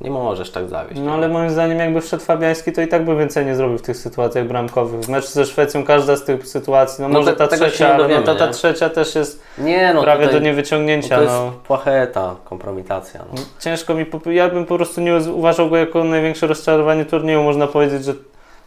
nie 0.00 0.10
możesz 0.10 0.50
tak 0.50 0.68
zawieść. 0.68 1.00
No 1.04 1.12
ale 1.12 1.28
moim 1.28 1.50
zdaniem 1.50 1.78
jakby 1.78 2.00
wszedł 2.00 2.22
Fabiański, 2.22 2.72
to 2.72 2.82
i 2.82 2.88
tak 2.88 3.04
by 3.04 3.16
więcej 3.16 3.46
nie 3.46 3.54
zrobił 3.56 3.78
w 3.78 3.82
tych 3.82 3.96
sytuacjach 3.96 4.46
bramkowych. 4.46 5.00
W 5.00 5.08
meczu 5.08 5.28
ze 5.28 5.46
Szwecją 5.46 5.84
każda 5.84 6.16
z 6.16 6.24
tych 6.24 6.46
sytuacji, 6.46 7.02
no, 7.02 7.08
No 7.08 7.18
może 7.18 7.36
ta 7.36 7.48
trzecia, 7.48 7.86
ale 7.88 7.96
no, 7.96 8.02
dowiemy, 8.02 8.26
ta, 8.26 8.34
ta 8.34 8.46
nie? 8.46 8.52
trzecia 8.52 8.90
też 8.90 9.14
jest 9.14 9.42
Nie, 9.58 9.94
no 9.94 10.02
prawie 10.02 10.28
do 10.28 10.38
niewyciągnięcia. 10.38 11.16
to 11.16 11.22
jest 11.22 11.34
no. 11.34 11.52
płacheta, 11.66 12.36
kompromitacja. 12.44 13.20
No. 13.34 13.42
Ciężko 13.60 13.94
mi, 13.94 14.06
ja 14.26 14.48
bym 14.48 14.66
po 14.66 14.76
prostu 14.76 15.00
nie 15.00 15.16
uważał 15.16 15.70
go 15.70 15.76
jako 15.76 16.04
największe 16.04 16.46
rozczarowanie 16.46 17.04
turnieju. 17.04 17.42
Można 17.42 17.66
powiedzieć, 17.66 18.04
że 18.04 18.14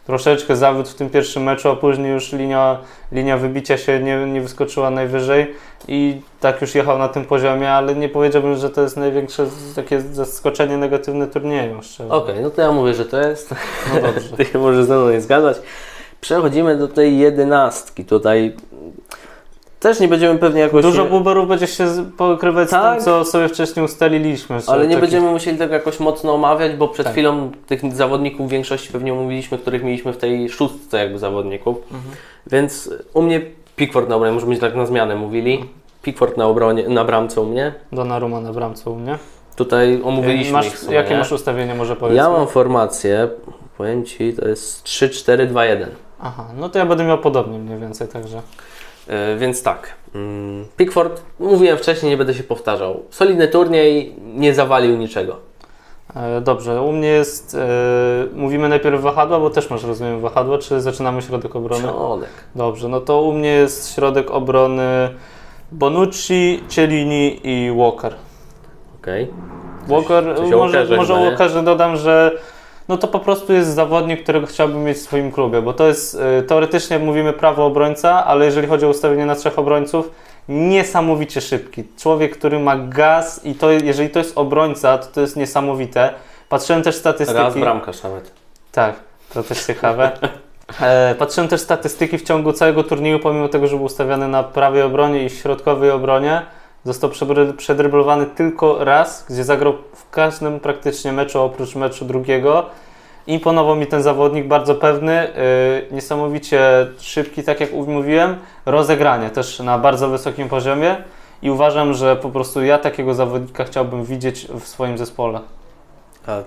troszeczkę 0.06 0.56
zawód 0.56 0.88
w 0.88 0.94
tym 0.94 1.10
pierwszym 1.10 1.42
meczu, 1.42 1.68
a 1.68 1.76
później 1.76 2.12
już 2.12 2.32
linia, 2.32 2.78
linia 3.12 3.36
wybicia 3.36 3.78
się 3.78 4.00
nie, 4.00 4.26
nie 4.26 4.40
wyskoczyła 4.40 4.90
najwyżej 4.90 5.54
i 5.88 6.20
tak 6.40 6.60
już 6.60 6.74
jechał 6.74 6.98
na 6.98 7.08
tym 7.08 7.24
poziomie, 7.24 7.70
ale 7.70 7.94
nie 7.94 8.08
powiedziałbym, 8.08 8.56
że 8.56 8.70
to 8.70 8.82
jest 8.82 8.96
największe 8.96 9.46
takie 9.76 10.00
zaskoczenie 10.00 10.76
negatywne 10.76 11.26
turnieju. 11.26 11.80
Okej, 12.08 12.40
no 12.42 12.50
to 12.50 12.62
ja 12.62 12.72
mówię, 12.72 12.94
że 12.94 13.04
to 13.04 13.20
jest. 13.20 13.54
No 13.94 14.00
dobrze. 14.00 14.28
Ty 14.36 14.44
się 14.44 14.58
możesz 14.58 14.84
ze 14.84 14.96
mną 14.96 15.10
nie 15.10 15.20
zgadzać. 15.20 15.56
Przechodzimy 16.20 16.76
do 16.76 16.88
tej 16.88 17.18
jedenastki. 17.18 18.04
Tutaj 18.04 18.56
też 19.82 20.00
nie 20.00 20.08
będziemy 20.08 20.38
pewnie 20.38 20.60
jakoś. 20.60 20.82
Dużo 20.82 21.04
buberów 21.04 21.48
będzie 21.48 21.66
się 21.66 21.86
pokrywać 22.16 22.70
Tak. 22.70 23.00
z 23.00 23.04
tym, 23.04 23.04
co 23.04 23.24
sobie 23.24 23.48
wcześniej 23.48 23.84
ustaliliśmy. 23.84 24.58
ale 24.66 24.86
nie 24.86 24.96
będziemy 24.96 25.30
musieli 25.30 25.58
tego 25.58 25.74
jakoś 25.74 26.00
mocno 26.00 26.34
omawiać, 26.34 26.72
bo 26.76 26.88
przed 26.88 27.04
Tak. 27.04 27.12
chwilą 27.12 27.50
tych 27.66 27.94
zawodników 27.94 28.46
w 28.46 28.50
większości 28.50 28.92
pewnie 28.92 29.12
omówiliśmy, 29.12 29.58
których 29.58 29.84
mieliśmy 29.84 30.12
w 30.12 30.16
tej 30.16 30.48
szóstce 30.48 30.98
jakby 30.98 31.18
zawodników. 31.18 31.76
Mhm. 31.92 32.14
Więc 32.46 32.90
u 33.14 33.22
mnie 33.22 33.40
Pickford 33.76 34.08
na 34.08 34.16
obronie, 34.16 34.34
może 34.34 34.46
być 34.46 34.60
tak 34.60 34.74
na 34.74 34.86
zmianę 34.86 35.16
mówili. 35.16 35.64
Pickford 36.02 36.36
na, 36.36 36.46
obronie, 36.46 36.88
na 36.88 37.04
bramce 37.04 37.40
u 37.40 37.44
mnie. 37.46 37.72
Donnarumma 37.92 38.40
na 38.40 38.52
bramce 38.52 38.90
u 38.90 38.96
mnie. 38.96 39.18
Tutaj 39.56 40.00
omówiliśmy 40.04 40.52
Masz, 40.52 40.70
sumie, 40.70 40.94
jakie 40.94 41.10
nie? 41.10 41.18
masz 41.18 41.32
ustawienie 41.32 41.74
może 41.74 41.96
powiedz? 41.96 42.16
Ja 42.16 42.28
mam 42.30 42.46
formację, 42.46 43.28
powiem 43.78 44.04
Ci, 44.04 44.32
to 44.32 44.48
jest 44.48 44.84
3-4-2-1. 44.84 45.86
Aha, 46.20 46.44
no 46.56 46.68
to 46.68 46.78
ja 46.78 46.86
będę 46.86 47.04
miał 47.04 47.18
podobnie 47.18 47.58
mniej 47.58 47.78
więcej, 47.78 48.08
także. 48.08 48.42
E, 49.08 49.36
Więc 49.36 49.62
tak, 49.62 49.94
mm, 50.14 50.64
Pickford, 50.76 51.22
mówiłem 51.40 51.78
wcześniej, 51.78 52.10
nie 52.10 52.16
będę 52.16 52.34
się 52.34 52.42
powtarzał. 52.42 53.02
Solidny 53.10 53.48
turniej, 53.48 54.14
nie 54.34 54.54
zawalił 54.54 54.96
niczego. 54.96 55.36
E, 56.16 56.40
Dobrze, 56.40 56.82
u 56.82 56.92
mnie 56.92 57.08
jest. 57.08 57.54
E, 57.54 57.58
mówimy 58.34 58.68
najpierw 58.68 59.00
wahadła, 59.02 59.40
bo 59.40 59.50
też 59.50 59.70
masz 59.70 59.84
rozumiem 59.84 60.20
wahadło, 60.20 60.58
czy 60.58 60.80
zaczynamy 60.80 61.22
środek 61.22 61.56
obrony? 61.56 61.82
Środek. 61.82 62.30
Dobrze, 62.54 62.88
no 62.88 63.00
to 63.00 63.22
u 63.22 63.32
mnie 63.32 63.48
jest 63.48 63.94
środek 63.94 64.30
obrony 64.30 65.08
Bonucci, 65.72 66.64
Cielini 66.68 67.40
i 67.44 67.72
Walker. 67.76 68.14
Okej. 69.00 69.28
Walker, 69.88 70.24
coś 70.36 70.52
o 70.52 70.56
może, 70.56 70.78
Walkerze 70.78 70.96
może? 70.96 71.14
Walkerze 71.14 71.62
dodam, 71.62 71.96
że 71.96 72.38
no 72.88 72.96
to 72.96 73.08
po 73.08 73.20
prostu 73.20 73.52
jest 73.52 73.74
zawodnik, 73.74 74.22
którego 74.22 74.46
chciałbym 74.46 74.84
mieć 74.84 74.98
w 74.98 75.00
swoim 75.00 75.32
klubie, 75.32 75.62
bo 75.62 75.72
to 75.72 75.86
jest 75.86 76.14
e, 76.14 76.42
teoretycznie 76.42 76.98
mówimy 76.98 77.32
prawo 77.32 77.66
obrońca, 77.66 78.24
ale 78.24 78.44
jeżeli 78.44 78.68
chodzi 78.68 78.86
o 78.86 78.88
ustawienie 78.88 79.26
na 79.26 79.34
trzech 79.34 79.58
obrońców, 79.58 80.10
niesamowicie 80.48 81.40
szybki. 81.40 81.84
Człowiek, 81.98 82.38
który 82.38 82.58
ma 82.58 82.76
gaz 82.76 83.44
i 83.44 83.54
to, 83.54 83.70
jeżeli 83.70 84.10
to 84.10 84.18
jest 84.18 84.38
obrońca, 84.38 84.98
to 84.98 85.06
to 85.06 85.20
jest 85.20 85.36
niesamowite. 85.36 86.14
Patrzyłem 86.48 86.82
też 86.82 86.94
statystyki. 86.96 87.40
Raz 87.40 87.54
bramkarz 87.54 88.02
nawet. 88.02 88.32
Tak, 88.72 88.94
to 89.34 89.42
też 89.42 89.66
ciekawe. 89.66 90.12
E, 90.80 91.14
patrzyłem 91.18 91.48
też 91.48 91.60
statystyki 91.60 92.18
w 92.18 92.22
ciągu 92.22 92.52
całego 92.52 92.84
turnieju, 92.84 93.18
pomimo 93.18 93.48
tego, 93.48 93.66
że 93.66 93.76
był 93.76 93.84
ustawiany 93.84 94.28
na 94.28 94.42
prawej 94.42 94.82
obronie 94.82 95.24
i 95.24 95.30
środkowej 95.30 95.90
obronie. 95.90 96.42
Został 96.84 97.10
przedryblowany 97.56 98.26
tylko 98.26 98.84
raz, 98.84 99.26
gdzie 99.30 99.44
zagrał 99.44 99.74
każdym 100.12 100.60
praktycznie 100.60 101.12
meczu 101.12 101.42
oprócz 101.42 101.74
meczu 101.74 102.04
drugiego. 102.04 102.66
Imponował 103.26 103.76
mi 103.76 103.86
ten 103.86 104.02
zawodnik, 104.02 104.46
bardzo 104.46 104.74
pewny, 104.74 105.28
yy, 105.90 105.94
niesamowicie 105.94 106.86
szybki, 106.98 107.42
tak 107.42 107.60
jak 107.60 107.72
mówiłem, 107.72 108.36
rozegranie 108.66 109.30
też 109.30 109.60
na 109.60 109.78
bardzo 109.78 110.08
wysokim 110.08 110.48
poziomie 110.48 110.96
i 111.42 111.50
uważam, 111.50 111.94
że 111.94 112.16
po 112.16 112.30
prostu 112.30 112.62
ja 112.64 112.78
takiego 112.78 113.14
zawodnika 113.14 113.64
chciałbym 113.64 114.04
widzieć 114.04 114.48
w 114.60 114.68
swoim 114.68 114.98
zespole. 114.98 115.40
A, 116.26 116.38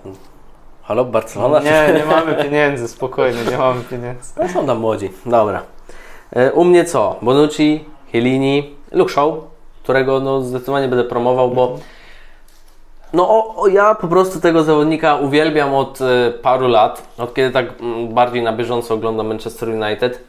halo, 0.84 1.06
Barcelona? 1.06 1.60
Nie, 1.60 1.94
nie 2.00 2.06
mamy 2.06 2.44
pieniędzy, 2.44 2.88
spokojnie, 2.88 3.40
nie 3.52 3.58
mamy 3.58 3.82
pieniędzy. 3.82 4.34
No 4.42 4.50
są 4.50 4.66
tam 4.66 4.78
młodzi. 4.80 5.10
Dobra. 5.26 5.62
E, 6.36 6.52
U 6.52 6.64
mnie 6.64 6.86
co? 6.86 7.16
Bonucci, 7.22 7.86
Chiellini, 8.12 8.76
Luke 8.92 9.14
Shaw, 9.14 9.34
którego 9.84 10.20
no, 10.20 10.42
zdecydowanie 10.42 10.88
będę 10.88 11.04
promował, 11.04 11.52
bo 11.52 11.78
No 13.14 13.30
o, 13.30 13.56
o, 13.56 13.68
ja 13.68 13.96
po 13.96 14.08
prostu 14.08 14.42
tego 14.42 14.64
zawodnika 14.64 15.16
uwielbiam 15.16 15.74
od 15.74 16.02
e, 16.02 16.32
paru 16.32 16.68
lat, 16.68 17.08
od 17.18 17.34
kiedy 17.34 17.52
tak 17.52 17.66
mm, 17.82 18.14
bardziej 18.14 18.44
na 18.44 18.54
bieżąco 18.54 18.94
oglądam 18.94 19.28
Manchester 19.28 19.70
United 19.70 20.24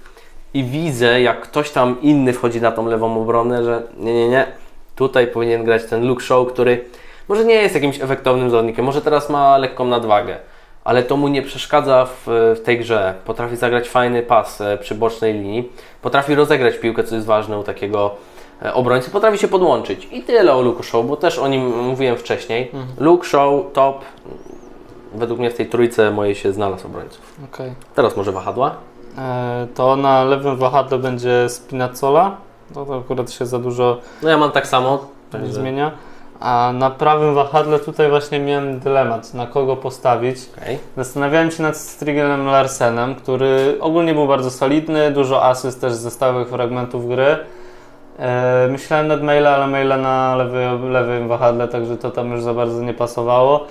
i 0.54 0.64
widzę, 0.64 1.20
jak 1.20 1.40
ktoś 1.40 1.70
tam 1.70 1.96
inny 2.02 2.32
wchodzi 2.32 2.60
na 2.60 2.72
tą 2.72 2.86
lewą 2.86 3.22
obronę, 3.22 3.64
że 3.64 3.82
nie, 3.98 4.14
nie, 4.14 4.28
nie, 4.28 4.46
tutaj 4.96 5.26
powinien 5.26 5.64
grać 5.64 5.84
ten 5.84 6.06
Luke 6.08 6.24
Shaw, 6.24 6.48
który 6.48 6.84
może 7.28 7.44
nie 7.44 7.54
jest 7.54 7.74
jakimś 7.74 8.00
efektownym 8.00 8.50
zawodnikiem, 8.50 8.84
może 8.84 9.02
teraz 9.02 9.30
ma 9.30 9.58
lekką 9.58 9.84
nadwagę, 9.84 10.36
ale 10.84 11.02
to 11.02 11.16
mu 11.16 11.28
nie 11.28 11.42
przeszkadza 11.42 12.04
w, 12.06 12.26
w 12.56 12.60
tej 12.64 12.78
grze. 12.78 13.14
Potrafi 13.24 13.56
zagrać 13.56 13.88
fajny 13.88 14.22
pas 14.22 14.60
e, 14.60 14.78
przy 14.78 14.94
bocznej 14.94 15.34
linii, 15.34 15.72
potrafi 16.02 16.34
rozegrać 16.34 16.78
piłkę, 16.78 17.04
co 17.04 17.14
jest 17.14 17.26
ważne 17.26 17.58
u 17.58 17.62
takiego 17.62 18.14
obrońcy, 18.74 19.10
potrafi 19.10 19.38
się 19.38 19.48
podłączyć. 19.48 20.08
I 20.12 20.22
tyle 20.22 20.54
o 20.54 20.62
Luke 20.62 20.82
Shaw, 20.82 21.06
bo 21.06 21.16
też 21.16 21.38
o 21.38 21.48
nim 21.48 21.84
mówiłem 21.84 22.16
wcześniej. 22.16 22.70
Luke 22.98 23.26
Shaw, 23.28 23.50
top. 23.72 24.00
Według 25.14 25.38
mnie 25.40 25.50
w 25.50 25.54
tej 25.54 25.66
trójce 25.66 26.10
mojej 26.10 26.34
się 26.34 26.52
znalazł 26.52 26.86
obrońców. 26.86 27.20
Okej. 27.54 27.72
Teraz 27.94 28.16
może 28.16 28.32
wahadła? 28.32 28.74
E, 29.18 29.66
To 29.74 29.96
na 29.96 30.24
lewym 30.24 30.56
wahadle 30.56 30.98
będzie 30.98 31.48
Spinazzola. 31.48 32.36
No 32.74 32.86
to 32.86 32.98
akurat 32.98 33.30
się 33.30 33.46
za 33.46 33.58
dużo 33.58 33.98
No 34.22 34.28
ja 34.28 34.38
mam 34.38 34.50
tak 34.52 34.66
samo. 34.66 35.06
nie 35.42 35.52
zmienia. 35.52 35.90
A 36.40 36.72
na 36.74 36.90
prawym 36.90 37.34
wahadle 37.34 37.78
tutaj 37.78 38.08
właśnie 38.08 38.38
miałem 38.40 38.80
dylemat, 38.80 39.34
na 39.34 39.46
kogo 39.46 39.76
postawić. 39.76 40.36
okej. 40.62 40.78
Zastanawiałem 40.96 41.50
się 41.50 41.62
nad 41.62 41.76
Strigelem 41.76 42.46
Larsenem, 42.46 43.14
który 43.14 43.76
ogólnie 43.80 44.14
był 44.14 44.26
bardzo 44.26 44.50
solidny, 44.50 45.10
dużo 45.10 45.44
asyst 45.44 45.80
też 45.80 45.92
ze 45.92 46.10
stałych 46.10 46.48
fragmentów 46.48 47.08
gry. 47.08 47.36
E, 48.18 48.68
myślałem 48.70 49.08
nad 49.08 49.22
Maila, 49.22 49.50
ale 49.54 49.66
Maila 49.66 49.96
na 49.96 50.36
lewy, 50.36 50.88
lewym 50.88 51.28
wahadle, 51.28 51.68
także 51.68 51.96
to 51.96 52.10
tam 52.10 52.32
już 52.32 52.42
za 52.42 52.54
bardzo 52.54 52.82
nie 52.82 52.94
pasowało. 52.94 53.66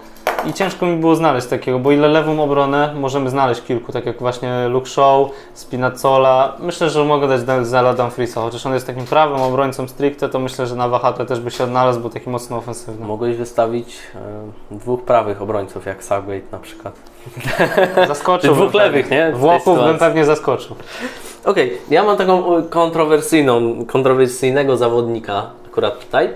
I 0.45 0.53
ciężko 0.53 0.85
mi 0.85 0.95
było 0.97 1.15
znaleźć 1.15 1.47
takiego, 1.47 1.79
bo 1.79 1.91
ile 1.91 2.07
lewą 2.07 2.43
obronę 2.43 2.93
możemy 2.95 3.29
znaleźć 3.29 3.61
kilku, 3.61 3.91
tak 3.91 4.05
jak 4.05 4.19
właśnie 4.19 4.67
Luke 4.67 4.89
Shaw, 4.89 5.29
Spinazzola. 5.53 6.53
Myślę, 6.59 6.89
że 6.89 7.03
mogę 7.03 7.27
dać 7.27 7.67
za 7.67 7.93
Dumfriesa, 7.93 8.41
chociaż 8.41 8.65
on 8.65 8.73
jest 8.73 8.87
takim 8.87 9.05
prawym 9.05 9.41
obrońcą 9.41 9.87
stricte, 9.87 10.29
to 10.29 10.39
myślę, 10.39 10.67
że 10.67 10.75
na 10.75 10.89
wahadle 10.89 11.25
też 11.25 11.39
by 11.39 11.51
się 11.51 11.63
odnalazł, 11.63 11.99
był 11.99 12.09
taki 12.09 12.29
mocno 12.29 12.57
ofensywny. 12.57 13.05
Mogłeś 13.05 13.37
wystawić 13.37 13.97
e, 14.71 14.75
dwóch 14.75 15.03
prawych 15.03 15.41
obrońców, 15.41 15.85
jak 15.85 16.03
Southgate 16.03 16.51
na 16.51 16.59
przykład. 16.59 16.95
Zaskoczył. 18.07 18.49
Czy 18.49 18.55
dwóch 18.55 18.73
lewych, 18.73 19.11
nie? 19.11 19.31
W 19.31 19.37
Włochów 19.37 19.79
bym 19.79 19.97
pewnie 19.97 20.25
zaskoczył. 20.25 20.75
Okej, 21.45 21.77
ja 21.89 22.03
mam 22.03 22.17
taką 22.17 22.57
e, 22.57 22.63
kontrowersyjną, 22.63 23.85
kontrowersyjnego 23.85 24.77
zawodnika 24.77 25.49
akurat 25.67 25.99
tutaj, 25.99 26.29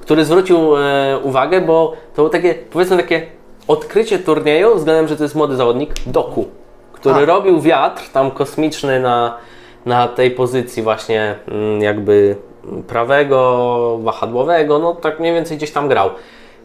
który 0.00 0.24
zwrócił 0.24 0.76
e, 0.76 1.18
uwagę, 1.22 1.60
bo 1.60 1.92
to 2.14 2.16
było 2.16 2.28
takie, 2.28 2.54
powiedzmy 2.54 2.96
takie 2.96 3.26
odkrycie 3.68 4.18
turnieju 4.18 4.74
względem, 4.76 5.08
że 5.08 5.16
to 5.16 5.22
jest 5.22 5.34
młody 5.34 5.56
zawodnik, 5.56 5.90
Doku, 6.06 6.48
który 6.92 7.14
A. 7.14 7.24
robił 7.24 7.60
wiatr 7.60 8.08
tam 8.12 8.30
kosmiczny 8.30 9.00
na, 9.00 9.38
na 9.86 10.08
tej 10.08 10.30
pozycji 10.30 10.82
właśnie 10.82 11.34
mm, 11.48 11.82
jakby 11.82 12.36
prawego, 12.88 13.98
wahadłowego, 14.02 14.78
no 14.78 14.94
tak 14.94 15.20
mniej 15.20 15.34
więcej 15.34 15.56
gdzieś 15.56 15.70
tam 15.70 15.88
grał. 15.88 16.10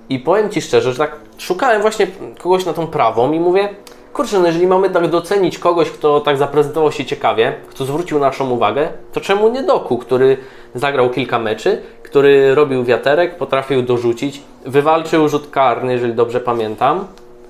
I 0.10 0.20
powiem 0.20 0.50
Ci 0.50 0.62
szczerze, 0.62 0.92
że 0.92 0.98
tak 0.98 1.16
szukałem 1.38 1.82
właśnie 1.82 2.08
kogoś 2.38 2.66
na 2.66 2.74
tą 2.74 2.88
prawą 2.88 3.32
i 3.32 3.40
mówię, 3.40 3.70
kurczę, 4.14 4.40
no 4.40 4.48
jeżeli 4.48 4.68
mamy 4.68 4.90
tak 4.90 5.08
docenić 5.08 5.60
kogoś, 5.60 5.90
kto 5.90 6.20
tak 6.20 6.38
zaprezentował 6.38 6.92
się 6.92 7.06
ciekawie, 7.06 7.56
kto 7.70 7.86
zwrócił 7.86 8.20
naszą 8.20 8.50
uwagę, 8.50 8.90
to 9.14 9.22
czemu 9.22 9.50
nie 9.50 9.64
Doku, 9.64 9.98
który 9.98 10.38
zagrał 10.76 11.10
kilka 11.10 11.40
meczy, 11.40 11.82
który 12.04 12.56
robił 12.56 12.84
wiaterek, 12.84 13.38
potrafił 13.38 13.82
dorzucić, 13.82 14.42
wywalczył 14.66 15.30
rzut 15.30 15.50
karny, 15.50 15.94
jeżeli 15.94 16.14
dobrze 16.14 16.40
pamiętam, 16.40 17.08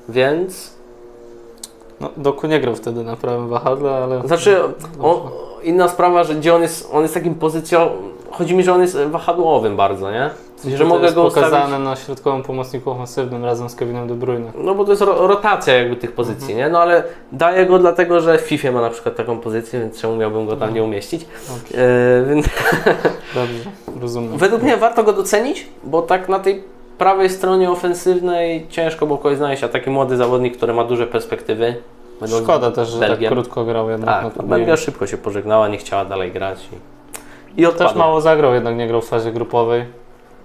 więc... 0.09 0.77
No, 2.01 2.09
Doku 2.17 2.47
nie 2.47 2.59
grał 2.59 2.75
wtedy 2.75 3.03
na 3.03 3.15
prawym 3.15 3.47
wahadle, 3.47 3.91
ale... 3.91 4.27
Znaczy, 4.27 4.59
on, 5.01 5.17
inna 5.63 5.87
sprawa, 5.87 6.23
że 6.23 6.35
gdzie 6.35 6.55
on 6.55 6.61
jest, 6.61 6.89
on 6.93 7.01
jest 7.01 7.13
takim 7.13 7.35
pozycją, 7.35 7.89
chodzi 8.31 8.55
mi, 8.55 8.63
że 8.63 8.73
on 8.73 8.81
jest 8.81 8.97
wahadłowym 8.97 9.77
bardzo, 9.77 10.11
nie? 10.11 10.29
Że 10.75 10.85
mogę 10.85 11.11
go 11.11 11.23
pokazane 11.23 11.65
ustawić... 11.65 11.85
na 11.85 11.95
środkowym 11.95 12.43
pomocniku 12.43 12.91
ofensywnym 12.91 13.45
razem 13.45 13.69
z 13.69 13.75
Kevinem 13.75 14.07
De 14.07 14.13
Bruyne. 14.15 14.51
No 14.57 14.75
bo 14.75 14.85
to 14.85 14.91
jest 14.91 15.01
ro- 15.01 15.27
rotacja 15.27 15.73
jakby 15.73 15.95
tych 15.95 16.11
pozycji, 16.11 16.55
nie? 16.55 16.69
No 16.69 16.79
ale 16.79 17.03
daję 17.31 17.65
go 17.65 17.79
dlatego, 17.79 18.19
że 18.19 18.37
w 18.37 18.41
FIFA 18.41 18.71
ma 18.71 18.81
na 18.81 18.89
przykład 18.89 19.15
taką 19.15 19.39
pozycję, 19.39 19.79
więc 19.79 20.01
czemu 20.01 20.15
miałbym 20.15 20.45
go 20.47 20.55
tam 20.55 20.73
nie 20.73 20.83
umieścić? 20.83 21.25
Dobrze, 21.49 21.83
E, 21.83 22.25
więc 22.29 22.45
dobrze 23.35 23.69
rozumiem. 24.01 24.37
według 24.37 24.61
mnie 24.63 24.77
warto 24.77 25.03
go 25.03 25.13
docenić, 25.13 25.67
bo 25.83 26.01
tak 26.01 26.29
na 26.29 26.39
tej 26.39 26.63
prawej 26.97 27.29
stronie 27.29 27.71
ofensywnej 27.71 28.67
ciężko 28.69 29.05
było 29.05 29.17
kogoś 29.17 29.37
znaleźć, 29.37 29.63
a 29.63 29.67
taki 29.67 29.89
młody 29.89 30.17
zawodnik, 30.17 30.57
który 30.57 30.73
ma 30.73 30.83
duże 30.83 31.07
perspektywy. 31.07 31.75
Szkoda 32.43 32.71
też, 32.71 32.89
że 32.89 32.99
tak 32.99 33.09
Belgiem. 33.09 33.33
krótko 33.33 33.65
grał 33.65 33.89
jednak 33.89 34.23
na 34.23 34.29
Tak. 34.29 34.45
Belgia 34.45 34.77
szybko 34.77 35.07
się 35.07 35.17
pożegnała, 35.17 35.67
nie 35.67 35.77
chciała 35.77 36.05
dalej 36.05 36.31
grać 36.31 36.67
i, 37.57 37.61
i 37.61 37.67
Też 37.67 37.95
mało 37.95 38.21
zagrał, 38.21 38.53
jednak 38.53 38.75
nie 38.75 38.87
grał 38.87 39.01
w 39.01 39.07
fazie 39.09 39.31
grupowej. 39.31 39.85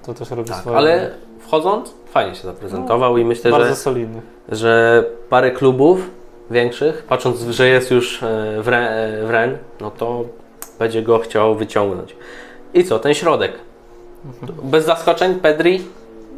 To 0.06 0.14
też 0.14 0.30
robi 0.30 0.48
Tak, 0.48 0.58
swoje. 0.60 0.76
ale 0.76 1.10
wchodząc 1.38 1.94
fajnie 2.10 2.34
się 2.34 2.42
zaprezentował 2.42 3.18
i 3.18 3.24
myślę, 3.24 3.64
że 3.64 3.76
solidny. 3.76 4.20
że 4.48 5.04
parę 5.28 5.50
klubów 5.50 6.10
większych, 6.50 7.02
patrząc, 7.02 7.40
że 7.40 7.68
jest 7.68 7.90
już 7.90 8.22
e, 8.22 8.26
w, 8.62 8.68
Re, 8.68 8.90
e, 8.90 9.26
w 9.26 9.30
Ren, 9.30 9.58
no 9.80 9.90
to 9.90 10.24
będzie 10.78 11.02
go 11.02 11.18
chciał 11.18 11.54
wyciągnąć. 11.54 12.16
I 12.74 12.84
co, 12.84 12.98
ten 12.98 13.14
środek? 13.14 13.52
Bez 14.62 14.84
zaskoczeń, 14.84 15.34
Pedri? 15.34 15.84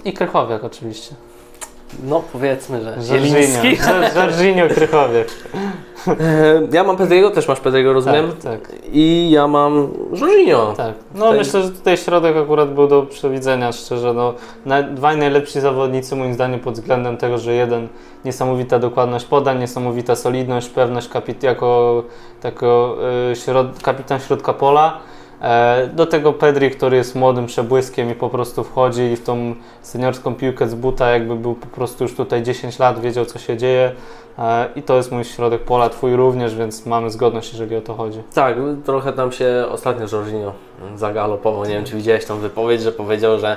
I 0.04 0.12
Krychowiak 0.12 0.64
oczywiście. 0.64 1.14
No 2.04 2.22
powiedzmy, 2.32 2.82
że. 2.84 2.96
Zieliński. 3.02 3.76
Jorginho 4.16 4.68
Krychowiak. 4.68 5.26
E, 6.08 6.14
Ja 6.72 6.84
mam 6.84 6.96
Pedriego, 6.96 7.30
też 7.30 7.48
masz 7.48 7.60
Pedriego, 7.60 7.92
rozumiem? 7.92 8.32
Tak, 8.32 8.40
tak. 8.60 8.72
I 8.92 9.30
ja 9.30 9.48
mam 9.48 9.88
Jorginho. 10.20 10.74
Tak. 10.76 10.94
No 11.14 11.24
Tutaj- 11.24 11.38
myślę, 11.38 11.62
że 11.62 11.70
tutaj 11.70 11.96
środek 11.96 12.36
akurat 12.36 12.74
był 12.74 12.88
do 12.88 13.02
przewidzenia, 13.02 13.72
szczerze. 13.72 14.14
No, 14.14 14.34
dwaj 14.94 15.16
najlepsi 15.16 15.60
zawodnicy 15.60 16.16
moim 16.16 16.34
zdaniem 16.34 16.60
pod 16.60 16.74
względem 16.74 17.16
tego, 17.16 17.38
że 17.38 17.52
jeden 17.52 17.88
niesamowita 18.24 18.78
dokładność 18.78 19.24
podań, 19.24 19.58
niesamowita 19.60 20.16
solidność, 20.16 20.68
pewność 20.68 21.08
kapit 21.08 21.42
jako, 21.42 22.02
jako 22.44 22.96
y, 23.32 23.36
środ, 23.36 23.66
kapitan 23.82 24.20
środka 24.20 24.52
pola. 24.52 24.98
E, 25.44 25.88
do 25.92 26.06
tego 26.06 26.32
Pedri, 26.32 26.70
który 26.70 26.96
jest 26.96 27.14
młodym 27.14 27.46
przebłyskiem 27.46 28.10
i 28.10 28.14
po 28.14 28.28
prostu 28.30 28.64
wchodzi 28.64 29.02
i 29.02 29.16
w 29.16 29.24
tą 29.24 29.54
seniorską 29.82 30.34
piłkę 30.34 30.68
z 30.68 30.74
buta, 30.74 31.10
jakby 31.10 31.36
był 31.36 31.54
po 31.54 31.66
prostu 31.66 32.04
już 32.04 32.14
tutaj 32.14 32.42
10 32.42 32.78
lat, 32.78 33.00
wiedział 33.00 33.24
co 33.24 33.38
się 33.38 33.56
dzieje. 33.56 33.92
E, 34.38 34.68
I 34.76 34.82
to 34.82 34.96
jest 34.96 35.12
mój 35.12 35.24
środek 35.24 35.62
pola, 35.62 35.88
twój 35.88 36.16
również, 36.16 36.56
więc 36.56 36.86
mamy 36.86 37.10
zgodność, 37.10 37.52
jeżeli 37.52 37.76
o 37.76 37.80
to 37.80 37.94
chodzi. 37.94 38.22
Tak, 38.34 38.56
trochę 38.84 39.12
tam 39.12 39.32
się 39.32 39.66
ostatnio 39.70 40.06
Jorginho 40.12 40.52
zagalopował. 40.96 41.64
Nie 41.64 41.74
wiem, 41.74 41.84
czy 41.84 41.96
widziałeś 41.96 42.24
tą 42.24 42.38
wypowiedź, 42.38 42.82
że 42.82 42.92
powiedział, 42.92 43.38
że 43.38 43.56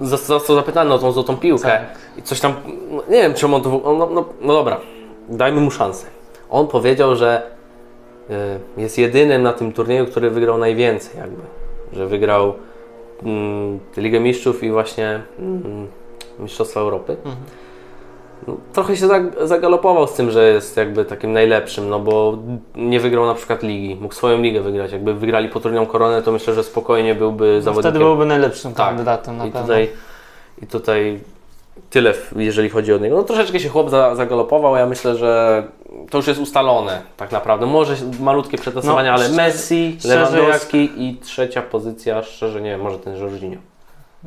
został 0.00 0.56
zapytany 0.56 0.94
o 0.94 0.98
tą 0.98 1.12
złotą 1.12 1.36
piłkę 1.36 1.68
Tak. 1.68 1.98
i 2.16 2.22
coś 2.22 2.40
tam, 2.40 2.54
no, 2.90 3.02
nie 3.08 3.22
wiem, 3.22 3.34
czemu 3.34 3.56
on 3.56 3.62
to, 3.62 3.70
no, 3.70 4.08
no, 4.12 4.24
no 4.40 4.52
dobra, 4.52 4.80
dajmy 5.28 5.60
mu 5.60 5.70
szansę. 5.70 6.06
On 6.50 6.66
powiedział, 6.66 7.16
że 7.16 7.55
jest 8.76 8.98
jedynym 8.98 9.42
na 9.42 9.52
tym 9.52 9.72
turnieju, 9.72 10.06
który 10.06 10.30
wygrał 10.30 10.58
najwięcej 10.58 11.20
jakby, 11.20 11.42
że 11.92 12.06
wygrał 12.06 12.54
mm, 13.22 13.78
Ligę 13.96 14.20
Mistrzów 14.20 14.62
i 14.62 14.70
właśnie 14.70 15.22
mm, 15.38 15.86
Mistrzostwa 16.38 16.80
Europy. 16.80 17.12
Mhm. 17.24 17.36
No, 18.48 18.56
trochę 18.72 18.96
się 18.96 19.06
zag- 19.06 19.46
zagalopował 19.46 20.06
z 20.06 20.12
tym, 20.14 20.30
że 20.30 20.48
jest 20.48 20.76
jakby 20.76 21.04
takim 21.04 21.32
najlepszym, 21.32 21.88
no 21.88 21.98
bo 22.00 22.38
nie 22.76 23.00
wygrał 23.00 23.26
na 23.26 23.34
przykład 23.34 23.62
ligi, 23.62 23.96
mógł 24.00 24.14
swoją 24.14 24.42
ligę 24.42 24.60
wygrać. 24.60 24.92
Jakby 24.92 25.14
wygrali 25.14 25.48
potrójną 25.48 25.86
koronę, 25.86 26.22
to 26.22 26.32
myślę, 26.32 26.54
że 26.54 26.64
spokojnie 26.64 27.14
byłby 27.14 27.52
No, 27.56 27.60
zawodnikiem. 27.62 27.90
wtedy 27.92 28.04
byłby 28.04 28.26
najlepszym 28.26 28.72
Tak. 28.74 28.86
kandydatem 28.86 29.36
na 29.36 29.46
I 29.46 29.50
pewno. 29.50 29.62
tutaj, 29.66 29.88
I 30.62 30.66
tutaj 30.66 31.20
tyle, 31.90 32.14
jeżeli 32.36 32.68
chodzi 32.70 32.92
o 32.94 32.98
niego. 32.98 33.16
No 33.16 33.22
troszeczkę 33.22 33.60
się 33.60 33.68
chłop 33.68 33.90
za, 33.90 34.14
zagalopował, 34.14 34.76
ja 34.76 34.86
myślę, 34.86 35.16
że 35.16 35.64
to 36.10 36.18
już 36.18 36.26
jest 36.26 36.40
ustalone 36.40 37.02
tak 37.16 37.32
naprawdę. 37.32 37.66
Może 37.66 37.96
malutkie 38.20 38.58
przetasowania, 38.58 39.12
No, 39.12 39.18
ale 39.18 39.28
Messi, 39.28 39.96
szczerze 39.98 40.14
Lewandowski 40.14 40.90
i 40.96 41.16
trzecia 41.16 41.62
pozycja, 41.62 42.22
szczerze 42.22 42.60
nie 42.60 42.70
wiem, 42.70 42.80
może 42.80 42.98
ten 42.98 43.16
Jorginho. 43.16 43.60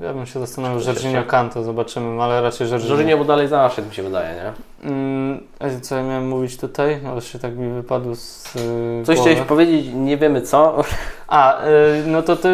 Ja 0.01 0.13
bym 0.13 0.25
się 0.25 0.39
Jeszcze. 0.39 0.91
Jorginho 0.91 1.23
Kanto, 1.23 1.63
zobaczymy, 1.63 2.23
ale 2.23 2.41
raczej 2.41 2.69
Jorginho. 2.69 2.95
Jorginho, 2.95 3.17
bo 3.17 3.25
dalej 3.25 3.47
zaszedł 3.47 3.87
mi 3.87 3.95
się 3.95 4.03
wydaje, 4.03 4.35
nie? 4.35 4.53
Mm, 4.89 5.43
co 5.81 5.95
ja 5.95 6.03
miałem 6.03 6.27
mówić 6.27 6.57
tutaj? 6.57 6.99
Ale 7.11 7.21
się 7.21 7.39
tak 7.39 7.57
mi 7.57 7.73
wypadło 7.73 8.15
z 8.15 8.55
yy, 8.55 8.61
Coś 9.05 9.15
głowy. 9.15 9.31
chciałeś 9.31 9.47
powiedzieć, 9.47 9.85
nie 9.93 10.17
wiemy 10.17 10.41
co. 10.41 10.83
A, 11.27 11.65
y, 11.65 11.67
no 12.07 12.21
to, 12.21 12.35
to 12.35 12.49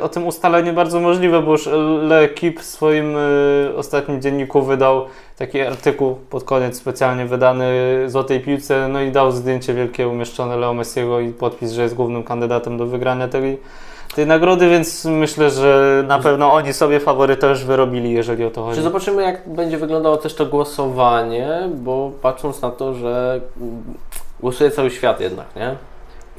o 0.00 0.08
tym 0.08 0.26
ustaleniu 0.26 0.72
bardzo 0.72 1.00
możliwe, 1.00 1.42
bo 1.42 1.52
już 1.52 1.66
L'Equipe 2.08 2.60
w 2.60 2.64
swoim 2.64 3.16
y, 3.16 3.72
ostatnim 3.76 4.22
dzienniku 4.22 4.62
wydał 4.62 5.06
taki 5.38 5.60
artykuł 5.60 6.14
pod 6.14 6.44
koniec 6.44 6.76
specjalnie 6.76 7.26
wydany 7.26 7.72
Złotej 8.06 8.40
Piłce, 8.40 8.88
no 8.88 9.00
i 9.02 9.12
dał 9.12 9.32
zdjęcie 9.32 9.74
wielkie 9.74 10.08
umieszczone 10.08 10.56
Leo 10.56 10.74
Messiego 10.74 11.20
i 11.20 11.32
podpis, 11.32 11.72
że 11.72 11.82
jest 11.82 11.94
głównym 11.94 12.24
kandydatem 12.24 12.78
do 12.78 12.86
wygrania 12.86 13.28
tej, 13.28 13.58
tej 14.14 14.26
nagrody, 14.26 14.70
więc 14.70 15.04
myślę, 15.04 15.50
że 15.50 16.04
na 16.06 16.18
pewno 16.18 16.52
oni 16.52 16.72
sobie 16.72 17.00
faworyta 17.00 17.46
już 17.46 17.64
wyrobili, 17.64 18.12
jeżeli 18.12 18.44
o 18.44 18.50
to 18.50 18.62
chodzi. 18.64 18.76
Czy 18.76 18.82
zobaczymy, 18.82 19.22
jak 19.22 19.48
będzie 19.48 19.78
wyglądało 19.78 20.16
też 20.16 20.34
to 20.34 20.46
głosowanie, 20.46 21.48
bo 21.74 22.10
patrząc 22.22 22.62
na 22.62 22.70
to, 22.70 22.94
że 22.94 23.40
głosuje 24.40 24.70
cały 24.70 24.90
świat 24.90 25.20
jednak, 25.20 25.46
nie? 25.56 25.76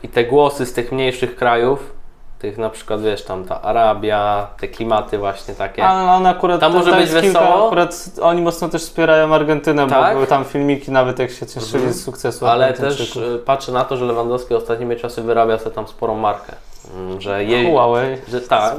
I 0.03 0.07
te 0.09 0.23
głosy 0.23 0.65
z 0.65 0.73
tych 0.73 0.91
mniejszych 0.91 1.35
krajów, 1.35 1.93
tych 2.39 2.57
na 2.57 2.69
przykład, 2.69 3.01
wiesz, 3.01 3.23
tam 3.23 3.43
ta 3.45 3.61
Arabia, 3.61 4.47
te 4.59 4.67
klimaty 4.67 5.17
właśnie 5.17 5.53
takie. 5.53 5.85
A 5.85 6.15
on 6.15 6.25
akurat 6.25 6.59
Tam 6.59 6.73
może 6.73 6.91
być 6.91 7.01
jest 7.01 7.21
kilka, 7.21 7.39
wesoło. 7.39 7.65
Akurat 7.67 8.09
oni 8.21 8.41
mocno 8.41 8.69
też 8.69 8.81
wspierają 8.81 9.35
Argentynę, 9.35 9.87
Tak? 9.87 10.07
bo 10.07 10.13
były 10.13 10.27
tam 10.27 10.45
filmiki 10.45 10.91
nawet 10.91 11.19
jak 11.19 11.31
się 11.31 11.45
cieszyli 11.45 11.75
Mhm. 11.75 11.93
z 11.93 12.03
sukcesu 12.03 12.47
Ale 12.47 12.73
też 12.73 13.15
y, 13.15 13.39
patrzę 13.45 13.71
na 13.71 13.83
to, 13.85 13.97
że 13.97 14.05
Lewandowski 14.05 14.53
ostatnimi 14.55 14.95
czasy 14.95 15.21
wyrabia 15.21 15.57
sobie 15.57 15.75
tam 15.75 15.87
sporą 15.87 16.15
markę. 16.15 16.53
Mm, 16.95 17.21
Że 17.21 17.43
jej, 17.43 17.71
Huawei. 17.71 18.17
że 18.27 18.41
tak. 18.41 18.75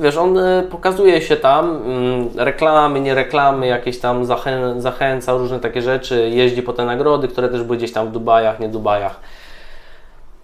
Wiesz, 0.00 0.16
on 0.16 0.38
y, 0.38 0.66
pokazuje 0.70 1.22
się 1.22 1.36
tam, 1.36 1.76
mm, 1.76 2.28
reklamy, 2.36 3.00
nie 3.00 3.14
reklamy, 3.14 3.66
jakieś 3.66 3.98
tam 3.98 4.24
zachę, 4.24 4.74
zachęca, 4.78 5.32
różne 5.32 5.60
takie 5.60 5.82
rzeczy, 5.82 6.30
jeździ 6.32 6.62
po 6.62 6.72
te 6.72 6.84
nagrody, 6.84 7.28
które 7.28 7.48
też 7.48 7.62
były 7.62 7.78
gdzieś 7.78 7.92
tam 7.92 8.08
w 8.08 8.12
Dubajach, 8.12 8.60
nie 8.60 8.68
Dubajach. 8.68 9.20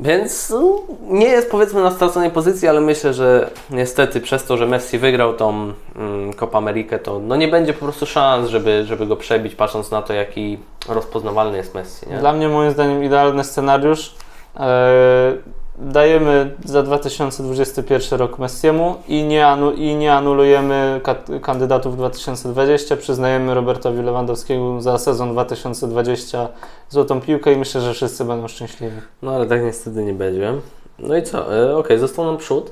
Więc 0.01 0.51
no, 0.51 0.81
nie 1.01 1.27
jest 1.27 1.51
powiedzmy 1.51 1.83
na 1.83 1.91
straconej 1.91 2.31
pozycji, 2.31 2.69
ale 2.69 2.81
myślę, 2.81 3.15
że 3.15 3.51
niestety 3.71 4.21
przez 4.21 4.45
to, 4.45 4.57
że 4.57 4.67
Messi 4.67 4.99
wygrał 4.99 5.35
tą 5.35 5.73
mm, 5.97 6.33
Copa 6.33 6.59
Amerikę, 6.59 6.99
to 6.99 7.19
no 7.19 7.37
nie 7.37 7.49
będzie 7.49 7.73
po 7.73 7.85
prostu 7.85 8.07
szans, 8.07 8.49
żeby, 8.49 8.85
żeby 8.85 9.07
go 9.07 9.17
przebić, 9.17 9.55
patrząc 9.55 9.91
na 9.91 10.03
to, 10.03 10.13
jaki 10.13 10.59
rozpoznawalny 10.89 11.57
jest 11.57 11.75
Messi. 11.75 12.09
Nie? 12.11 12.19
Dla 12.19 12.33
mnie 12.33 12.49
moim 12.49 12.71
zdaniem 12.71 13.05
idealny 13.05 13.45
scenariusz. 13.45 14.15
E, 14.57 15.33
dajemy 15.79 16.55
za 16.65 16.83
2021 16.83 18.19
rok 18.19 18.39
Messiemu 18.39 18.97
i 19.09 19.23
nie, 19.25 19.47
anu, 19.47 19.73
i 19.73 19.95
nie 19.95 20.15
anulujemy 20.15 21.01
kandydatów 21.43 21.97
2020. 21.97 22.97
Przyznajemy 22.97 23.55
Robertowi 23.55 24.03
Lewandowskiemu 24.03 24.81
za 24.81 24.99
sezon 24.99 25.33
2020 25.33 26.49
złotą 26.89 27.21
piłkę 27.21 27.53
i 27.53 27.57
myślę, 27.57 27.81
że 27.81 27.95
wszyscy 27.95 28.25
będą 28.25 28.49
szczęśliwi. 28.49 28.97
No 29.23 29.35
ale 29.35 29.47
tak 29.47 29.63
niestety 29.63 30.05
nie 30.05 30.13
będzie. 30.15 30.53
No 30.99 31.17
i 31.17 31.23
co? 31.23 31.57
E, 31.57 31.77
Okej, 31.77 31.99
został 31.99 32.25
nam 32.25 32.37
przód. 32.37 32.71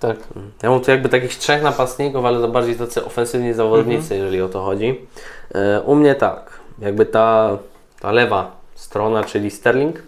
Tak. 0.00 0.16
Ja 0.62 0.70
mam 0.70 0.80
tu 0.80 0.90
jakby 0.90 1.08
takich 1.08 1.36
trzech 1.36 1.62
napastników, 1.62 2.24
ale 2.24 2.40
to 2.40 2.48
bardziej 2.48 2.76
tacy 2.76 3.04
ofensywni 3.04 3.54
zawodnicy, 3.54 4.16
jeżeli 4.16 4.42
o 4.42 4.48
to 4.48 4.62
chodzi. 4.62 5.06
E, 5.54 5.80
U 5.80 5.94
mnie 5.94 6.14
tak, 6.14 6.50
jakby 6.78 7.06
ta, 7.06 7.58
ta 8.00 8.12
lewa 8.12 8.50
strona, 8.74 9.24
czyli 9.24 9.50
Sterling. 9.50 10.02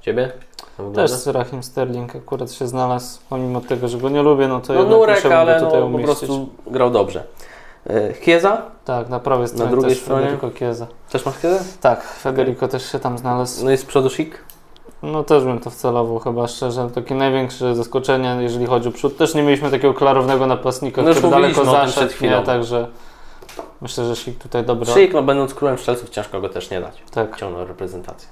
Ciebie? 0.00 0.32
Jak 0.82 0.88
wygląda? 0.88 1.16
Też 1.16 1.26
Rahim 1.26 1.62
Sterling 1.62 2.16
akurat 2.16 2.52
się 2.52 2.66
znalazł, 2.68 3.20
pomimo 3.28 3.60
tego, 3.60 3.88
że 3.88 3.98
go 3.98 4.08
nie 4.08 4.22
lubię, 4.22 4.48
no 4.48 4.60
to 4.60 4.72
No 4.72 4.78
jednak 4.78 4.98
Nurek, 4.98 5.16
musiałbym 5.16 5.38
ale 5.38 5.54
go 5.54 5.60
no, 5.60 5.66
tutaj 5.66 5.80
po 5.80 5.86
umieścić. 5.86 6.18
prostu 6.18 6.48
grał 6.66 6.90
dobrze. 6.90 7.24
E, 7.90 8.14
Chiesa? 8.14 8.62
Tak, 8.84 9.08
na 9.08 9.20
prawej 9.20 9.48
stronie 9.48 9.70
drugiej 9.70 9.90
też 9.90 10.00
stronie? 10.00 10.22
Federico 10.26 10.50
Chiesa. 10.58 10.86
Też 11.12 11.26
masz 11.26 11.36
Chiesa? 11.38 11.64
Tak, 11.80 12.02
Federico 12.04 12.68
też 12.68 12.92
się 12.92 12.98
tam 12.98 13.18
znalazł. 13.18 13.64
No 13.64 13.70
i 13.70 13.76
z 13.76 13.84
przodu 13.84 14.08
Schick? 14.08 14.38
No 15.02 15.24
też 15.24 15.44
bym 15.44 15.58
to 15.60 15.70
wcelował 15.70 16.18
chyba 16.18 16.48
szczerze. 16.48 16.90
Takie 16.94 17.14
największe 17.14 17.74
zaskoczenie, 17.74 18.36
jeżeli 18.40 18.66
chodzi 18.66 18.88
o 18.88 18.92
przód. 18.92 19.16
Też 19.16 19.34
nie 19.34 19.42
mieliśmy 19.42 19.70
takiego 19.70 19.94
klarownego 19.94 20.46
napastnika, 20.46 21.02
No 21.02 21.10
który 21.10 21.30
daleko 21.30 21.64
zaszedł, 21.64 22.12
nie? 22.20 22.42
Także 22.42 22.86
myślę, 23.80 24.04
że 24.04 24.16
Sik 24.16 24.38
tutaj 24.38 24.64
dobra. 24.64 24.92
Schick, 24.92 25.14
no 25.14 25.22
będąc 25.22 25.54
królem 25.54 25.78
strzelców, 25.78 26.10
ciężko 26.10 26.40
go 26.40 26.48
też 26.48 26.70
nie 26.70 26.80
dać. 26.80 27.02
Tak. 27.10 27.36
Ciągnął 27.36 27.66
reprezentację. 27.66 28.28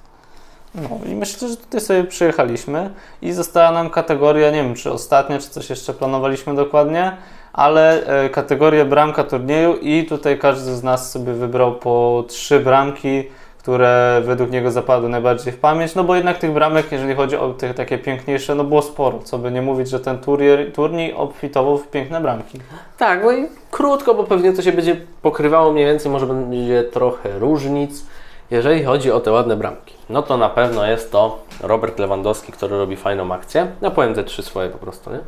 No 0.75 0.99
i 1.07 1.15
myślę, 1.15 1.49
że 1.49 1.57
tutaj 1.57 1.81
sobie 1.81 2.05
przyjechaliśmy 2.05 2.91
i 3.23 3.33
została 3.33 3.73
nam 3.73 3.91
kategoria, 3.91 4.51
nie 4.51 4.63
wiem 4.63 4.75
czy 4.75 4.93
ostatnia, 4.93 5.39
czy 5.39 5.49
coś 5.49 5.71
jeszcze 5.71 5.95
planowaliśmy 5.95 6.55
dokładnie, 6.55 7.17
ale 7.53 8.07
e, 8.07 8.29
kategorię 8.29 8.85
bramka 8.85 9.25
turnieju 9.25 9.77
i 9.77 10.07
tutaj 10.07 10.39
każdy 10.39 10.75
z 10.75 10.83
nas 10.83 11.11
sobie 11.13 11.33
wybrał 11.33 11.75
po 11.75 12.25
trzy 12.29 12.61
bramki, 12.61 13.25
które 13.59 14.23
według 14.25 14.51
niego 14.51 14.71
zapadły 14.71 15.09
najbardziej 15.09 15.53
w 15.53 15.59
pamięć, 15.59 15.95
no 15.95 16.05
bo 16.05 16.17
jednak 16.17 16.39
tych 16.39 16.53
bramek, 16.53 16.93
jeżeli 16.93 17.15
chodzi 17.15 17.37
o 17.37 17.53
te 17.53 17.75
takie 17.75 17.99
piękniejsze, 17.99 18.55
no 18.55 18.65
było 18.65 18.83
sporo, 18.83 19.19
co 19.19 19.39
by 19.39 19.51
nie 19.51 19.63
mówić, 19.63 19.89
że 19.89 20.01
ten 20.01 20.19
turniej, 20.19 20.73
turniej 20.73 21.15
obfitował 21.15 21.79
w 21.79 21.89
piękne 21.89 22.21
bramki. 22.21 22.59
Tak, 22.99 23.25
no 23.25 23.33
i 23.33 23.47
krótko, 23.71 24.15
bo 24.15 24.25
pewnie 24.25 24.53
to 24.53 24.63
się 24.63 24.73
będzie 24.73 24.97
pokrywało 25.23 25.73
mniej 25.73 25.87
więcej, 25.87 26.13
może 26.13 26.27
będzie 26.27 26.85
trochę 26.85 27.39
różnic. 27.39 28.05
Jeżeli 28.51 28.85
chodzi 28.85 29.13
o 29.13 29.21
te 29.21 29.33
ładne 29.33 29.57
bramki, 29.57 29.95
no 30.11 30.23
to 30.23 30.37
na 30.37 30.49
pewno 30.49 30.87
jest 30.87 31.13
to 31.13 31.39
Robert 31.61 31.99
Lewandowski, 31.99 32.53
który 32.53 32.79
robi 32.79 32.97
fajną 32.97 33.33
akcję. 33.33 33.73
Ja 33.81 33.91
powiem 33.91 34.15
te 34.15 34.25
trzy 34.25 34.43
swoje 34.43 34.71
po 34.71 34.79
prostu, 34.79 35.11
nie? 35.11 35.21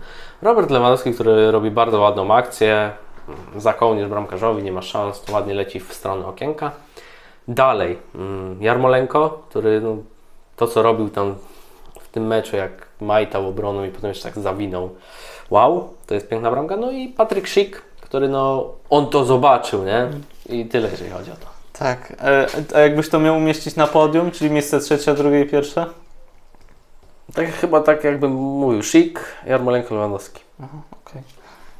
Robert 0.42 0.70
Lewandowski, 0.70 1.14
który 1.14 1.50
robi 1.50 1.70
bardzo 1.70 2.00
ładną 2.00 2.34
akcję, 2.34 2.90
za 3.56 3.72
kołnierz 3.72 4.08
bramkarzowi, 4.08 4.62
nie 4.62 4.72
ma 4.72 4.82
szans, 4.82 5.22
to 5.22 5.32
ładnie 5.32 5.54
leci 5.54 5.80
w 5.80 5.92
stronę 5.94 6.26
okienka. 6.26 6.70
Dalej, 7.48 7.98
mm, 8.14 8.62
Jarmolenko, 8.62 9.42
który 9.48 9.80
no, 9.80 9.96
to 10.56 10.66
co 10.66 10.82
robił 10.82 11.08
tam 11.08 11.34
w 12.00 12.08
tym 12.08 12.26
meczu, 12.26 12.56
jak 12.56 12.86
majtał 13.00 13.48
obroną 13.48 13.84
i 13.84 13.88
potem 13.88 14.08
jeszcze 14.08 14.24
tak 14.24 14.38
zawinął. 14.38 14.90
Wow, 15.50 15.94
to 16.06 16.14
jest 16.14 16.28
piękna 16.28 16.50
bramka. 16.50 16.76
No 16.76 16.90
i 16.90 17.08
Patryk 17.08 17.48
Schick, 17.48 17.82
który 18.00 18.28
no, 18.28 18.74
on 18.90 19.06
to 19.06 19.24
zobaczył, 19.24 19.84
nie? 19.84 20.08
I 20.48 20.66
tyle, 20.66 20.90
jeżeli 20.90 21.10
chodzi 21.10 21.30
o 21.30 21.34
to. 21.34 21.59
Tak, 21.80 22.12
e, 22.22 22.46
a 22.74 22.78
jakbyś 22.78 23.08
to 23.08 23.18
miał 23.20 23.36
umieścić 23.36 23.76
na 23.76 23.86
podium, 23.86 24.30
czyli 24.30 24.50
miejsce 24.50 24.80
trzecie, 24.80 25.14
drugie 25.14 25.40
i 25.40 25.46
pierwsze? 25.46 25.86
Tak 27.34 27.52
chyba 27.52 27.80
tak 27.80 28.04
jakbym 28.04 28.32
mówił, 28.32 28.82
Schick, 28.82 29.20
Jarmolenko, 29.46 29.94
Lewandowski. 29.94 30.40
Okej. 31.06 31.22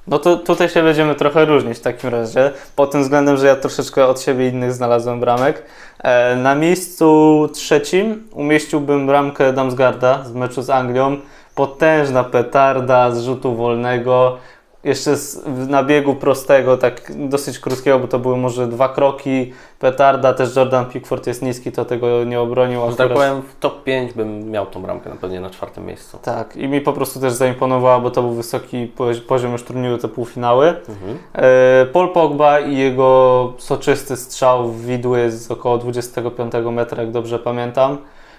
No 0.06 0.18
to 0.18 0.36
tutaj 0.36 0.68
się 0.68 0.82
będziemy 0.82 1.14
trochę 1.14 1.44
różnić 1.44 1.78
w 1.78 1.80
takim 1.80 2.10
razie, 2.10 2.52
pod 2.76 2.90
tym 2.90 3.02
względem, 3.02 3.36
że 3.36 3.46
ja 3.46 3.56
troszeczkę 3.56 4.06
od 4.06 4.20
siebie 4.20 4.48
innych 4.48 4.72
znalazłem 4.72 5.20
bramek. 5.20 5.62
E, 5.98 6.36
na 6.36 6.54
miejscu 6.54 7.48
trzecim 7.54 8.28
umieściłbym 8.32 9.06
bramkę 9.06 9.52
Damsgarda 9.52 10.24
z 10.24 10.32
meczu 10.32 10.62
z 10.62 10.70
Anglią. 10.70 11.16
Potężna 11.54 12.24
petarda 12.24 13.10
z 13.10 13.22
rzutu 13.22 13.54
wolnego, 13.56 14.38
jeszcze 14.84 15.16
z, 15.16 15.46
na 15.68 15.84
biegu 15.84 16.14
prostego, 16.14 16.76
tak 16.76 17.12
dosyć 17.28 17.58
krótkiego, 17.58 17.98
bo 17.98 18.08
to 18.08 18.18
były 18.18 18.36
może 18.36 18.66
dwa 18.66 18.88
kroki. 18.88 19.52
Petarda, 19.78 20.34
też 20.34 20.56
Jordan 20.56 20.86
Pickford 20.86 21.26
jest 21.26 21.42
niski, 21.42 21.72
to 21.72 21.84
tego 21.84 22.24
nie 22.24 22.40
obronił. 22.40 22.90
Że 22.90 22.96
tak 22.96 23.12
powiem, 23.12 23.42
w 23.42 23.58
top 23.60 23.84
5 23.84 24.12
bym 24.12 24.50
miał 24.50 24.66
tą 24.66 24.82
bramkę 24.82 25.10
na 25.10 25.16
pewno 25.16 25.40
na 25.40 25.50
czwartym 25.50 25.86
miejscu. 25.86 26.18
Tak, 26.22 26.56
i 26.56 26.68
mi 26.68 26.80
po 26.80 26.92
prostu 26.92 27.20
też 27.20 27.32
zaimponowała, 27.32 28.00
bo 28.00 28.10
to 28.10 28.22
był 28.22 28.32
wysoki 28.32 28.92
pozi- 28.96 29.20
poziom 29.20 29.52
już 29.52 29.62
turnieju, 29.62 29.98
te 29.98 30.08
półfinały. 30.08 30.68
Mhm. 30.68 31.18
E, 31.34 31.86
Paul 31.92 32.08
Pogba 32.08 32.60
i 32.60 32.76
jego 32.76 33.52
soczysty 33.58 34.16
strzał 34.16 34.68
w 34.68 34.84
widły 34.86 35.30
z 35.30 35.50
około 35.50 35.78
25 35.78 36.52
metra, 36.72 37.02
jak 37.02 37.12
dobrze 37.12 37.38
pamiętam. 37.38 37.98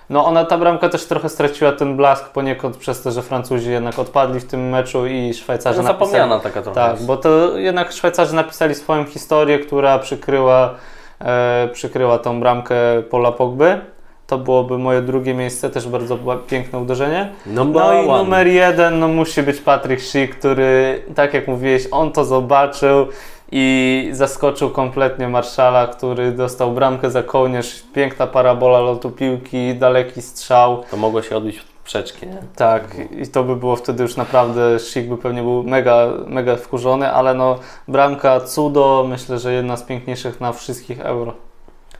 No 0.09 0.25
ona, 0.25 0.45
ta 0.45 0.57
bramka 0.57 0.89
też 0.89 1.05
trochę 1.05 1.29
straciła 1.29 1.71
ten 1.71 1.97
blask 1.97 2.29
poniekąd 2.29 2.77
przez 2.77 3.01
to, 3.01 3.11
że 3.11 3.21
Francuzi 3.21 3.71
jednak 3.71 3.99
odpadli 3.99 4.39
w 4.39 4.45
tym 4.47 4.69
meczu 4.69 5.07
i 5.07 5.33
Szwajcarzy 5.33 5.77
No, 5.77 5.83
zapomniana 5.87 6.39
taka 6.39 6.61
trochę 6.61 6.75
Tak, 6.81 6.91
jest. 6.91 7.05
bo 7.05 7.17
to 7.17 7.57
jednak 7.57 7.91
Szwajcarzy 7.91 8.35
napisali 8.35 8.75
swoją 8.75 9.05
historię, 9.05 9.59
która 9.59 9.99
przykryła, 9.99 10.73
e, 11.21 11.69
przykryła 11.73 12.17
tą 12.19 12.39
bramkę 12.39 12.75
Paula 13.11 13.31
Pogby. 13.31 13.79
To 14.27 14.37
byłoby 14.37 14.77
moje 14.77 15.01
drugie 15.01 15.33
miejsce, 15.33 15.69
też 15.69 15.87
bardzo 15.87 16.17
ba- 16.17 16.37
piękne 16.47 16.79
uderzenie. 16.79 17.29
Number 17.45 17.83
No 17.83 17.93
i 17.93 18.07
one. 18.07 18.23
numer 18.23 18.47
jeden, 18.47 18.99
no 18.99 19.07
musi 19.07 19.43
być 19.43 19.61
Patrick 19.61 20.01
Schick, 20.03 20.35
który, 20.39 21.01
tak 21.15 21.33
jak 21.33 21.47
mówiłeś, 21.47 21.87
on 21.91 22.11
to 22.11 22.25
zobaczył 22.25 23.07
i 23.51 24.09
zaskoczył 24.11 24.69
kompletnie 24.69 25.27
Marszala, 25.27 25.87
który 25.87 26.31
dostał 26.31 26.71
bramkę 26.71 27.11
za 27.11 27.23
kołnierz, 27.23 27.83
piękna 27.93 28.27
parabola 28.27 28.79
lotu 28.79 29.11
piłki, 29.11 29.75
daleki 29.75 30.21
strzał. 30.21 30.83
To 30.91 30.97
mogło 30.97 31.21
się 31.21 31.37
odbić 31.37 31.61
przeczki, 31.83 32.27
nie? 32.27 32.37
Tak, 32.55 32.83
i 33.19 33.27
to 33.27 33.43
by 33.43 33.55
było 33.55 33.75
wtedy 33.75 34.03
już 34.03 34.15
naprawdę, 34.15 34.79
Schick 34.79 35.07
by 35.07 35.17
pewnie 35.17 35.41
był 35.41 35.63
mega, 35.63 36.07
mega 36.27 36.55
wkurzony, 36.55 37.11
ale 37.11 37.33
no 37.33 37.59
bramka 37.87 38.39
cudo, 38.39 39.05
myślę, 39.09 39.39
że 39.39 39.53
jedna 39.53 39.77
z 39.77 39.83
piękniejszych 39.83 40.41
na 40.41 40.53
wszystkich 40.53 40.99
euro. 40.99 41.33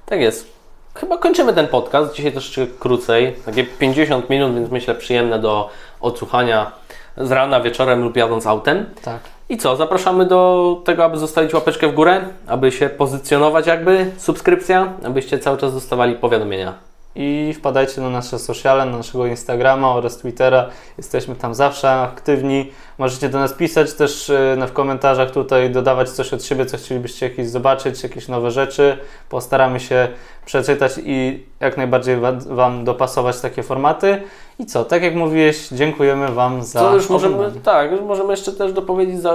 Tak 0.05 0.19
jest. 0.19 0.61
Chyba 0.95 1.17
kończymy 1.17 1.53
ten 1.53 1.67
podcast. 1.67 2.13
Dzisiaj 2.13 2.31
troszeczkę 2.31 2.67
krócej. 2.79 3.35
Takie 3.45 3.63
50 3.63 4.29
minut, 4.29 4.55
więc 4.55 4.71
myślę 4.71 4.95
przyjemne 4.95 5.39
do 5.39 5.69
odsłuchania 6.01 6.71
z 7.17 7.31
rana, 7.31 7.61
wieczorem 7.61 8.03
lub 8.03 8.17
jadąc 8.17 8.47
autem. 8.47 8.85
Tak. 9.03 9.19
I 9.51 9.57
co? 9.57 9.75
Zapraszamy 9.75 10.25
do 10.25 10.81
tego, 10.85 11.05
aby 11.05 11.17
zostawić 11.17 11.53
łapeczkę 11.53 11.87
w 11.87 11.93
górę, 11.93 12.21
aby 12.47 12.71
się 12.71 12.89
pozycjonować 12.89 13.67
jakby, 13.67 14.11
subskrypcja, 14.17 14.93
abyście 15.05 15.39
cały 15.39 15.57
czas 15.57 15.73
dostawali 15.73 16.15
powiadomienia 16.15 16.90
i 17.15 17.53
wpadajcie 17.57 18.01
na 18.01 18.09
nasze 18.09 18.39
sociale, 18.39 18.85
na 18.85 18.97
naszego 18.97 19.25
Instagrama 19.25 19.93
oraz 19.93 20.17
Twittera. 20.17 20.65
Jesteśmy 20.97 21.35
tam 21.35 21.55
zawsze 21.55 21.91
aktywni. 21.91 22.71
Możecie 22.97 23.29
do 23.29 23.39
nas 23.39 23.53
pisać 23.53 23.93
też 23.93 24.29
y, 24.29 24.57
w 24.67 24.73
komentarzach 24.73 25.31
tutaj, 25.31 25.69
dodawać 25.69 26.09
coś 26.09 26.33
od 26.33 26.43
siebie, 26.43 26.65
co 26.65 26.77
chcielibyście 26.77 27.29
jakieś 27.29 27.49
zobaczyć, 27.49 28.03
jakieś 28.03 28.27
nowe 28.27 28.51
rzeczy. 28.51 28.97
Postaramy 29.29 29.79
się 29.79 30.07
przeczytać 30.45 30.91
i 31.05 31.45
jak 31.59 31.77
najbardziej 31.77 32.17
wa- 32.17 32.31
Wam 32.31 32.83
dopasować 32.85 33.39
takie 33.39 33.63
formaty. 33.63 34.21
I 34.59 34.65
co, 34.65 34.85
tak 34.85 35.03
jak 35.03 35.15
mówiłeś, 35.15 35.67
dziękujemy 35.67 36.27
Wam 36.31 36.63
za 36.63 36.79
Co 36.79 36.95
już 36.95 37.09
możemy, 37.09 37.35
oglądanie. 37.35 37.61
tak, 37.61 37.91
już 37.91 38.01
możemy 38.01 38.33
jeszcze 38.33 38.51
też 38.51 38.73
dopowiedzieć 38.73 39.21
za 39.21 39.33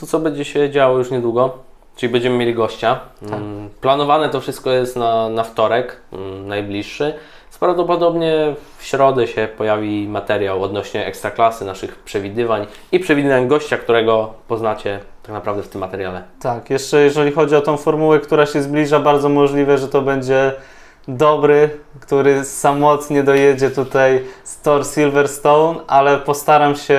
to, 0.00 0.06
co 0.06 0.18
będzie 0.20 0.44
się 0.44 0.70
działo 0.70 0.98
już 0.98 1.10
niedługo. 1.10 1.58
Czyli 1.96 2.12
będziemy 2.12 2.36
mieli 2.36 2.54
gościa. 2.54 3.00
Tak. 3.20 3.32
Mm, 3.32 3.68
Planowane 3.80 4.28
to 4.28 4.40
wszystko 4.40 4.70
jest 4.70 4.96
na, 4.96 5.28
na 5.28 5.44
wtorek, 5.44 6.00
mm, 6.12 6.48
najbliższy. 6.48 7.14
Prawdopodobnie 7.60 8.54
w 8.78 8.84
środę 8.84 9.26
się 9.26 9.48
pojawi 9.58 10.08
materiał 10.08 10.62
odnośnie 10.62 11.06
ekstraklasy, 11.06 11.64
naszych 11.64 11.98
przewidywań 11.98 12.66
i 12.92 13.00
przewidywań 13.00 13.48
gościa, 13.48 13.76
którego 13.76 14.34
poznacie 14.48 15.00
tak 15.22 15.32
naprawdę 15.32 15.62
w 15.62 15.68
tym 15.68 15.80
materiale. 15.80 16.22
Tak, 16.40 16.70
jeszcze 16.70 17.00
jeżeli 17.00 17.32
chodzi 17.32 17.56
o 17.56 17.60
tą 17.60 17.76
formułę, 17.76 18.20
która 18.20 18.46
się 18.46 18.62
zbliża, 18.62 19.00
bardzo 19.00 19.28
możliwe, 19.28 19.78
że 19.78 19.88
to 19.88 20.02
będzie 20.02 20.52
dobry, 21.08 21.70
który 22.00 22.44
samotnie 22.44 23.22
dojedzie 23.22 23.70
tutaj 23.70 24.24
z 24.44 24.60
Tor 24.60 24.86
Silverstone, 24.86 25.80
ale 25.86 26.18
postaram 26.18 26.76
się 26.76 26.98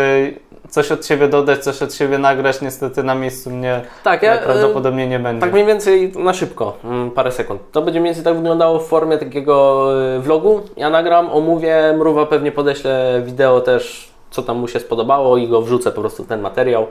coś 0.69 0.91
od 0.91 1.05
siebie 1.05 1.27
dodać, 1.27 1.63
coś 1.63 1.81
od 1.81 1.93
siebie 1.93 2.17
nagrać. 2.17 2.61
Niestety 2.61 3.03
na 3.03 3.15
miejscu 3.15 3.49
mnie 3.49 3.81
Tak, 4.03 4.23
ja, 4.23 4.37
prawdopodobnie 4.37 5.07
nie 5.07 5.19
będzie. 5.19 5.41
Tak 5.41 5.53
mniej 5.53 5.65
więcej 5.65 6.11
na 6.15 6.33
szybko, 6.33 6.77
mm, 6.83 7.11
parę 7.11 7.31
sekund. 7.31 7.61
To 7.71 7.81
będzie 7.81 7.99
mniej 7.99 8.13
więcej 8.13 8.23
tak 8.33 8.35
wyglądało 8.35 8.79
w 8.79 8.87
formie 8.87 9.17
takiego 9.17 9.87
y, 10.17 10.19
vlogu. 10.19 10.61
Ja 10.77 10.89
nagram, 10.89 11.29
omówię, 11.29 11.93
Mrówa 11.97 12.25
pewnie 12.25 12.51
podeślę 12.51 13.21
wideo 13.25 13.61
też, 13.61 14.11
co 14.31 14.43
tam 14.43 14.57
mu 14.57 14.67
się 14.67 14.79
spodobało 14.79 15.37
i 15.37 15.47
go 15.47 15.61
wrzucę 15.61 15.91
po 15.91 16.01
prostu 16.01 16.23
w 16.23 16.27
ten 16.27 16.41
materiał. 16.41 16.87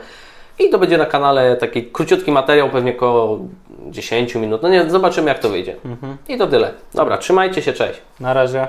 I 0.59 0.71
to 0.71 0.79
będzie 0.79 0.99
na 0.99 1.07
kanale 1.07 1.57
taki 1.57 1.85
króciutki 1.85 2.33
materiał, 2.33 2.71
pewnie 2.71 2.97
około 2.97 3.39
10 3.87 4.35
minut. 4.35 4.63
No 4.63 4.69
nie, 4.69 4.91
zobaczymy 4.91 5.29
jak 5.29 5.39
to 5.39 5.49
wyjdzie. 5.49 5.77
I 6.29 6.39
to 6.39 6.47
tyle. 6.47 6.73
Dobra, 6.95 7.19
trzymajcie 7.19 7.63
się, 7.63 7.73
cześć. 7.73 8.01
Na 8.21 8.35
razie. 8.35 8.67